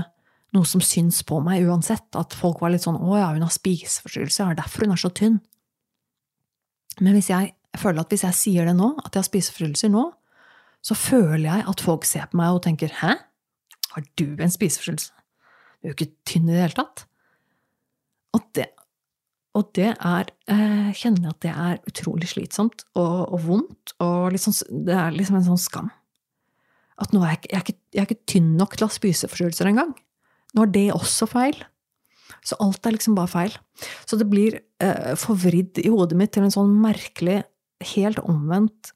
noe 0.56 0.68
som 0.68 0.80
syns 0.84 1.20
på 1.28 1.40
meg 1.44 1.66
uansett. 1.68 2.08
At 2.16 2.36
folk 2.36 2.62
var 2.62 2.72
litt 2.72 2.86
sånn 2.86 2.96
'Å 2.96 3.18
ja, 3.18 3.32
hun 3.34 3.44
har 3.44 3.52
spiseforstyrrelser, 3.52 4.48
det 4.48 4.58
er 4.58 4.62
derfor 4.62 4.86
hun 4.86 4.92
er 4.92 5.02
så 5.02 5.10
tynn'. 5.10 5.40
Men 7.00 7.14
hvis 7.14 7.28
jeg, 7.30 7.54
jeg 7.74 7.80
føler 7.80 8.00
at 8.00 8.08
hvis 8.08 8.24
jeg 8.24 8.34
sier 8.34 8.64
det 8.64 8.76
nå, 8.76 8.96
at 9.04 9.12
jeg 9.12 9.20
har 9.20 9.28
spiseforstyrrelser 9.28 9.90
nå, 9.90 10.12
så 10.84 10.96
føler 10.96 11.46
jeg 11.48 11.66
at 11.70 11.82
folk 11.84 12.06
ser 12.08 12.28
på 12.30 12.38
meg 12.40 12.54
og 12.54 12.62
tenker 12.64 12.92
'hæ, 12.92 13.14
har 13.94 14.04
du 14.16 14.26
en 14.38 14.52
spiseforstyrrelse'? 14.52 15.12
Du 15.78 15.88
er 15.88 15.92
jo 15.92 15.96
ikke 15.96 16.14
tynn 16.26 16.48
i 16.48 16.52
det 16.54 16.64
hele 16.66 16.78
tatt. 16.78 17.04
Og 18.36 18.42
det, 18.54 18.66
og 19.54 19.70
det 19.74 19.92
er 19.94 20.30
eh, 20.50 20.90
kjenner 20.92 21.28
jeg 21.28 21.34
at 21.34 21.42
det 21.42 21.52
er 21.52 21.80
utrolig 21.88 22.28
slitsomt 22.28 22.84
og, 22.94 23.32
og 23.32 23.40
vondt, 23.46 23.94
og 24.02 24.32
liksom, 24.34 24.54
det 24.86 24.94
er 24.94 25.14
liksom 25.14 25.38
en 25.38 25.48
sånn 25.48 25.62
skam. 25.62 25.90
At 26.98 27.14
nå 27.14 27.22
er 27.22 27.36
jeg, 27.36 27.46
jeg, 27.46 27.56
er 27.56 27.64
ikke, 27.64 27.80
jeg 27.94 28.02
er 28.02 28.08
ikke 28.08 28.30
tynn 28.32 28.52
nok 28.58 28.76
til 28.76 28.86
å 28.86 28.90
ha 28.90 28.96
spiseforstyrrelser 28.96 29.70
engang. 29.70 29.94
Nå 30.54 30.66
er 30.66 30.72
det 30.74 30.86
også 30.94 31.28
feil. 31.30 31.58
Så 32.44 32.58
alt 32.62 32.86
er 32.86 32.94
liksom 32.94 33.16
bare 33.18 33.30
feil. 33.30 33.54
Så 34.08 34.18
det 34.18 34.26
blir 34.30 34.58
eh, 34.82 35.14
forvridd 35.18 35.80
i 35.82 35.90
hodet 35.92 36.18
mitt 36.18 36.34
til 36.34 36.46
en 36.46 36.54
sånn 36.54 36.74
merkelig, 36.82 37.42
helt 37.94 38.18
omvendt 38.26 38.92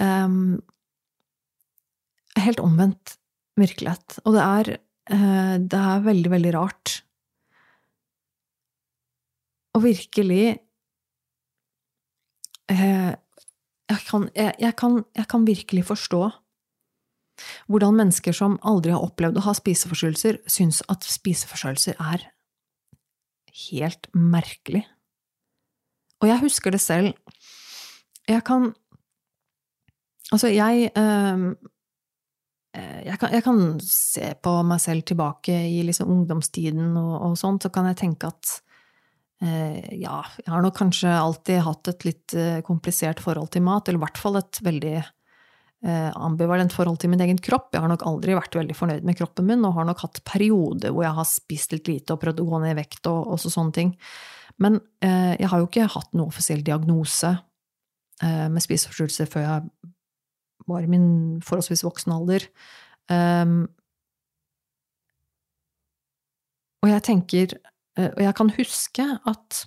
um, 0.00 0.60
Helt 2.40 2.62
omvendt 2.64 3.18
virkelighet. 3.60 4.16
Og 4.24 4.32
det 4.32 4.42
er, 4.42 4.68
uh, 5.12 5.56
det 5.60 5.78
er 5.78 6.06
veldig, 6.06 6.30
veldig 6.32 6.52
rart. 6.56 6.94
Og 9.76 9.84
virkelig 9.84 10.56
uh, 12.72 13.12
jeg 13.92 14.00
kan, 14.08 14.28
jeg, 14.36 14.54
jeg, 14.60 14.76
kan, 14.76 15.02
jeg 15.16 15.28
kan, 15.28 15.46
virkelig 15.46 15.84
forstå 15.84 16.22
hvordan 17.66 17.96
mennesker 17.98 18.34
som 18.36 18.58
aldri 18.68 18.92
har 18.94 19.02
opplevd 19.02 19.40
å 19.40 19.44
ha 19.46 19.54
spiseforstyrrelser, 19.56 20.38
syns 20.46 20.82
at 20.92 21.04
spiseforstyrrelser 21.08 21.96
er 21.98 22.26
helt 23.68 24.08
merkelig. 24.14 24.84
Og 26.22 26.28
jeg 26.30 26.42
husker 26.44 26.74
det 26.74 26.80
selv. 26.80 27.16
Jeg 28.28 28.44
kan 28.46 28.70
Altså, 30.32 30.50
jeg 30.52 30.90
øh, 30.96 31.46
jeg 32.72 33.18
kan, 33.20 33.32
jeg 33.36 33.44
kan, 33.44 33.58
se 33.84 34.30
på 34.40 34.52
meg 34.64 34.80
selv 34.80 35.04
tilbake 35.04 35.52
i 35.52 35.82
liksom 35.84 36.08
ungdomstiden 36.08 36.94
og, 36.96 37.16
og 37.20 37.34
sånt, 37.36 37.66
så 37.66 37.68
kan 37.68 37.90
jeg 37.90 37.98
tenke 38.00 38.30
at 38.32 38.62
Eh, 39.42 39.94
ja, 39.98 40.20
jeg 40.44 40.52
har 40.52 40.62
nok 40.62 40.76
kanskje 40.78 41.10
alltid 41.10 41.64
hatt 41.66 41.88
et 41.90 42.04
litt 42.06 42.34
eh, 42.38 42.60
komplisert 42.62 43.18
forhold 43.22 43.50
til 43.50 43.64
mat, 43.66 43.88
eller 43.88 43.98
i 43.98 44.04
hvert 44.04 44.20
fall 44.20 44.38
et 44.38 44.60
veldig 44.62 44.94
eh, 45.00 46.10
ambivalent 46.14 46.74
forhold 46.74 47.00
til 47.02 47.10
min 47.10 47.24
egen 47.24 47.40
kropp. 47.42 47.72
Jeg 47.74 47.82
har 47.82 47.90
nok 47.90 48.04
aldri 48.06 48.36
vært 48.38 48.54
veldig 48.60 48.76
fornøyd 48.78 49.08
med 49.08 49.18
kroppen 49.18 49.48
min, 49.50 49.64
og 49.66 49.74
har 49.80 49.88
nok 49.88 50.04
hatt 50.04 50.22
perioder 50.28 50.94
hvor 50.94 51.08
jeg 51.08 51.18
har 51.18 51.28
spist 51.28 51.74
litt 51.74 51.90
lite 51.90 52.14
og 52.14 52.22
prøvd 52.22 52.44
å 52.44 52.46
gå 52.52 52.62
ned 52.62 52.76
i 52.76 52.78
vekt 52.84 53.10
og 53.10 53.34
også 53.34 53.50
sånne 53.56 53.76
ting. 53.80 53.96
Men 54.62 54.76
jeg 55.00 55.48
har 55.48 55.58
jo 55.58 55.66
ikke 55.66 55.88
hatt 55.90 56.10
noen 56.12 56.28
offisiell 56.28 56.60
diagnose 56.62 57.30
med 58.20 58.62
spiseforstyrrelser 58.62 59.30
før 59.32 59.42
jeg 59.46 59.91
var 60.72 60.86
i 60.86 60.90
min 60.90 61.06
forholdsvis 61.44 61.84
voksen 61.86 62.14
alder. 62.14 62.48
Um, 63.12 63.66
og 66.82 66.90
jeg 66.90 67.04
tenker 67.06 67.54
Eh, 67.98 68.08
og 68.08 68.24
jeg 68.24 68.36
kan 68.38 68.52
huske 68.56 69.06
at 69.28 69.62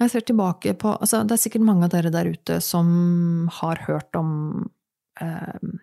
jeg 0.00 0.10
ser 0.10 0.24
tilbake 0.26 0.72
på 0.80 0.94
altså 0.96 1.20
Det 1.22 1.36
er 1.36 1.42
sikkert 1.44 1.66
mange 1.66 1.86
av 1.86 1.92
dere 1.92 2.10
der 2.10 2.30
ute 2.32 2.56
som 2.64 2.86
har 3.60 3.84
hørt 3.86 4.16
om 4.18 4.30
um, 5.20 5.74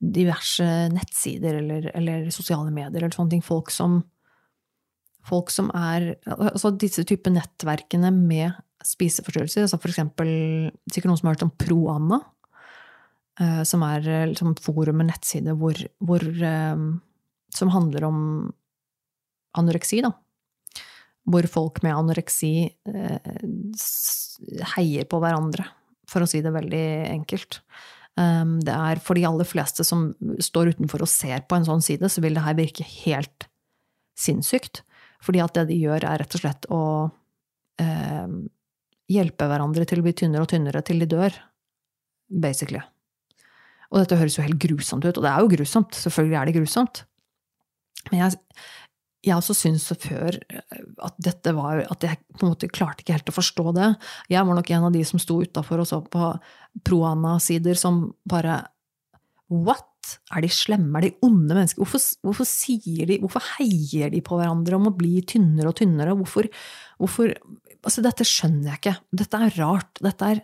diverse 0.00 0.66
nettsider 0.90 1.60
eller, 1.60 1.90
eller, 1.94 2.30
sosiale 2.34 2.72
medier 2.74 3.04
eller 3.04 3.14
sånne 3.14 3.36
ting. 3.36 3.44
Folk 3.44 3.70
som, 3.74 4.00
folk 5.22 5.52
som 5.54 5.68
er 5.76 6.14
Altså 6.24 6.72
disse 6.72 7.04
type 7.06 7.30
nettverkene 7.30 8.10
med 8.16 8.56
spiseforstyrrelser. 8.84 9.64
Altså 9.66 9.80
eksempel 9.90 10.30
sikkert 10.92 11.10
noen 11.10 11.20
som 11.20 11.30
har 11.30 11.36
hørt 11.36 11.46
om 11.46 11.54
ProAnna. 11.60 12.20
Eh, 13.40 13.62
som 13.66 13.82
er 13.82 14.04
liksom 14.30 14.54
forum, 14.62 15.00
med 15.00 15.10
nettside 15.10 15.56
hvor, 15.58 15.78
hvor 15.98 16.22
eh, 16.22 16.84
som 17.54 17.72
handler 17.74 18.06
om 18.06 18.20
anoreksi, 19.58 20.02
da. 20.04 20.12
Hvor 21.24 21.48
folk 21.50 21.80
med 21.82 21.96
anoreksi 21.96 22.52
eh, 22.68 23.34
heier 24.76 25.08
på 25.08 25.20
hverandre, 25.22 25.66
for 26.10 26.22
å 26.22 26.30
si 26.30 26.42
det 26.44 26.52
veldig 26.54 26.86
enkelt. 27.14 27.62
Det 28.14 28.70
er 28.70 29.00
for 29.02 29.18
de 29.18 29.24
aller 29.26 29.46
fleste 29.48 29.82
som 29.82 30.12
står 30.38 30.74
utenfor 30.76 31.02
og 31.02 31.10
ser 31.10 31.40
på 31.48 31.56
en 31.56 31.64
sånn 31.66 31.80
side, 31.82 32.06
så 32.06 32.22
vil 32.22 32.36
det 32.36 32.44
her 32.44 32.54
virke 32.54 32.84
helt 32.86 33.48
sinnssykt. 34.14 34.84
Fordi 35.24 35.40
at 35.42 35.56
det 35.56 35.64
de 35.72 35.80
gjør, 35.80 36.04
er 36.06 36.20
rett 36.22 36.36
og 36.36 36.42
slett 36.44 36.68
å 36.70 36.82
eh, 37.82 38.36
hjelpe 39.10 39.48
hverandre 39.50 39.86
til 39.88 40.00
å 40.00 40.06
bli 40.06 40.14
tynnere 40.16 40.46
og 40.46 40.52
tynnere 40.52 40.82
til 40.86 41.02
de 41.02 41.08
dør. 41.10 41.36
Basically. 42.28 42.80
Og 43.92 44.00
dette 44.00 44.18
høres 44.18 44.38
jo 44.38 44.44
helt 44.46 44.62
grusomt 44.62 45.04
ut, 45.04 45.18
og 45.18 45.24
det 45.24 45.30
er 45.30 45.42
jo 45.42 45.52
grusomt. 45.52 45.98
Selvfølgelig 45.98 46.38
er 46.40 46.48
det 46.48 46.56
grusomt. 46.56 47.04
Men 48.10 48.24
jeg, 48.24 48.38
jeg 49.24 49.36
også 49.36 49.56
syns 49.56 49.86
før 50.02 50.36
eh, 50.36 50.84
at 51.06 51.16
dette 51.22 51.54
var 51.56 51.80
At 51.88 52.04
jeg 52.04 52.18
på 52.36 52.44
en 52.44 52.52
måte 52.52 52.68
klarte 52.68 53.04
ikke 53.04 53.16
helt 53.16 53.32
å 53.32 53.38
forstå 53.38 53.74
det. 53.78 53.90
Jeg 54.32 54.44
var 54.44 54.58
nok 54.58 54.72
en 54.74 54.86
av 54.90 54.94
de 54.96 55.04
som 55.08 55.22
sto 55.22 55.40
utafor 55.40 55.84
og 55.84 55.88
så 55.88 56.00
på 56.04 56.30
pro-Anna-sider 56.84 57.78
som 57.78 58.06
bare 58.28 58.62
What? 59.52 59.90
Er 60.34 60.44
de 60.44 60.50
slemme? 60.52 60.98
Er 60.98 61.06
de 61.06 61.14
onde 61.24 61.54
mennesker? 61.54 61.80
Hvorfor, 61.80 62.02
hvorfor, 62.26 62.48
sier 62.48 63.08
de, 63.08 63.18
hvorfor 63.22 63.44
heier 63.54 64.10
de 64.12 64.20
på 64.24 64.36
hverandre 64.36 64.76
om 64.76 64.90
å 64.90 64.96
bli 64.96 65.22
tynnere 65.28 65.70
og 65.70 65.78
tynnere? 65.78 66.16
Hvorfor, 66.18 66.48
hvorfor 67.00 67.32
Altså, 67.84 68.02
dette 68.04 68.24
skjønner 68.26 68.72
jeg 68.72 68.80
ikke. 68.80 68.94
Dette 69.20 69.40
er 69.46 69.58
rart. 69.60 70.00
Dette 70.02 70.30
er, 70.34 70.40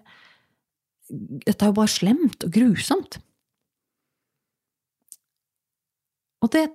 dette 1.10 1.64
er 1.64 1.72
jo 1.72 1.78
bare 1.78 1.92
slemt 1.92 2.44
og 2.46 2.52
grusomt. 2.54 3.18
Og 6.44 6.52
det 6.54 6.66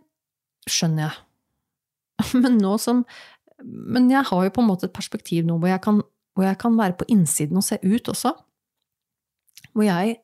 skjønner 0.69 1.07
jeg. 1.07 1.21
Men 2.43 2.59
nå 2.61 2.77
som 2.79 3.03
Men 3.59 4.07
jeg 4.11 4.23
har 4.29 4.43
jo 4.45 4.51
på 4.55 4.61
en 4.63 4.69
måte 4.69 4.87
et 4.87 4.95
perspektiv 4.95 5.45
nå 5.47 5.57
hvor 5.59 5.69
jeg 5.69 5.81
kan, 5.83 6.01
hvor 6.35 6.45
jeg 6.47 6.57
kan 6.59 6.75
være 6.77 6.97
på 6.99 7.07
innsiden 7.11 7.59
og 7.59 7.65
se 7.65 7.77
ut 7.83 8.09
også. 8.11 8.33
Hvor 9.71 9.85
jeg 9.87 10.17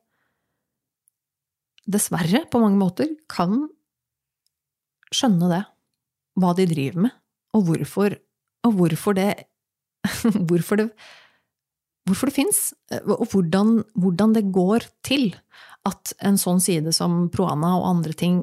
dessverre, 1.92 2.46
på 2.52 2.60
mange 2.62 2.80
måter, 2.80 3.14
kan 3.32 3.66
skjønne 5.12 5.50
det. 5.52 5.62
Hva 6.40 6.54
de 6.56 6.68
driver 6.70 7.08
med, 7.08 7.16
og 7.58 7.66
hvorfor, 7.68 8.16
og 8.68 8.76
hvorfor 8.78 9.18
det 9.18 9.32
Hvorfor 10.50 10.82
det 10.82 10.92
hvorfor 12.10 12.32
det 12.32 12.34
fins, 12.34 12.60
og 13.06 13.28
hvordan, 13.30 13.76
hvordan, 13.94 14.32
det 14.34 14.48
går 14.50 14.88
til 15.06 15.36
at 15.86 16.16
en 16.26 16.40
sånn 16.42 16.58
side 16.62 16.90
som 16.98 17.28
Proana 17.30 17.76
og 17.78 17.86
andre 17.92 18.16
ting 18.18 18.40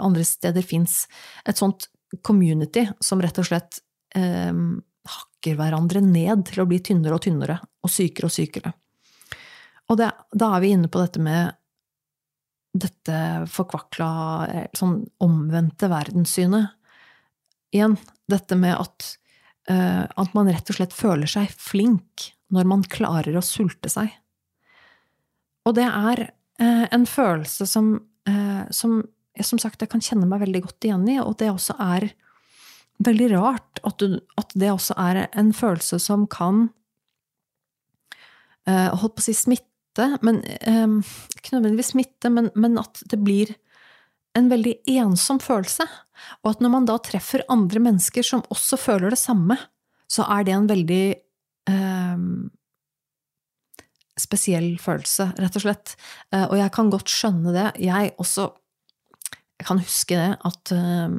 andre 0.00 0.24
steder 0.24 0.64
fins. 0.64 1.02
Et 1.44 1.56
sånt 1.56 1.90
community 2.24 2.86
som 3.04 3.20
rett 3.22 3.38
og 3.40 3.48
slett 3.48 3.82
eh, 4.16 4.52
hakker 4.52 5.58
hverandre 5.58 6.02
ned 6.04 6.46
til 6.48 6.62
å 6.64 6.68
bli 6.68 6.80
tynnere 6.84 7.16
og 7.16 7.24
tynnere, 7.24 7.58
og 7.84 7.92
sykere 7.92 8.28
og 8.28 8.34
sykere. 8.34 8.72
Og 9.90 9.98
det, 10.00 10.10
da 10.32 10.52
er 10.56 10.64
vi 10.64 10.74
inne 10.76 10.90
på 10.92 11.00
dette 11.02 11.22
med 11.22 11.56
dette 12.72 13.16
forkvakla, 13.52 14.12
eh, 14.48 14.68
sånn 14.76 15.02
omvendte 15.24 15.90
verdenssynet. 15.92 16.72
Igjen, 17.72 17.98
dette 18.28 18.56
med 18.56 18.76
at, 18.76 19.16
eh, 19.16 19.21
at 19.70 20.32
man 20.34 20.48
rett 20.50 20.70
og 20.72 20.74
slett 20.74 20.94
føler 20.96 21.30
seg 21.30 21.52
flink 21.54 22.32
når 22.52 22.68
man 22.68 22.82
klarer 22.90 23.36
å 23.38 23.44
sulte 23.44 23.90
seg. 23.92 24.10
Og 25.66 25.76
det 25.78 25.86
er 25.86 26.24
eh, 26.26 26.86
en 26.90 27.06
følelse 27.08 27.66
som, 27.70 27.94
eh, 28.28 28.62
som 28.74 29.00
jeg, 29.36 29.46
som 29.48 29.60
sagt, 29.62 29.80
jeg 29.80 29.90
kan 29.92 30.02
kjenne 30.04 30.28
meg 30.28 30.42
veldig 30.42 30.64
godt 30.66 30.86
igjen 30.88 31.06
i, 31.08 31.16
og 31.22 31.38
det 31.40 31.48
også 31.52 31.78
er 31.80 32.10
veldig 33.02 33.28
rart 33.32 33.80
at, 33.86 34.02
du, 34.02 34.18
at 34.38 34.52
det 34.58 34.68
også 34.70 34.96
er 35.00 35.24
en 35.30 35.52
følelse 35.56 36.00
som 36.02 36.28
kan 36.30 36.68
Holdt 38.62 39.16
på 39.16 39.18
å 39.18 39.24
si 39.24 39.32
smitte, 39.34 40.04
men 40.22 40.36
ikke 40.38 41.56
nødvendigvis 41.56 41.88
smitte, 41.96 42.30
men, 42.30 42.46
men, 42.54 42.76
at 42.78 43.00
det 43.10 43.18
blir 43.18 43.48
en 44.38 44.48
veldig 44.52 44.74
ensom 44.94 45.40
følelse. 45.42 45.86
Og 46.42 46.54
at 46.54 46.64
når 46.64 46.72
man 46.72 46.88
da 46.88 46.96
treffer 47.02 47.44
andre 47.52 47.82
mennesker 47.82 48.26
som 48.26 48.44
også 48.52 48.78
føler 48.80 49.12
det 49.12 49.20
samme, 49.20 49.58
så 50.10 50.26
er 50.30 50.46
det 50.46 50.54
en 50.56 50.68
veldig 50.70 51.04
eh, 51.72 52.24
spesiell 54.20 54.74
følelse, 54.80 55.30
rett 55.40 55.56
og 55.56 55.64
slett. 55.64 55.94
Og 56.36 56.56
jeg 56.58 56.72
kan 56.74 56.90
godt 56.92 57.10
skjønne 57.10 57.54
det. 57.56 57.68
Jeg 57.80 58.12
også 58.20 58.50
jeg 59.62 59.68
kan 59.68 59.78
huske 59.78 60.18
det 60.18 60.30
at, 60.42 60.72
eh, 60.74 61.12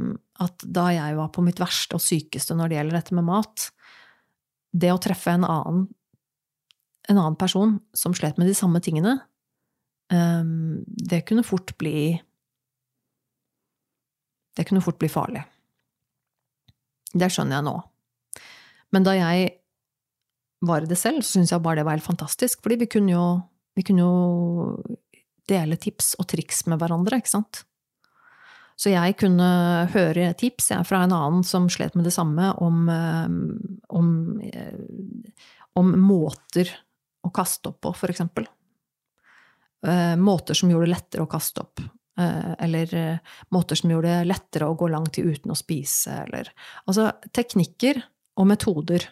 at 0.44 0.66
da 0.68 0.90
jeg 0.92 1.16
var 1.16 1.30
på 1.32 1.44
mitt 1.46 1.62
verste 1.64 1.96
og 1.96 2.04
sykeste 2.04 2.58
når 2.58 2.70
det 2.70 2.80
gjelder 2.80 2.98
dette 3.00 3.16
med 3.16 3.28
mat, 3.30 3.70
det 4.76 4.92
å 4.92 5.00
treffe 5.00 5.32
en 5.32 5.46
annen, 5.48 5.86
en 7.08 7.22
annen 7.22 7.38
person 7.40 7.78
som 7.96 8.16
slet 8.18 8.40
med 8.42 8.50
de 8.50 8.56
samme 8.58 8.82
tingene, 8.84 9.20
um, 10.12 10.82
det 10.88 11.22
kunne 11.30 11.46
fort 11.46 11.76
bli 11.78 12.18
Det 14.54 14.66
kunne 14.68 14.84
fort 14.86 15.00
bli 15.02 15.10
farlig. 15.12 15.44
Det 17.14 17.30
skjønner 17.30 17.60
jeg 17.60 17.68
nå. 17.68 17.76
Men 18.94 19.06
da 19.06 19.16
jeg 19.18 19.50
var 20.64 20.86
i 20.86 20.90
det 20.90 20.98
selv, 21.00 21.24
så 21.24 21.38
syntes 21.38 21.54
jeg 21.54 21.64
bare 21.64 21.82
det 21.82 21.88
var 21.88 21.98
helt 21.98 22.08
fantastisk, 22.08 22.62
fordi 22.64 22.80
vi 22.84 22.90
kunne 22.90 23.14
jo, 23.14 23.28
vi 23.76 23.86
kunne 23.86 24.06
jo 24.06 24.98
dele 25.50 25.78
tips 25.82 26.14
og 26.22 26.30
triks 26.32 26.64
med 26.72 26.80
hverandre, 26.82 27.20
ikke 27.20 27.34
sant? 27.34 27.64
Så 28.80 28.90
jeg 28.94 29.18
kunne 29.20 29.48
høre 29.94 30.32
tips 30.40 30.72
jeg, 30.74 30.86
fra 30.90 31.04
en 31.06 31.14
annen 31.14 31.44
som 31.46 31.68
slet 31.72 31.94
med 31.98 32.08
det 32.08 32.16
samme, 32.16 32.54
om, 32.64 32.88
eh, 32.90 33.28
om, 33.94 34.08
eh, 34.42 34.80
om 35.78 35.94
måter 36.02 36.72
å 37.24 37.32
kaste 37.34 37.70
opp 37.70 37.82
på, 37.86 37.94
for 37.96 38.14
eksempel. 38.14 38.48
Eh, 39.86 40.16
måter 40.16 40.58
som 40.58 40.72
gjorde 40.72 40.88
det 40.88 40.96
lettere 40.96 41.26
å 41.26 41.30
kaste 41.30 41.62
opp. 41.64 41.84
Eller 42.16 42.92
måter 43.50 43.80
som 43.80 43.90
gjorde 43.90 44.12
det 44.12 44.28
lettere 44.30 44.68
å 44.70 44.76
gå 44.78 44.86
lang 44.92 45.08
tid 45.10 45.32
uten 45.34 45.54
å 45.54 45.58
spise, 45.58 46.20
eller 46.28 46.52
Altså, 46.86 47.08
teknikker 47.34 48.04
og 48.38 48.50
metoder 48.52 49.08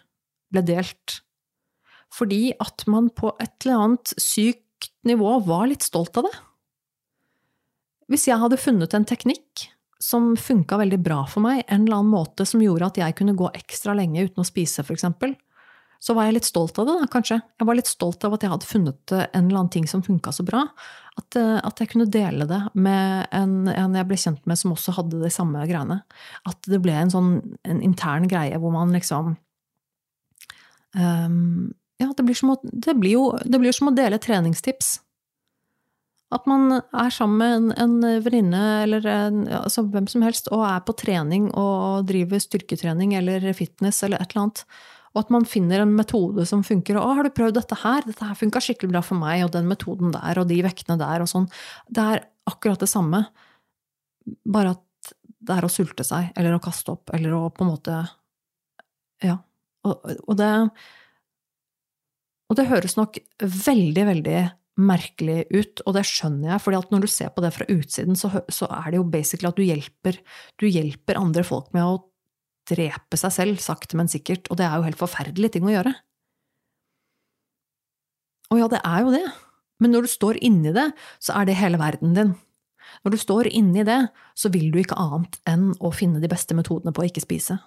ble 0.53 0.63
delt. 0.67 1.21
Fordi 2.13 2.51
at 2.61 2.85
man 2.91 3.09
på 3.15 3.33
et 3.41 3.65
eller 3.65 3.85
annet 3.85 4.13
sykt 4.21 4.91
nivå 5.07 5.39
var 5.47 5.69
litt 5.71 5.85
stolt 5.85 6.17
av 6.19 6.27
det. 6.27 6.33
Hvis 8.11 8.27
jeg 8.27 8.41
hadde 8.41 8.59
funnet 8.59 8.93
en 8.97 9.07
teknikk 9.07 9.69
som 10.01 10.33
funka 10.35 10.79
veldig 10.81 10.99
bra 10.99 11.21
for 11.29 11.45
meg, 11.45 11.61
en 11.67 11.85
eller 11.85 12.01
annen 12.01 12.11
måte 12.11 12.45
som 12.49 12.61
gjorde 12.63 12.89
at 12.89 12.99
jeg 12.99 13.15
kunne 13.19 13.37
gå 13.37 13.47
ekstra 13.55 13.95
lenge 13.97 14.25
uten 14.25 14.43
å 14.43 14.47
spise, 14.47 14.83
f.eks., 14.83 15.05
så 16.01 16.15
var 16.17 16.25
jeg 16.25 16.39
litt 16.39 16.47
stolt 16.49 16.79
av 16.81 16.87
det, 16.89 16.95
da, 16.97 17.07
kanskje. 17.13 17.37
Jeg 17.61 17.67
var 17.69 17.77
litt 17.77 17.89
stolt 17.89 18.23
av 18.25 18.33
at 18.33 18.41
jeg 18.41 18.49
hadde 18.49 18.65
funnet 18.65 19.13
en 19.13 19.43
eller 19.45 19.59
annen 19.59 19.73
ting 19.73 19.85
som 19.89 20.01
funka 20.01 20.31
så 20.33 20.45
bra. 20.47 20.63
At, 21.19 21.35
eh, 21.37 21.59
at, 21.61 21.77
jeg 21.77 21.91
kunne 21.91 22.07
dele 22.09 22.47
det 22.49 22.61
med 22.73 23.27
en, 23.37 23.67
en, 23.69 23.97
jeg 23.99 24.07
ble 24.09 24.17
kjent 24.17 24.47
med 24.49 24.57
som 24.57 24.73
også 24.73 24.95
hadde 24.97 25.19
de 25.21 25.29
samme 25.33 25.61
greiene. 25.69 25.99
At 26.49 26.65
det 26.65 26.79
ble 26.81 26.95
en 26.97 27.13
sånn 27.13 27.35
en 27.69 27.83
intern 27.85 28.25
greie 28.31 28.57
hvor 28.57 28.73
man 28.73 28.95
liksom 28.95 29.35
um, 30.97 31.69
Ja, 32.01 32.09
det 32.17 32.25
blir, 32.25 32.39
å, 32.49 32.57
det, 32.63 32.95
blir 32.97 33.13
jo, 33.13 33.25
det 33.45 33.59
blir 33.61 33.75
som 33.75 33.91
å 33.91 33.93
dele 33.93 34.17
treningstips. 34.17 34.95
At 36.33 36.47
man 36.49 36.79
er 36.79 37.13
sammen 37.13 37.37
med 37.37 37.57
en, 37.59 37.99
en 38.01 38.23
venninne 38.25 38.63
eller 38.87 39.05
altså 39.59 39.83
hvem 39.83 40.07
som 40.09 40.23
helst 40.25 40.49
og 40.49 40.63
er 40.65 40.81
på 40.87 40.95
trening 40.97 41.51
og 41.51 42.07
driver 42.09 42.41
styrketrening 42.41 43.13
eller 43.19 43.51
fitness 43.53 44.01
eller 44.07 44.23
et 44.23 44.31
eller 44.31 44.47
annet. 44.47 44.65
Og 45.11 45.25
at 45.25 45.31
man 45.33 45.47
finner 45.47 45.83
en 45.83 45.95
metode 45.95 46.45
som 46.47 46.63
funker. 46.63 46.95
'Å, 46.95 47.15
har 47.17 47.27
du 47.27 47.33
prøvd 47.35 47.57
dette 47.59 47.77
her? 47.83 48.05
Dette 48.07 48.27
her 48.27 48.37
funka 48.37 48.61
skikkelig 48.63 48.93
bra 48.93 49.01
for 49.03 49.19
meg.' 49.19 49.43
Og 49.45 49.51
den 49.51 49.67
metoden 49.67 50.13
der 50.15 50.39
og 50.39 50.47
de 50.47 50.61
vektene 50.63 50.97
der 50.99 51.23
og 51.23 51.27
sånn. 51.27 51.49
Det 51.89 52.05
er 52.15 52.23
akkurat 52.47 52.79
det 52.79 52.89
samme. 52.89 53.25
Bare 54.47 54.77
at 54.77 55.13
det 55.41 55.57
er 55.57 55.65
å 55.65 55.73
sulte 55.73 56.05
seg, 56.05 56.31
eller 56.37 56.55
å 56.55 56.63
kaste 56.63 56.93
opp, 56.93 57.09
eller 57.15 57.33
å 57.33 57.49
på 57.49 57.65
en 57.65 57.73
måte 57.73 57.99
Ja. 59.21 59.39
Og, 59.83 59.97
og 60.27 60.37
det 60.37 60.71
Og 62.51 62.57
det 62.57 62.67
høres 62.67 62.97
nok 62.97 63.17
veldig, 63.39 64.05
veldig 64.05 64.39
merkelig 64.81 65.45
ut, 65.51 65.81
og 65.85 65.95
det 65.95 66.03
skjønner 66.07 66.53
jeg, 66.53 66.61
fordi 66.63 66.77
at 66.79 66.91
når 66.91 67.03
du 67.03 67.07
ser 67.07 67.29
på 67.29 67.41
det 67.43 67.51
fra 67.55 67.67
utsiden, 67.69 68.15
så, 68.15 68.31
så 68.51 68.67
er 68.71 68.91
det 68.91 68.99
jo 68.99 69.07
basically 69.07 69.47
at 69.47 69.55
du 69.55 69.63
hjelper, 69.63 70.17
du 70.59 70.65
hjelper 70.67 71.19
andre 71.19 71.43
folk 71.47 71.71
med 71.75 71.83
å 71.85 71.99
drepe 72.71 73.19
seg 73.19 73.35
selv, 73.35 73.61
sakte, 73.63 73.97
men 73.99 74.09
sikkert, 74.11 74.49
og 74.49 74.59
det 74.59 74.67
er 74.67 74.77
jo 74.77 74.87
helt 74.87 74.99
forferdelige 74.99 75.57
ting 75.57 75.67
å 75.67 75.73
gjøre. 75.75 75.93
Og 78.51 78.59
ja, 78.59 78.67
det 78.71 78.81
er 78.83 79.03
jo 79.05 79.11
det, 79.13 79.25
men 79.81 79.93
når 79.95 80.05
du 80.05 80.11
står 80.11 80.39
inni 80.43 80.73
det, 80.75 80.89
så 81.23 81.39
er 81.39 81.47
det 81.47 81.59
hele 81.59 81.79
verden 81.81 82.15
din. 82.17 82.33
Når 83.05 83.15
du 83.15 83.19
står 83.21 83.49
inni 83.49 83.85
det, 83.87 83.99
så 84.37 84.51
vil 84.53 84.71
du 84.73 84.79
ikke 84.81 84.99
annet 84.99 85.37
enn 85.49 85.71
å 85.79 85.93
finne 85.95 86.21
de 86.21 86.29
beste 86.31 86.57
metodene 86.57 86.93
på 86.93 87.03
å 87.03 87.07
ikke 87.07 87.23
spise. 87.23 87.57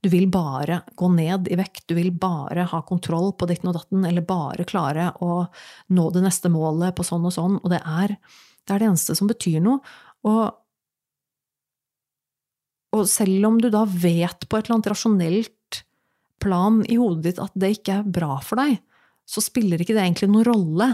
Du 0.00 0.08
vil 0.08 0.30
bare 0.32 0.80
gå 0.96 1.10
ned 1.12 1.50
i 1.52 1.58
vekt, 1.60 1.84
du 1.90 1.94
vil 1.98 2.10
bare 2.16 2.64
ha 2.70 2.80
kontroll 2.88 3.34
på 3.36 3.48
ditten 3.50 3.68
og 3.68 3.76
datten, 3.76 4.06
eller 4.08 4.24
bare 4.24 4.64
klare 4.68 5.10
å 5.20 5.42
nå 5.92 6.06
det 6.14 6.24
neste 6.24 6.48
målet 6.52 6.96
på 6.96 7.04
sånn 7.04 7.26
og 7.28 7.34
sånn, 7.36 7.58
og 7.60 7.68
det 7.72 7.82
er 7.84 8.16
det, 8.16 8.74
er 8.74 8.80
det 8.80 8.88
eneste 8.88 9.16
som 9.18 9.28
betyr 9.28 9.60
noe. 9.64 9.80
Og, 10.28 10.40
og 12.96 13.06
selv 13.06 13.46
om 13.46 13.60
du 13.62 13.68
da 13.70 13.84
vet 13.86 14.48
på 14.48 14.58
et 14.58 14.66
eller 14.66 14.78
annet 14.78 14.90
rasjonelt 14.90 15.82
plan 16.42 16.80
i 16.88 16.96
hodet 16.98 17.28
ditt 17.28 17.42
at 17.42 17.54
det 17.58 17.74
ikke 17.76 18.00
er 18.00 18.10
bra 18.18 18.38
for 18.42 18.60
deg, 18.60 18.80
så 19.28 19.42
spiller 19.44 19.82
ikke 19.82 19.94
det 19.94 20.02
egentlig 20.02 20.30
noen 20.30 20.48
rolle. 20.48 20.88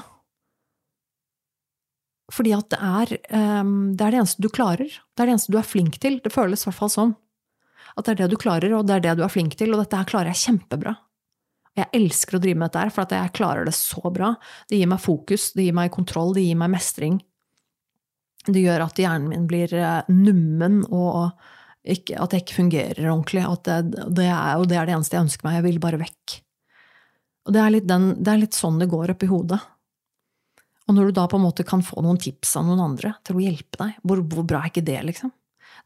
Fordi 2.35 2.53
at 2.57 2.69
det 2.75 2.81
er, 2.83 3.15
um, 3.63 3.95
det 3.97 4.03
er 4.03 4.13
det 4.13 4.21
eneste 4.21 4.43
du 4.45 4.51
klarer. 4.53 4.91
Det 4.91 5.23
er 5.23 5.31
det 5.31 5.37
eneste 5.37 5.55
du 5.55 5.61
er 5.61 5.69
flink 5.69 5.97
til. 6.03 6.19
Det 6.21 6.35
føles 6.35 6.65
i 6.65 6.69
hvert 6.69 6.81
fall 6.81 6.93
sånn. 6.93 7.15
At 7.97 8.05
det 8.05 8.17
er 8.17 8.25
det 8.25 8.35
du 8.35 8.41
klarer, 8.41 8.75
og 8.77 8.89
det 8.89 8.99
er 8.99 9.05
det 9.07 9.15
du 9.17 9.25
er 9.25 9.33
flink 9.33 9.57
til, 9.57 9.73
og 9.73 9.81
dette 9.81 9.97
her 9.97 10.09
klarer 10.09 10.35
jeg 10.35 10.43
kjempebra. 10.43 10.97
Jeg 11.77 11.93
elsker 11.97 12.37
å 12.37 12.41
drive 12.43 12.59
med 12.59 12.71
dette 12.71 12.83
her, 12.83 12.93
for 12.93 13.07
at 13.07 13.15
jeg 13.15 13.35
klarer 13.37 13.69
det 13.69 13.77
så 13.77 14.11
bra. 14.13 14.35
Det 14.69 14.81
gir 14.81 14.91
meg 14.91 15.01
fokus, 15.01 15.51
det 15.57 15.69
gir 15.69 15.77
meg 15.77 15.95
kontroll, 15.95 16.35
det 16.37 16.45
gir 16.45 16.59
meg 16.61 16.73
mestring. 16.73 17.21
Det 18.47 18.63
gjør 18.63 18.85
at 18.85 19.01
hjernen 19.01 19.31
min 19.33 19.47
blir 19.49 19.73
eh, 19.77 20.11
nummen, 20.13 20.83
og 20.93 21.33
ikke, 21.95 22.19
at 22.19 22.35
jeg 22.35 22.45
ikke 22.45 22.59
fungerer 22.59 23.07
ordentlig. 23.13 23.45
Det, 23.67 23.77
det, 24.19 24.27
er, 24.27 24.59
og 24.59 24.67
det 24.71 24.79
er 24.81 24.89
det 24.89 24.97
eneste 24.97 25.17
jeg 25.17 25.27
ønsker 25.29 25.47
meg. 25.47 25.59
Jeg 25.59 25.67
vil 25.69 25.81
bare 25.83 26.03
vekk. 26.03 26.37
Og 27.47 27.55
det 27.55 27.63
er 27.63 27.79
den, 27.87 28.07
det 28.19 28.33
er 28.33 28.43
litt 28.43 28.59
sånn 28.59 28.81
det 28.83 28.91
går 28.91 29.15
oppi 29.15 29.29
hodet. 29.31 29.61
Og 30.87 30.95
når 30.95 31.09
du 31.09 31.17
da 31.19 31.27
på 31.31 31.39
en 31.39 31.47
måte 31.47 31.67
kan 31.67 31.83
få 31.83 32.03
noen 32.05 32.19
tips 32.23 32.57
av 32.59 32.67
noen 32.67 32.83
andre 32.83 33.17
til 33.27 33.39
å 33.39 33.43
hjelpe 33.43 33.81
deg, 33.81 33.99
hvor, 34.07 34.23
hvor 34.31 34.47
bra 34.47 34.63
er 34.63 34.71
ikke 34.71 34.87
det, 34.87 35.01
liksom? 35.09 35.33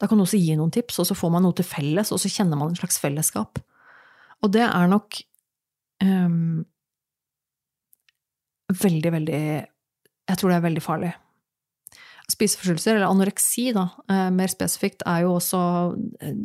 Da 0.00 0.08
kan 0.08 0.20
du 0.20 0.24
også 0.24 0.40
gi 0.40 0.56
noen 0.56 0.72
tips, 0.72 1.00
og 1.00 1.08
så 1.08 1.16
får 1.16 1.32
man 1.34 1.44
noe 1.44 1.56
til 1.56 1.66
felles, 1.68 2.12
og 2.12 2.20
så 2.20 2.30
kjenner 2.32 2.60
man 2.60 2.72
en 2.72 2.78
slags 2.78 3.00
fellesskap. 3.00 3.60
Og 4.40 4.52
det 4.52 4.64
er 4.64 4.88
nok 4.88 5.18
um, 6.04 6.62
veldig, 8.72 9.12
veldig 9.16 9.40
Jeg 9.40 10.38
tror 10.38 10.52
det 10.52 10.56
er 10.56 10.68
veldig 10.68 10.84
farlig. 10.84 11.12
Spiseforstyrrelser, 12.30 12.96
eller 12.96 13.10
anoreksi, 13.10 13.70
da, 13.76 13.88
uh, 14.10 14.28
mer 14.34 14.52
spesifikt, 14.52 15.02
er 15.08 15.24
jo 15.26 15.34
også 15.38 15.60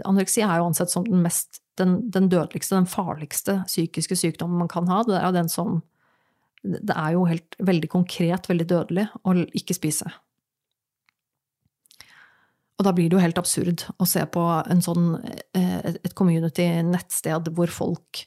Anoreksi 0.07 0.41
er 0.41 0.59
jo 0.59 0.69
ansett 0.69 0.93
som 0.93 1.05
den 1.07 1.21
mest 1.25 1.61
den, 1.79 1.97
den 2.11 2.29
dødeligste, 2.31 2.77
den 2.77 2.87
farligste 2.87 3.59
psykiske 3.67 4.15
sykdommen 4.15 4.61
man 4.61 4.71
kan 4.71 4.87
ha. 4.91 5.01
Det 5.07 5.17
er 5.19 5.33
den 5.35 5.51
som 5.51 5.81
Det 6.65 6.95
er 6.95 7.11
jo 7.13 7.27
helt 7.29 7.55
veldig 7.61 7.89
konkret 7.93 8.47
veldig 8.49 8.65
dødelig 8.65 9.03
å 9.21 9.35
ikke 9.53 9.75
spise. 9.77 10.07
Og 12.75 12.87
da 12.87 12.91
blir 12.95 13.09
det 13.09 13.15
jo 13.15 13.21
helt 13.23 13.37
absurd 13.37 13.85
å 14.01 14.07
se 14.09 14.23
på 14.25 14.45
sånn, 14.83 15.19
eh, 15.53 15.93
et 15.93 16.15
community-nettsted 16.17 17.51
hvor 17.53 17.71
folk 17.71 18.25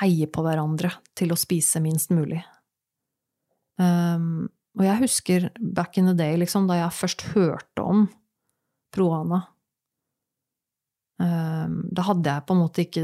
heier 0.00 0.26
på 0.26 0.42
hverandre 0.42 0.90
til 1.14 1.30
å 1.32 1.38
spise 1.38 1.80
minst 1.80 2.10
mulig. 2.10 2.42
Um, 3.78 4.50
og 4.80 4.86
jeg 4.86 5.00
husker 5.02 5.48
back 5.60 5.98
in 6.00 6.08
the 6.08 6.16
day, 6.16 6.38
liksom, 6.40 6.64
da 6.70 6.78
jeg 6.78 6.96
først 6.96 7.26
hørte 7.34 7.84
om 7.84 8.06
Proana. 8.94 9.42
Um, 11.20 11.82
da 11.92 12.06
hadde 12.06 12.32
jeg 12.32 12.46
på 12.48 12.56
en 12.56 12.62
måte 12.62 12.86
ikke 12.86 13.02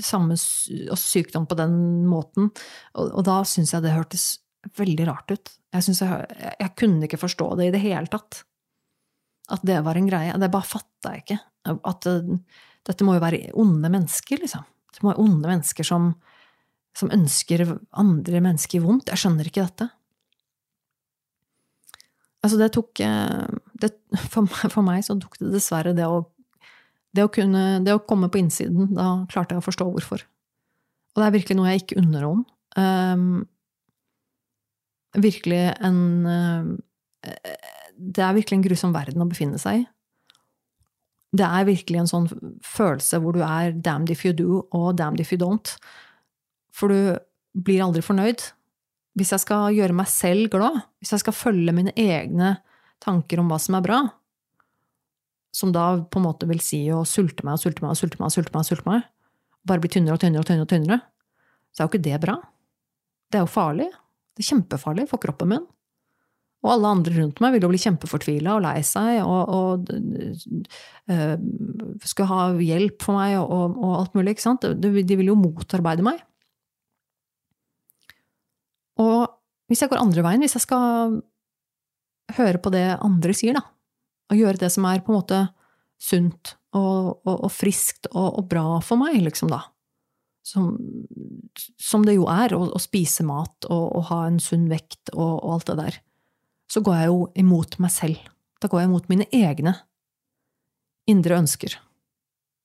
samme 0.00 0.38
altså 0.38 1.02
sykdom 1.02 1.44
på 1.50 1.58
den 1.58 1.76
måten. 2.08 2.48
Og, 2.96 3.20
da 3.26 3.42
syns 3.48 3.74
jeg 3.74 3.84
det 3.84 3.92
hørtes 3.92 4.24
veldig 4.78 5.06
rart 5.10 5.34
ut. 5.34 5.52
Jeg, 5.76 5.84
jeg, 6.00 6.54
jeg 6.62 6.72
kunne 6.80 7.04
ikke 7.04 7.20
forstå 7.20 7.50
det 7.60 7.68
i 7.68 7.74
det 7.74 7.82
hele 7.84 8.08
tatt. 8.10 8.40
At 9.52 9.64
det 9.68 9.82
var 9.84 10.00
en 10.00 10.08
greie. 10.08 10.32
Det 10.40 10.52
bare 10.52 10.70
fatta 10.70 11.12
jeg 11.12 11.26
ikke. 11.26 11.40
At 11.76 12.08
uh, 12.08 12.36
dette 12.88 13.04
må 13.04 13.18
jo 13.18 13.24
være 13.24 13.50
onde 13.60 13.92
mennesker, 13.92 14.40
liksom. 14.40 14.64
Det 14.94 15.04
må 15.04 15.12
være 15.12 15.26
onde 15.26 15.50
mennesker 15.50 15.86
som, 15.86 16.14
som 16.94 17.10
ønsker 17.14 17.64
andre 17.90 18.42
mennesker 18.44 18.82
vondt. 18.84 19.10
Jeg 19.10 19.22
skjønner 19.24 19.48
ikke 19.48 19.64
dette. 19.64 19.88
Altså, 22.44 22.60
det 22.60 22.70
tok 22.76 23.02
uh, 23.02 23.48
det, 23.80 23.90
for, 24.32 24.46
for, 24.46 24.82
meg 24.86 25.04
så 25.06 25.16
tok 25.20 25.38
det 25.40 25.54
dessverre 25.56 25.94
det 25.96 26.06
å, 26.06 26.22
det 27.14 27.24
å 27.24 27.32
kunne 27.32 27.80
Det 27.84 27.94
å 27.96 28.04
komme 28.04 28.30
på 28.30 28.42
innsiden. 28.42 28.92
Da 28.94 29.24
klarte 29.32 29.56
jeg 29.56 29.64
å 29.64 29.66
forstå 29.66 29.88
hvorfor. 29.90 30.24
Og 31.14 31.22
det 31.22 31.26
er 31.26 31.36
virkelig 31.36 31.58
noe 31.58 31.72
jeg 31.72 31.84
ikke 31.84 32.00
unner 32.02 32.26
noen. 32.26 32.46
Um, 32.74 33.44
virkelig 35.14 35.62
en 35.86 36.00
uh, 36.26 36.72
det 37.94 38.24
er 38.24 38.34
virkelig 38.36 38.58
en 38.58 38.64
grusom 38.64 38.94
verden 38.94 39.22
å 39.22 39.28
befinne 39.30 39.60
seg 39.60 39.82
i. 39.82 39.84
Det 41.34 41.46
er 41.46 41.66
virkelig 41.66 42.00
en 42.02 42.10
sånn 42.10 42.26
følelse 42.62 43.18
hvor 43.22 43.34
du 43.34 43.42
er 43.42 43.74
damned 43.74 44.12
if 44.14 44.22
you 44.26 44.34
do 44.36 44.62
og 44.74 44.94
damned 44.98 45.22
if 45.22 45.32
you 45.34 45.38
don't. 45.40 45.74
For 46.74 46.90
du 46.90 47.14
blir 47.64 47.84
aldri 47.84 48.02
fornøyd. 48.04 48.42
Hvis 49.14 49.30
jeg 49.30 49.44
skal 49.44 49.74
gjøre 49.76 49.94
meg 49.94 50.10
selv 50.10 50.50
glad, 50.50 50.80
hvis 50.98 51.14
jeg 51.14 51.22
skal 51.22 51.36
følge 51.36 51.74
mine 51.76 51.94
egne 51.94 52.56
tanker 53.04 53.38
om 53.38 53.50
hva 53.50 53.60
som 53.62 53.76
er 53.78 53.84
bra, 53.84 54.00
som 55.54 55.70
da 55.74 55.84
på 56.02 56.18
en 56.18 56.26
måte 56.26 56.48
vil 56.50 56.62
si 56.64 56.80
å 56.90 57.04
sulte 57.06 57.46
meg 57.46 57.54
og 57.54 57.62
sulte 57.62 57.84
meg 57.84 57.92
og 57.94 58.00
sulte 58.00 58.18
meg, 58.18 58.26
og 58.26 58.34
sulte 58.34 58.50
meg, 58.50 58.64
og 58.64 58.70
sulte 58.70 58.88
meg, 58.90 59.04
bare 59.64 59.84
bli 59.84 59.92
tynnere 59.94 60.16
og 60.16 60.24
tynnere 60.24 60.42
og 60.42 60.48
tynnere, 60.48 60.66
og 60.66 60.72
tynnere, 60.72 60.98
så 61.70 61.82
er 61.82 61.86
jo 61.86 61.92
ikke 61.92 62.06
det 62.08 62.18
bra. 62.24 62.34
Det 63.30 63.38
er 63.38 63.46
jo 63.46 63.54
farlig. 63.54 63.86
Det 64.34 64.42
er 64.42 64.50
kjempefarlig 64.50 65.06
for 65.10 65.22
kroppen 65.22 65.52
min. 65.54 65.64
Og 66.64 66.72
alle 66.72 66.90
andre 66.96 67.14
rundt 67.18 67.40
meg 67.44 67.54
vil 67.54 67.66
jo 67.66 67.70
bli 67.70 67.80
kjempefortvila 67.82 68.56
og 68.56 68.62
lei 68.64 68.78
seg 68.88 69.18
og, 69.20 69.50
og 69.52 69.90
øh, 71.12 71.34
skal 72.08 72.30
ha 72.30 72.44
hjelp 72.56 73.04
for 73.04 73.18
meg 73.18 73.36
og, 73.42 73.74
og, 73.74 73.90
alt 73.98 74.16
mulig. 74.16 74.32
ikke 74.32 74.46
sant? 74.46 74.64
De, 74.80 74.92
vil 74.94 75.28
jo 75.28 75.36
motarbeide 75.36 76.06
meg. 76.06 76.22
Og 79.02 79.26
hvis 79.70 79.82
jeg 79.82 79.90
går 79.90 80.02
andre 80.02 80.24
veien, 80.26 80.44
hvis 80.44 80.56
jeg 80.58 80.66
skal 80.66 81.20
høre 82.36 82.60
på 82.62 82.72
det 82.72 82.86
andre 83.02 83.34
sier, 83.36 83.56
da, 83.56 83.64
og 84.30 84.40
gjøre 84.40 84.60
det 84.62 84.70
som 84.72 84.86
er 84.88 85.02
på 85.04 85.12
en 85.12 85.18
måte 85.18 85.40
sunt 86.00 86.54
og, 86.74 87.22
og 87.28 87.48
friskt 87.54 88.08
og, 88.12 88.42
bra 88.50 88.80
for 88.84 89.00
meg, 89.00 89.20
liksom, 89.22 89.50
da, 89.52 89.62
som, 90.44 90.74
som 91.80 92.04
det 92.06 92.16
jo 92.18 92.26
er, 92.30 92.54
å, 92.56 92.66
å 92.74 92.82
spise 92.82 93.24
mat 93.26 93.68
og, 93.68 93.84
og, 93.86 94.02
ha 94.10 94.24
en 94.28 94.40
sunn 94.42 94.66
vekt 94.72 95.12
og, 95.14 95.38
og 95.38 95.56
alt 95.56 95.70
det 95.70 95.78
der, 95.80 95.98
så 96.70 96.82
går 96.84 96.98
jeg 96.98 97.10
jo 97.12 97.20
imot 97.44 97.78
meg 97.84 97.92
selv. 97.92 98.30
Da 98.60 98.70
går 98.72 98.82
jeg 98.82 98.90
imot 98.90 99.10
mine 99.12 99.28
egne 99.34 99.74
indre 101.10 101.38
ønsker. 101.42 101.76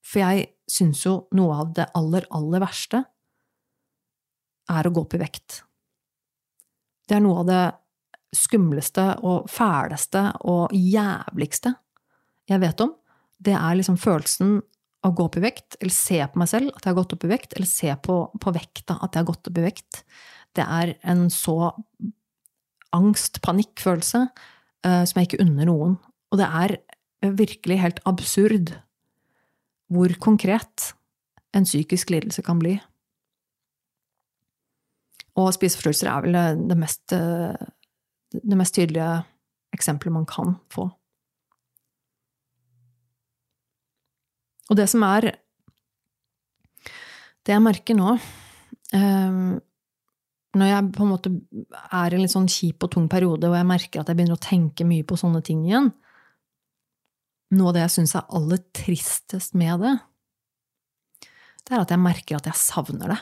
For 0.00 0.22
jeg 0.22 0.48
syns 0.70 1.04
jo 1.04 1.16
noe 1.36 1.58
av 1.62 1.74
det 1.76 1.90
aller, 1.96 2.26
aller 2.32 2.62
verste 2.62 3.02
er 4.70 4.86
å 4.86 4.92
gå 4.94 5.04
opp 5.04 5.16
i 5.16 5.20
vekt. 5.20 5.60
Det 7.10 7.16
er 7.18 7.24
noe 7.24 7.42
av 7.42 7.48
det 7.48 7.62
skumleste 8.38 9.04
og 9.26 9.48
fæleste 9.50 10.28
og 10.46 10.70
jævligste 10.70 11.72
jeg 12.50 12.62
vet 12.62 12.82
om. 12.84 12.92
Det 13.40 13.54
er 13.56 13.78
liksom 13.78 13.96
følelsen 13.98 14.60
av 15.02 15.10
å 15.10 15.16
gå 15.16 15.26
opp 15.26 15.38
i 15.40 15.42
vekt, 15.42 15.78
eller 15.80 15.94
se 15.94 16.18
på 16.28 16.38
meg 16.38 16.50
selv 16.50 16.70
at 16.74 16.84
jeg 16.84 16.92
har 16.92 16.98
gått 17.00 17.14
opp 17.16 17.24
i 17.26 17.30
vekt, 17.30 17.56
eller 17.56 17.70
se 17.70 17.94
på, 18.04 18.16
på 18.42 18.52
vekta 18.54 18.98
at 19.00 19.14
jeg 19.14 19.22
har 19.22 19.28
gått 19.30 19.50
opp 19.50 19.58
i 19.58 19.64
vekt. 19.64 20.02
Det 20.54 20.66
er 20.66 20.92
en 21.08 21.24
så 21.32 21.56
angst, 22.94 23.40
panikkfølelse, 23.42 24.22
uh, 24.86 25.02
som 25.08 25.20
jeg 25.20 25.30
ikke 25.30 25.42
unner 25.46 25.70
noen. 25.70 25.96
Og 26.30 26.40
det 26.40 26.46
er 26.46 26.76
virkelig 27.38 27.80
helt 27.80 28.02
absurd 28.08 28.74
hvor 29.90 30.12
konkret 30.22 30.92
en 31.56 31.66
psykisk 31.66 32.12
lidelse 32.14 32.44
kan 32.46 32.60
bli. 32.62 32.76
Og 35.38 35.52
spiseforstyrrelser 35.54 36.10
er 36.10 36.24
vel 36.24 36.66
det 36.70 36.78
mest, 36.78 37.12
det 37.12 38.58
mest 38.58 38.74
tydelige 38.74 39.10
eksempelet 39.76 40.14
man 40.14 40.26
kan 40.28 40.56
få. 40.72 40.88
Og 44.70 44.78
det 44.78 44.86
som 44.90 45.02
er 45.06 45.32
Det 47.40 47.56
jeg 47.56 47.62
merker 47.64 47.96
nå 47.98 48.12
um, 48.14 49.56
Når 50.54 50.70
jeg 50.70 50.90
på 50.94 51.04
en 51.04 51.10
måte 51.10 51.32
er 51.90 52.12
i 52.12 52.18
en 52.18 52.22
litt 52.22 52.34
sånn 52.34 52.50
kjip 52.50 52.86
og 52.86 52.92
tung 52.94 53.08
periode, 53.10 53.48
og 53.50 53.58
jeg 53.58 53.66
merker 53.66 54.02
at 54.02 54.10
jeg 54.10 54.18
begynner 54.18 54.38
å 54.38 54.44
tenke 54.44 54.86
mye 54.86 55.06
på 55.06 55.18
sånne 55.18 55.42
ting 55.46 55.64
igjen 55.66 55.90
Noe 57.58 57.72
av 57.72 57.76
det 57.76 57.84
jeg 57.88 57.96
syns 57.96 58.14
er 58.14 58.30
aller 58.38 58.62
tristest 58.78 59.56
med 59.58 59.82
det, 59.82 59.96
det 61.66 61.74
er 61.74 61.82
at 61.82 61.90
jeg 61.90 61.98
merker 61.98 62.36
at 62.38 62.46
jeg 62.46 62.58
savner 62.60 63.10
det. 63.10 63.16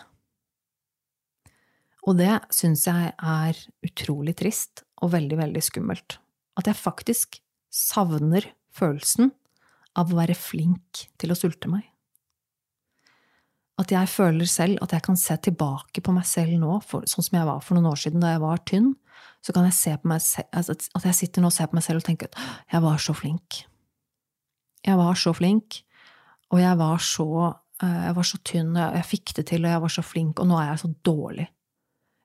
Og 2.09 2.17
det 2.17 2.39
syns 2.55 2.87
jeg 2.89 3.13
er 3.13 3.59
utrolig 3.85 4.33
trist 4.39 4.85
og 5.05 5.13
veldig, 5.13 5.37
veldig 5.43 5.63
skummelt. 5.65 6.17
At 6.57 6.71
jeg 6.71 6.81
faktisk 6.81 7.41
savner 7.69 8.47
følelsen 8.75 9.35
av 9.99 10.13
å 10.13 10.19
være 10.19 10.37
flink 10.39 11.05
til 11.21 11.35
å 11.35 11.37
sulte 11.39 11.69
meg. 11.71 11.85
At 13.79 13.93
jeg 13.95 14.11
føler 14.11 14.49
selv 14.51 14.81
at 14.83 14.95
jeg 14.97 15.05
kan 15.07 15.19
se 15.21 15.37
tilbake 15.45 16.03
på 16.03 16.15
meg 16.15 16.27
selv 16.27 16.57
nå, 16.59 16.81
for, 16.87 17.05
sånn 17.07 17.27
som 17.29 17.39
jeg 17.39 17.47
var 17.47 17.61
for 17.63 17.79
noen 17.79 17.93
år 17.93 18.01
siden 18.01 18.25
da 18.25 18.33
jeg 18.33 18.43
var 18.43 18.65
tynn. 18.67 18.89
Så 19.45 19.55
kan 19.55 19.69
jeg 19.69 19.77
se 19.77 19.93
på 20.01 20.11
meg 20.11 20.25
selv, 20.25 20.49
altså, 20.57 20.75
at 20.99 21.07
jeg 21.07 21.19
sitter 21.21 21.45
nå 21.45 21.51
og 21.53 21.55
ser 21.55 21.69
på 21.71 21.79
meg 21.79 21.87
selv 21.87 22.03
og 22.03 22.09
tenker 22.09 22.31
at 22.33 22.41
jeg 22.73 22.83
var 22.83 23.05
så 23.05 23.15
flink. 23.15 23.61
Jeg 24.87 24.99
var 24.99 25.21
så 25.21 25.35
flink, 25.37 25.83
og 26.55 26.63
jeg 26.63 26.81
var 26.81 27.05
så, 27.05 27.29
eh, 27.85 28.01
jeg 28.09 28.17
var 28.17 28.29
så 28.33 28.41
tynn, 28.51 28.75
og 28.75 28.99
jeg 28.99 29.09
fikk 29.13 29.35
det 29.37 29.47
til, 29.53 29.65
og 29.67 29.75
jeg 29.75 29.85
var 29.85 29.95
så 29.95 30.05
flink, 30.07 30.41
og 30.41 30.51
nå 30.51 30.59
er 30.59 30.73
jeg 30.73 30.83
så 30.83 30.93
dårlig. 31.07 31.47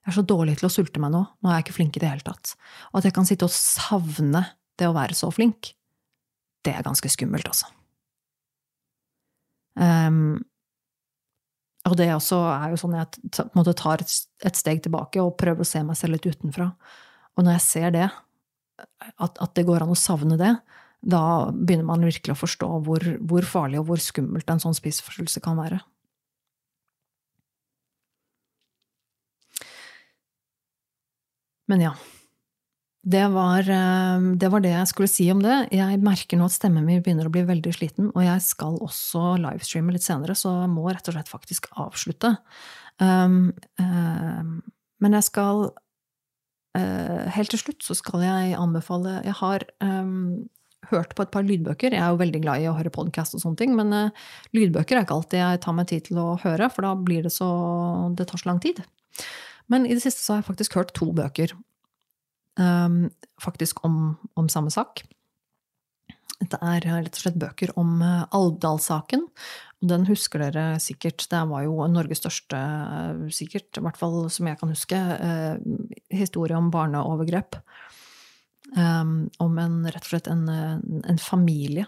Jeg 0.04 0.12
er 0.12 0.18
så 0.18 0.26
dårlig 0.28 0.58
til 0.60 0.68
å 0.68 0.72
sulte 0.72 1.00
meg 1.00 1.14
nå. 1.14 1.22
Nå 1.24 1.48
er 1.48 1.58
jeg 1.58 1.66
ikke 1.66 1.78
flink 1.78 1.96
i 1.96 2.02
det 2.02 2.10
hele 2.10 2.26
tatt. 2.26 2.52
Og 2.92 3.00
at 3.00 3.08
jeg 3.08 3.16
kan 3.16 3.28
sitte 3.28 3.48
og 3.48 3.54
savne 3.54 4.44
det 4.78 4.90
å 4.90 4.96
være 4.96 5.16
så 5.16 5.30
flink 5.32 5.72
det 6.64 6.72
er 6.72 6.84
ganske 6.84 7.10
skummelt, 7.12 7.48
altså. 7.50 7.68
Um, 9.74 10.38
og 11.84 11.96
det 11.98 12.06
også 12.14 12.38
er 12.54 12.72
jo 12.72 12.78
sånn 12.80 12.94
at 12.96 13.18
jeg 13.20 13.50
måte 13.52 13.74
tar 13.76 14.00
et 14.00 14.56
steg 14.56 14.80
tilbake 14.84 15.20
og 15.20 15.36
prøver 15.40 15.60
å 15.64 15.68
se 15.68 15.82
meg 15.84 15.98
selv 16.00 16.16
litt 16.16 16.28
utenfra. 16.30 16.70
Og 17.36 17.44
når 17.44 17.58
jeg 17.58 17.64
ser 17.66 17.90
det, 17.92 18.06
at, 18.80 19.36
at 19.36 19.52
det 19.58 19.66
går 19.68 19.84
an 19.84 19.92
å 19.92 19.98
savne 19.98 20.38
det, 20.40 20.54
da 21.04 21.24
begynner 21.52 21.84
man 21.90 22.06
virkelig 22.06 22.32
å 22.32 22.40
forstå 22.40 22.68
hvor, 22.86 23.04
hvor 23.28 23.44
farlig 23.44 23.82
og 23.82 23.90
hvor 23.90 24.00
skummelt 24.00 24.48
en 24.48 24.62
sånn 24.62 24.76
spiseforstyrrelse 24.78 25.42
kan 25.44 25.58
være. 25.60 25.82
Men 31.70 31.82
ja, 31.86 31.94
det 33.04 33.26
var, 33.28 33.60
eh, 33.68 34.20
det 34.40 34.48
var, 34.48 34.62
det 34.64 34.72
jeg 34.72 34.88
skulle 34.88 35.12
si 35.12 35.26
om 35.32 35.42
det. 35.44 35.56
Jeg 35.76 36.00
merker 36.00 36.40
nå 36.40 36.48
at 36.48 36.56
stemmen 36.56 36.86
min 36.86 37.02
begynner 37.04 37.28
å 37.28 37.32
bli 37.32 37.44
veldig 37.44 37.74
sliten, 37.76 38.08
og 38.14 38.24
jeg 38.24 38.40
skal 38.46 38.78
også 38.84 39.34
livestreame 39.42 39.92
litt 39.92 40.06
senere, 40.06 40.36
så 40.38 40.54
jeg 40.62 40.72
må 40.72 40.86
rett 40.88 41.10
og 41.12 41.16
slett 41.16 41.32
faktisk 41.32 41.68
avslutte. 41.84 42.32
Um, 43.02 43.52
um, 43.76 44.56
men 45.02 45.16
jeg 45.18 45.26
skal 45.26 45.64
uh, 46.78 47.22
Helt 47.34 47.50
til 47.50 47.58
slutt 47.58 47.82
så 47.82 47.96
skal 47.98 48.22
jeg 48.22 48.52
anbefale 48.54 49.16
Jeg 49.26 49.34
har 49.40 49.64
um, 49.82 50.44
hørt 50.92 51.16
på 51.18 51.24
et 51.24 51.32
par 51.34 51.42
lydbøker. 51.42 51.96
Jeg 51.96 51.98
er 51.98 52.12
jo 52.14 52.20
veldig 52.20 52.40
glad 52.44 52.62
i 52.62 52.68
å 52.70 52.76
høre 52.78 52.94
podkast 52.94 53.34
og 53.34 53.42
sånne 53.42 53.58
ting, 53.60 53.74
men 53.76 53.90
uh, 53.92 54.28
lydbøker 54.56 54.96
er 54.96 55.04
ikke 55.04 55.18
alltid 55.18 55.42
jeg 55.42 55.64
tar 55.66 55.76
meg 55.76 55.90
tid 55.90 56.08
til 56.08 56.22
å 56.22 56.28
høre, 56.40 56.70
for 56.72 56.86
da 56.86 56.94
blir 56.96 57.26
det 57.26 57.34
så 57.34 57.50
Det 58.16 58.30
tar 58.30 58.40
så 58.40 58.52
lang 58.52 58.62
tid. 58.64 58.80
Men 59.72 59.86
i 59.86 59.94
det 59.94 60.02
siste 60.04 60.22
så 60.22 60.34
har 60.34 60.42
jeg 60.42 60.50
faktisk 60.50 60.76
hørt 60.78 60.92
to 60.96 61.10
bøker 61.16 61.54
um, 62.60 63.08
faktisk 63.42 63.84
om, 63.86 64.16
om, 64.34 64.48
samme 64.52 64.72
sak. 64.74 65.04
Det 66.44 66.58
er 66.60 66.84
rett 66.84 67.14
og 67.14 67.22
slett 67.22 67.40
bøker 67.40 67.72
om 67.80 67.96
uh, 68.02 68.26
Alvdal-saken. 68.34 69.26
Den 69.84 70.06
husker 70.08 70.42
dere 70.42 70.78
sikkert. 70.80 71.26
Det 71.30 71.42
var 71.50 71.64
jo 71.66 71.88
Norges 71.92 72.22
største, 72.22 72.60
sikkert, 73.32 73.68
i 73.76 73.84
hvert 73.84 73.98
fall 74.00 74.22
som 74.32 74.48
jeg 74.48 74.56
kan 74.60 74.72
huske, 74.72 75.00
historie 76.08 76.56
om 76.56 76.70
barneovergrep. 76.72 77.58
Um, 78.74 79.28
om 79.44 79.58
en, 79.60 79.82
rett 79.84 80.00
og 80.06 80.08
slett 80.08 80.30
en, 80.32 80.48
en 80.48 81.20
familie 81.20 81.84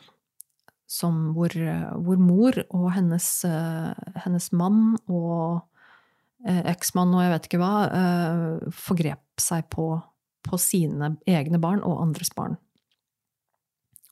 som, 0.87 1.33
hvor, 1.35 1.57
hvor, 2.05 2.21
mor 2.21 2.61
og 2.69 2.91
hennes, 2.95 3.31
hennes 4.23 4.51
mann 4.55 4.93
og 5.09 5.65
eksmann 6.45 7.15
og 7.17 7.23
jeg 7.25 7.33
vet 7.33 7.47
ikke 7.49 7.61
hva, 7.63 7.73
forgrep 8.77 9.41
seg 9.41 9.65
på 9.73 9.87
på 10.47 10.59
sine 10.61 11.15
egne 11.29 11.61
barn 11.63 11.83
og 11.87 12.01
andres 12.05 12.33
barn. 12.37 12.57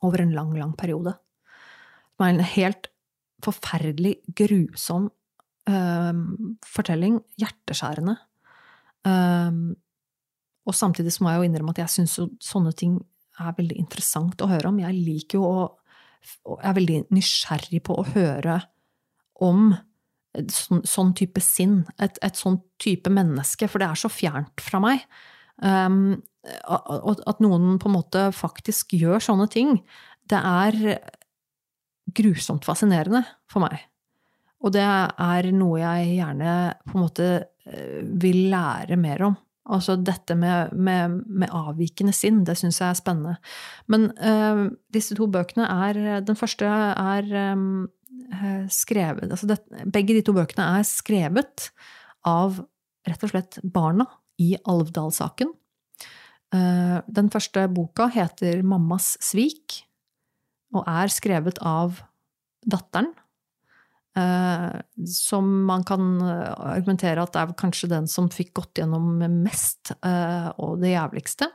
Over 0.05 0.25
en 0.25 0.35
lang, 0.37 0.53
lang 0.59 0.75
periode. 0.77 1.15
Det 1.15 2.23
var 2.23 2.33
en 2.33 2.45
helt 2.55 2.91
forferdelig 3.45 4.17
grusom 4.37 5.09
uh, 5.71 6.13
fortelling. 6.67 7.21
Hjerteskjærende. 7.41 8.19
Og 10.65 10.73
samtidig 10.73 11.13
så 11.13 11.25
må 11.25 11.33
jeg 11.33 11.43
jo 11.43 11.49
innrømme 11.51 11.75
at 11.75 11.83
jeg 11.83 11.93
syns 11.93 12.15
sånne 12.41 12.73
ting 12.73 12.97
er 13.43 13.57
veldig 13.57 13.77
interessant 13.77 14.41
å 14.41 14.49
høre 14.49 14.71
om. 14.71 14.79
Jeg 14.81 14.97
liker 14.97 15.41
jo 15.41 15.49
å 15.49 15.65
Jeg 16.25 16.71
er 16.71 16.77
veldig 16.79 16.99
nysgjerrig 17.13 17.83
på 17.85 17.99
å 18.01 18.05
høre 18.15 18.55
om 19.45 19.75
sånn, 20.51 20.83
sånn 20.89 21.15
type 21.19 21.43
sinn. 21.45 21.83
Et, 22.03 22.19
et 22.25 22.39
sånn 22.39 22.59
type 22.83 23.11
menneske. 23.13 23.69
For 23.71 23.83
det 23.83 23.91
er 23.91 24.01
så 24.01 24.11
fjernt 24.13 24.65
fra 24.65 24.83
meg. 24.83 25.05
Um, 25.63 26.17
at 26.45 27.41
noen 27.41 27.79
på 27.81 27.89
en 27.89 27.97
måte 27.97 28.27
faktisk 28.37 28.93
gjør 28.99 29.23
sånne 29.23 29.47
ting, 29.53 29.79
det 30.29 30.41
er 30.41 30.99
grusomt 32.15 32.67
fascinerende 32.67 33.23
for 33.51 33.65
meg. 33.65 33.79
Og 34.65 34.73
det 34.75 34.85
er 34.85 35.51
noe 35.53 35.81
jeg 35.81 36.19
gjerne 36.19 36.53
på 36.89 36.97
en 36.97 37.05
måte 37.05 37.27
eh, 37.69 38.05
vil 38.05 38.47
lære 38.53 38.97
mer 39.01 39.27
om. 39.29 39.35
Altså 39.73 39.97
dette 39.97 40.37
med, 40.37 40.75
med, 40.77 41.23
med 41.25 41.53
avvikende 41.53 42.13
sinn, 42.13 42.43
det 42.45 42.59
syns 42.61 42.83
jeg 42.83 42.91
er 42.91 42.99
spennende. 42.99 43.37
Men 43.89 44.11
uh, 44.21 44.67
disse 44.93 45.17
to 45.17 45.25
bøkene 45.33 45.65
er 45.89 46.21
Den 46.21 46.37
første 46.37 46.69
er 46.69 47.31
um, 47.57 47.87
skrevet 48.73 49.31
altså 49.31 49.47
det, 49.51 49.59
Begge 49.93 50.15
de 50.17 50.23
to 50.25 50.33
bøkene 50.37 50.65
er 50.79 50.87
skrevet 50.89 51.69
av 52.27 52.57
rett 53.05 53.27
og 53.27 53.33
slett 53.33 53.59
barna 53.63 54.07
i 54.41 54.55
Alvdal-saken. 54.69 55.53
Eh, 56.55 56.97
den 57.07 57.31
første 57.33 57.67
boka 57.73 58.09
heter 58.13 58.63
Mammas 58.63 59.17
svik. 59.23 59.83
og 60.75 60.83
er 60.91 61.07
skrevet 61.07 61.61
av 61.63 62.01
datteren. 62.67 63.13
Eh, 64.19 64.81
som 65.07 65.47
man 65.69 65.85
kan 65.87 66.19
argumentere 66.19 67.23
at 67.23 67.37
er 67.39 67.53
kanskje 67.55 67.93
den 67.93 68.09
som 68.11 68.27
fikk 68.27 68.51
gått 68.59 68.81
gjennom 68.81 69.23
mest, 69.45 69.93
eh, 70.03 70.49
og 70.59 70.81
det 70.83 70.97
jævligste. 70.97 71.47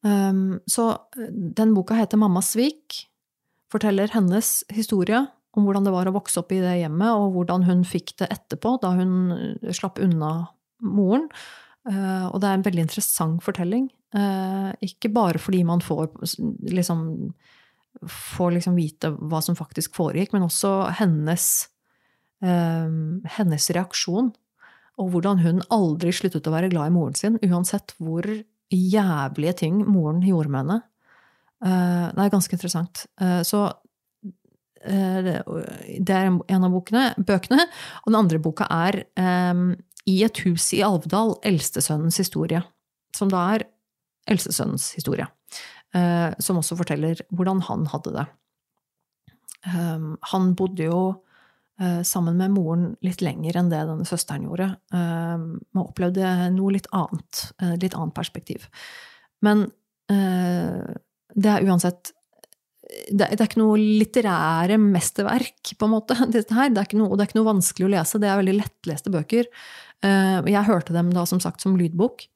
Så 0.00 0.84
den 1.28 1.74
boka 1.76 1.92
heter 1.92 2.16
Mammas 2.16 2.54
svik. 2.54 3.09
Forteller 3.70 4.10
hennes 4.14 4.60
historie 4.72 5.20
om 5.56 5.66
hvordan 5.66 5.86
det 5.86 5.94
var 5.94 6.08
å 6.08 6.14
vokse 6.14 6.38
opp 6.42 6.52
i 6.54 6.60
det 6.62 6.76
hjemmet, 6.80 7.10
og 7.10 7.34
hvordan 7.34 7.66
hun 7.66 7.86
fikk 7.86 8.14
det 8.22 8.30
etterpå, 8.30 8.76
da 8.82 8.92
hun 8.98 9.14
slapp 9.74 9.98
unna 10.02 10.50
moren. 10.82 11.26
Uh, 11.88 12.28
og 12.30 12.40
det 12.42 12.50
er 12.50 12.58
en 12.58 12.66
veldig 12.66 12.84
interessant 12.86 13.42
fortelling. 13.44 13.88
Uh, 14.14 14.70
ikke 14.84 15.10
bare 15.14 15.40
fordi 15.42 15.62
man 15.66 15.82
får 15.82 16.10
liksom 16.70 17.02
får 18.06 18.52
liksom 18.54 18.76
vite 18.78 19.10
hva 19.18 19.40
som 19.42 19.56
faktisk 19.58 19.96
foregikk, 19.98 20.30
men 20.32 20.44
også 20.46 20.92
hennes, 21.00 21.46
hennes 22.38 23.64
reaksjon. 23.74 24.28
Og 25.02 25.08
hvordan 25.10 25.40
hun 25.42 25.58
aldri 25.74 26.12
sluttet 26.14 26.46
å 26.46 26.52
være 26.54 26.70
glad 26.70 26.92
i 26.92 26.94
moren 26.94 27.18
sin, 27.18 27.40
uansett 27.42 27.96
hvor 27.98 28.28
jævlige 28.70 29.56
ting 29.64 29.82
moren 29.90 30.22
gjorde 30.22 30.52
med 30.54 30.62
henne. 30.62 30.78
Det 31.60 32.24
er 32.24 32.32
ganske 32.32 32.56
interessant. 32.56 33.04
så 33.44 33.60
det 34.80 36.14
er 36.14 36.28
en 36.30 36.64
av 36.64 36.72
bokene, 36.72 37.10
bøkene. 37.20 37.66
Og 38.00 38.08
den 38.08 38.16
andre 38.16 38.40
boka 38.40 38.64
er 38.72 39.02
um, 39.52 39.74
I 40.08 40.22
et 40.24 40.40
hus 40.46 40.70
i 40.72 40.80
Alvdal, 40.86 41.34
eldstesønnens 41.44 42.16
historie. 42.22 42.62
Som 43.16 43.28
da 43.32 43.42
er 43.56 43.66
eldstesønnens 44.30 44.94
historie. 44.96 45.26
Som 45.92 46.62
også 46.62 46.78
forteller 46.80 47.20
hvordan 47.28 47.60
han 47.68 47.84
hadde 47.92 48.14
det. 48.14 48.24
Um, 49.68 50.14
han 50.32 50.54
bodde 50.56 50.88
jo 50.88 51.02
sammen 52.04 52.36
med 52.36 52.52
moren 52.52 52.82
litt 53.04 53.22
lenger 53.24 53.56
enn 53.56 53.70
det 53.72 53.78
denne 53.88 54.04
søsteren 54.04 54.44
gjorde. 54.44 54.66
Man 54.92 55.80
opplevde 55.80 56.28
noe 56.52 56.74
litt 56.74 56.88
annet. 56.92 57.46
Litt 57.80 57.96
annet 57.96 58.16
perspektiv. 58.16 58.66
Men 59.40 59.64
det 61.34 61.52
er 61.52 61.68
uansett 61.68 62.12
det, 62.90 63.26
er 63.26 63.46
ikke 63.46 63.60
noe 63.60 63.78
litterære 63.78 64.78
mesterverk, 64.80 65.74
på 65.78 65.86
en 65.86 65.94
måte. 65.94 66.16
Dette 66.34 66.56
her. 66.56 66.72
Det 66.72 66.82
er 66.82 66.88
ikke 66.88 67.00
noe, 67.00 67.14
det 67.14 67.24
er 67.24 67.30
ikke 67.30 67.40
noe 67.40 67.52
vanskelig 67.52 67.86
å 67.86 67.92
lese. 67.94 68.20
Det 68.22 68.30
er 68.30 68.40
veldig 68.40 68.56
lettleste 68.58 69.12
bøker. 69.14 69.48
Eh, 70.06 70.38
jeg 70.50 70.68
hørte 70.68 70.96
dem 70.96 71.12
da 71.14 71.26
som 71.28 71.42
sagt 71.42 71.62
som 71.64 71.76
lydbok. 71.78 72.26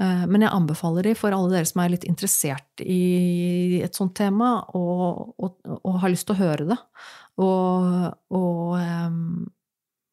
Eh, 0.00 0.24
men 0.30 0.44
jeg 0.44 0.52
anbefaler 0.56 1.08
de 1.08 1.14
for 1.18 1.36
alle 1.36 1.52
dere 1.54 1.68
som 1.68 1.82
er 1.84 1.94
litt 1.94 2.06
interessert 2.08 2.84
i 2.84 3.80
et 3.84 3.96
sånt 3.96 4.14
tema, 4.18 4.58
og, 4.76 5.34
og, 5.40 5.56
og 5.80 6.00
har 6.02 6.12
lyst 6.12 6.28
til 6.28 6.36
å 6.36 6.42
høre 6.42 6.68
det. 6.72 6.78
Og, 7.40 7.80
og, 8.36 8.78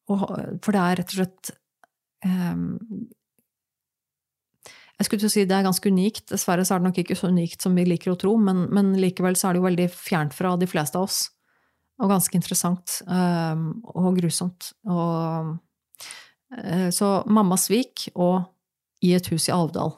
For 0.08 0.72
det 0.72 0.80
er 0.80 1.00
rett 1.02 1.12
og 1.12 1.18
slett 1.18 1.50
jeg 4.98 5.06
skulle 5.06 5.22
til 5.22 5.30
å 5.30 5.30
si 5.30 5.44
det 5.46 5.54
er 5.54 5.66
ganske 5.66 5.90
unikt. 5.94 6.24
Dessverre 6.32 6.64
så 6.66 6.74
er 6.74 6.80
det 6.80 6.88
nok 6.88 6.96
ikke 7.04 7.16
så 7.18 7.30
unikt 7.30 7.62
som 7.62 7.76
vi 7.78 7.84
liker 7.86 8.10
å 8.12 8.18
tro, 8.18 8.32
men, 8.42 8.64
men 8.74 8.96
likevel 8.98 9.38
så 9.38 9.48
er 9.48 9.54
det 9.54 9.60
jo 9.60 9.68
veldig 9.68 9.86
fjernt 9.94 10.34
fra 10.34 10.56
de 10.58 10.66
fleste 10.70 10.98
av 10.98 11.06
oss. 11.06 11.20
Og 12.02 12.10
ganske 12.10 12.34
interessant. 12.34 12.98
Um, 13.06 13.78
og 13.94 14.18
grusomt. 14.18 14.72
Og, 14.90 15.54
uh, 16.58 16.88
så 16.94 17.12
Mamma 17.30 17.58
svik 17.58 18.08
og 18.16 18.42
I 19.06 19.14
et 19.14 19.30
hus 19.30 19.46
i 19.46 19.54
Alvdal. 19.54 19.94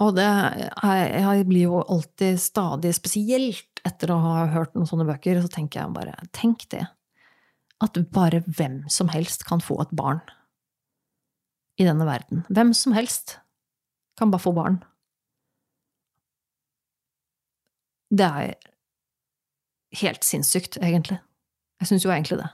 Og 0.00 0.14
det 0.16 0.24
Jeg 0.24 1.44
blir 1.50 1.66
jo 1.66 1.82
alltid 1.82 2.38
stadig, 2.40 2.94
spesielt 2.96 3.82
etter 3.84 4.14
å 4.14 4.22
ha 4.22 4.46
hørt 4.54 4.72
noen 4.74 4.88
sånne 4.88 5.04
bøker, 5.08 5.42
så 5.42 5.50
tenker 5.50 5.82
jeg 5.82 5.98
bare 5.98 6.14
Tenk 6.30 6.68
det. 6.70 6.86
At 7.82 7.98
bare 8.14 8.44
hvem 8.46 8.84
som 8.92 9.10
helst 9.10 9.44
kan 9.48 9.60
få 9.64 9.82
et 9.82 9.98
barn 9.98 10.22
i 11.80 11.86
denne 11.88 12.06
verden. 12.06 12.44
Hvem 12.52 12.74
som 12.76 12.94
helst 12.96 13.38
kan 14.20 14.32
bare 14.32 14.44
få 14.44 14.52
barn. 14.52 14.80
Det 18.10 18.26
er 18.26 18.54
helt 20.02 20.26
sinnssykt, 20.26 20.76
egentlig. 20.82 21.20
Jeg 21.80 21.88
syns 21.88 22.04
jo 22.04 22.12
egentlig 22.12 22.40
det. 22.42 22.50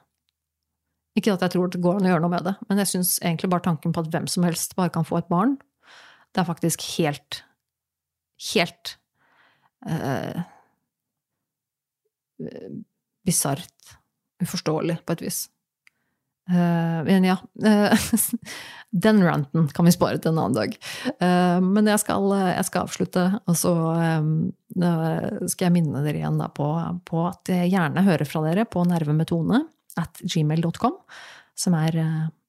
Ikke 1.17 1.33
at 1.33 1.43
jeg 1.43 1.55
tror 1.57 1.73
det 1.73 1.81
går 1.83 1.99
an 1.99 2.07
å 2.07 2.13
gjøre 2.13 2.23
noe 2.23 2.35
med 2.35 2.45
det, 2.47 2.55
men 2.69 2.83
jeg 2.83 2.93
syns 2.93 3.17
egentlig 3.23 3.51
bare 3.51 3.65
tanken 3.65 3.95
på 3.97 4.05
at 4.05 4.11
hvem 4.13 4.29
som 4.31 4.45
helst 4.47 4.77
bare 4.77 4.93
kan 4.93 5.07
få 5.09 5.19
et 5.19 5.31
barn, 5.33 5.57
det 6.37 6.43
er 6.43 6.49
faktisk 6.49 6.85
helt 6.99 7.43
Helt 8.53 8.99
uh, 9.89 10.43
bisart. 13.25 13.95
Uforståelig, 14.45 14.99
på 15.09 15.15
et 15.17 15.23
vis. 15.25 15.39
Uh, 16.47 17.03
men 17.03 17.25
ja 17.27 17.41
uh, 17.67 18.11
Den 18.91 19.19
ranten 19.25 19.67
kan 19.75 19.85
vi 19.89 19.93
spare 19.95 20.21
til 20.23 20.31
en 20.31 20.39
annen 20.45 20.55
dag. 20.57 20.77
Uh, 21.19 21.59
men 21.65 21.91
jeg 21.91 22.01
skal, 22.05 22.31
jeg 22.53 22.69
skal, 22.69 22.87
avslutte, 22.87 23.25
og 23.45 23.59
så 23.59 23.73
skal 25.51 25.67
jeg 25.67 25.75
minne 25.75 26.01
dere 26.05 26.21
igjen 26.23 26.39
på, 26.55 26.69
på, 27.09 27.25
at 27.29 27.51
jeg 27.51 27.73
gjerne 27.75 28.05
hører 28.07 28.29
fra 28.29 28.45
dere 28.47 28.65
på 28.69 28.85
nervemetone 28.89 29.65
at 30.01 30.23
gmail.com, 30.23 30.97
som 31.59 31.77
er 31.77 31.99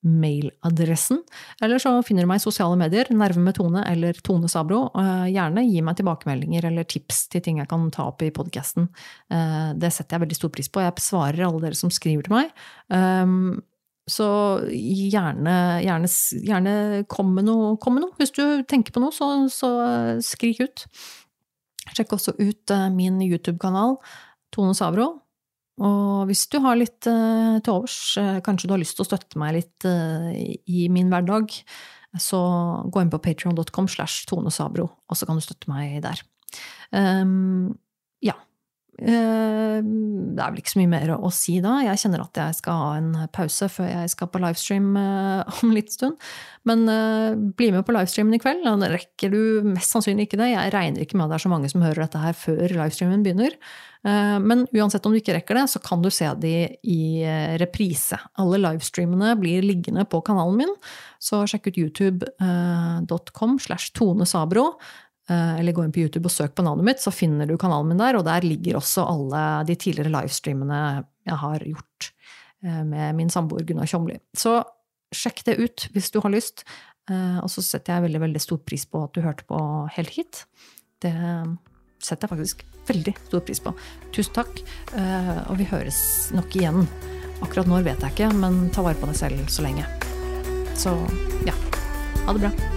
mailadressen. 0.08 1.22
Eller 1.64 1.82
så 1.82 1.96
finner 2.06 2.24
du 2.24 2.32
meg 2.32 2.40
i 2.40 2.46
sosiale 2.46 2.78
medier, 2.80 3.10
Nerve 3.12 3.44
med 3.44 3.58
Tone 3.58 3.84
eller 3.90 4.20
Tone 4.24 4.48
Sabro. 4.52 4.86
Gjerne 5.28 5.66
gi 5.68 5.82
meg 5.84 5.98
tilbakemeldinger 6.00 6.70
eller 6.70 6.88
tips 6.88 7.26
til 7.34 7.44
ting 7.44 7.64
jeg 7.64 7.72
kan 7.72 7.88
ta 7.96 8.08
opp 8.12 8.24
i 8.24 8.32
podkasten. 8.36 8.88
Det 9.28 9.92
setter 9.96 10.16
jeg 10.16 10.28
veldig 10.28 10.40
stor 10.40 10.54
pris 10.54 10.72
på. 10.72 10.84
Jeg 10.86 11.04
svarer 11.04 11.48
alle 11.48 11.64
dere 11.66 11.80
som 11.80 11.92
skriver 11.92 12.28
til 12.28 12.38
meg. 12.38 12.54
Så 14.08 14.28
gjerne, 14.72 15.56
gjerne, 15.84 16.10
gjerne 16.48 16.74
kom, 17.12 17.34
med 17.36 17.48
noe, 17.50 17.74
kom, 17.82 17.98
med 17.98 18.06
noe, 18.06 18.16
Hvis 18.20 18.32
du 18.38 18.44
tenker 18.70 18.96
på 18.96 19.04
noe, 19.04 19.12
så, 19.16 19.30
så 19.52 19.70
skrik 20.24 20.62
ut. 20.64 20.86
Sjekk 21.92 22.16
også 22.16 22.38
ut 22.40 22.74
eh, 22.74 22.88
min 22.94 23.20
YouTube-kanal, 23.24 23.98
Tone 24.56 24.76
Savro. 24.78 25.10
Og 25.78 26.24
hvis 26.30 26.48
du 26.50 26.58
har 26.64 26.80
litt 26.80 27.06
uh, 27.06 27.60
til 27.62 27.76
overs, 27.76 28.00
kanskje 28.42 28.66
du 28.66 28.74
har 28.74 28.82
lyst 28.82 28.96
til 28.98 29.06
å 29.06 29.10
støtte 29.12 29.38
meg 29.38 29.60
litt 29.60 29.86
i 29.86 30.88
min 30.90 31.12
hverdag, 31.12 31.54
så 32.16 32.40
gå 32.90 33.04
inn 33.04 33.12
på 33.14 33.20
patrion.com 33.22 33.90
slash 33.92 34.26
Tone 34.30 34.52
Sabro, 34.54 34.88
og 35.08 35.18
så 35.20 35.28
kan 35.28 35.38
du 35.38 35.44
støtte 35.44 35.70
meg 35.72 36.00
der. 36.06 36.24
Um, 36.92 36.98
ja. 36.98 37.12
Eh, 37.12 37.84
det 38.98 40.42
er 40.42 40.50
vel 40.50 40.58
ikke 40.58 40.72
så 40.74 40.80
mye 40.80 40.90
mer 40.90 41.12
å 41.14 41.30
si 41.34 41.60
da. 41.62 41.76
Jeg 41.86 42.02
kjenner 42.02 42.24
at 42.24 42.40
jeg 42.42 42.56
skal 42.58 42.80
ha 42.82 42.94
en 42.98 43.12
pause 43.34 43.68
før 43.70 43.92
jeg 43.92 44.14
skal 44.14 44.30
på 44.34 44.42
livestream 44.42 44.88
eh, 44.98 45.60
om 45.62 45.74
litt 45.76 45.94
stund. 45.94 46.18
Men 46.68 46.82
uh, 46.90 47.38
bli 47.38 47.70
med 47.76 47.86
på 47.88 47.94
livestreamen 47.94 48.36
i 48.36 48.42
kveld. 48.42 48.66
Da 48.66 48.90
rekker 48.92 49.32
du 49.32 49.68
mest 49.70 49.94
sannsynlig 49.94 50.26
ikke 50.28 50.40
det. 50.42 50.50
Jeg 50.56 50.74
regner 50.74 51.06
ikke 51.06 51.20
med 51.20 51.28
at 51.28 51.36
det 51.36 51.38
er 51.38 51.46
så 51.46 51.54
mange 51.54 51.70
som 51.72 51.86
hører 51.86 52.04
dette 52.08 52.24
her 52.24 52.36
før 52.36 52.66
livestreamen 52.66 53.24
begynner. 53.26 53.56
Men 54.08 54.62
uansett 54.72 55.04
om 55.08 55.12
du 55.12 55.18
ikke 55.20 55.34
rekker 55.36 55.58
det, 55.58 55.64
så 55.68 55.82
kan 55.84 56.04
du 56.04 56.08
se 56.14 56.28
de 56.40 56.52
i 56.88 57.00
reprise. 57.60 58.16
Alle 58.40 58.60
livestreamene 58.62 59.34
blir 59.42 59.66
liggende 59.66 60.06
på 60.08 60.22
kanalen 60.24 60.62
min, 60.62 60.76
så 61.20 61.42
sjekk 61.50 61.72
ut 61.72 61.80
youtube.com 61.82 63.58
slash 63.66 63.92
Tone 63.98 64.28
Sabro. 64.30 64.70
Eh, 65.30 65.60
eller 65.60 65.76
gå 65.76 65.84
inn 65.84 65.92
på 65.92 66.00
YouTube 66.06 66.30
og 66.30 66.32
søk 66.32 66.54
på 66.56 66.64
navnet 66.64 66.88
mitt, 66.88 67.02
så 67.04 67.12
finner 67.12 67.50
du 67.50 67.58
kanalen 67.60 67.92
min 67.92 68.00
der. 68.00 68.16
Og 68.20 68.26
der 68.28 68.46
ligger 68.48 68.80
også 68.80 69.06
alle 69.08 69.44
de 69.68 69.76
tidligere 69.76 70.14
livestreamene 70.14 70.82
jeg 71.28 71.40
har 71.44 71.66
gjort 71.68 72.12
eh, 72.64 72.84
med 72.88 73.18
min 73.18 73.32
samboer 73.34 73.68
Gunnar 73.68 73.90
Tjomli. 73.90 74.20
Så 74.38 74.62
sjekk 75.16 75.44
det 75.48 75.58
ut 75.60 75.88
hvis 75.96 76.12
du 76.14 76.22
har 76.24 76.32
lyst. 76.34 76.64
Eh, 77.12 77.40
og 77.42 77.52
så 77.52 77.64
setter 77.66 77.98
jeg 77.98 78.08
veldig, 78.08 78.24
veldig 78.24 78.44
stor 78.44 78.62
pris 78.64 78.88
på 78.88 79.04
at 79.04 79.16
du 79.16 79.24
hørte 79.26 79.48
på 79.50 79.60
helt 79.98 80.16
hit. 80.16 80.46
Det 81.04 81.14
setter 82.04 82.26
jeg 82.26 82.32
faktisk 82.32 82.64
veldig 82.88 83.14
stor 83.28 83.44
pris 83.44 83.62
på. 83.62 83.74
Tusen 84.16 84.34
takk, 84.34 84.62
og 85.50 85.58
vi 85.60 85.68
høres 85.70 86.00
nok 86.34 86.56
igjen. 86.58 86.88
Akkurat 87.44 87.70
når 87.70 87.86
vet 87.90 88.06
jeg 88.06 88.16
ikke, 88.16 88.32
men 88.40 88.72
ta 88.74 88.86
vare 88.86 88.98
på 88.98 89.12
deg 89.12 89.20
selv 89.20 89.52
så 89.54 89.68
lenge. 89.68 89.86
Så 90.78 90.96
ja, 91.46 91.58
ha 92.24 92.34
det 92.34 92.48
bra. 92.48 92.77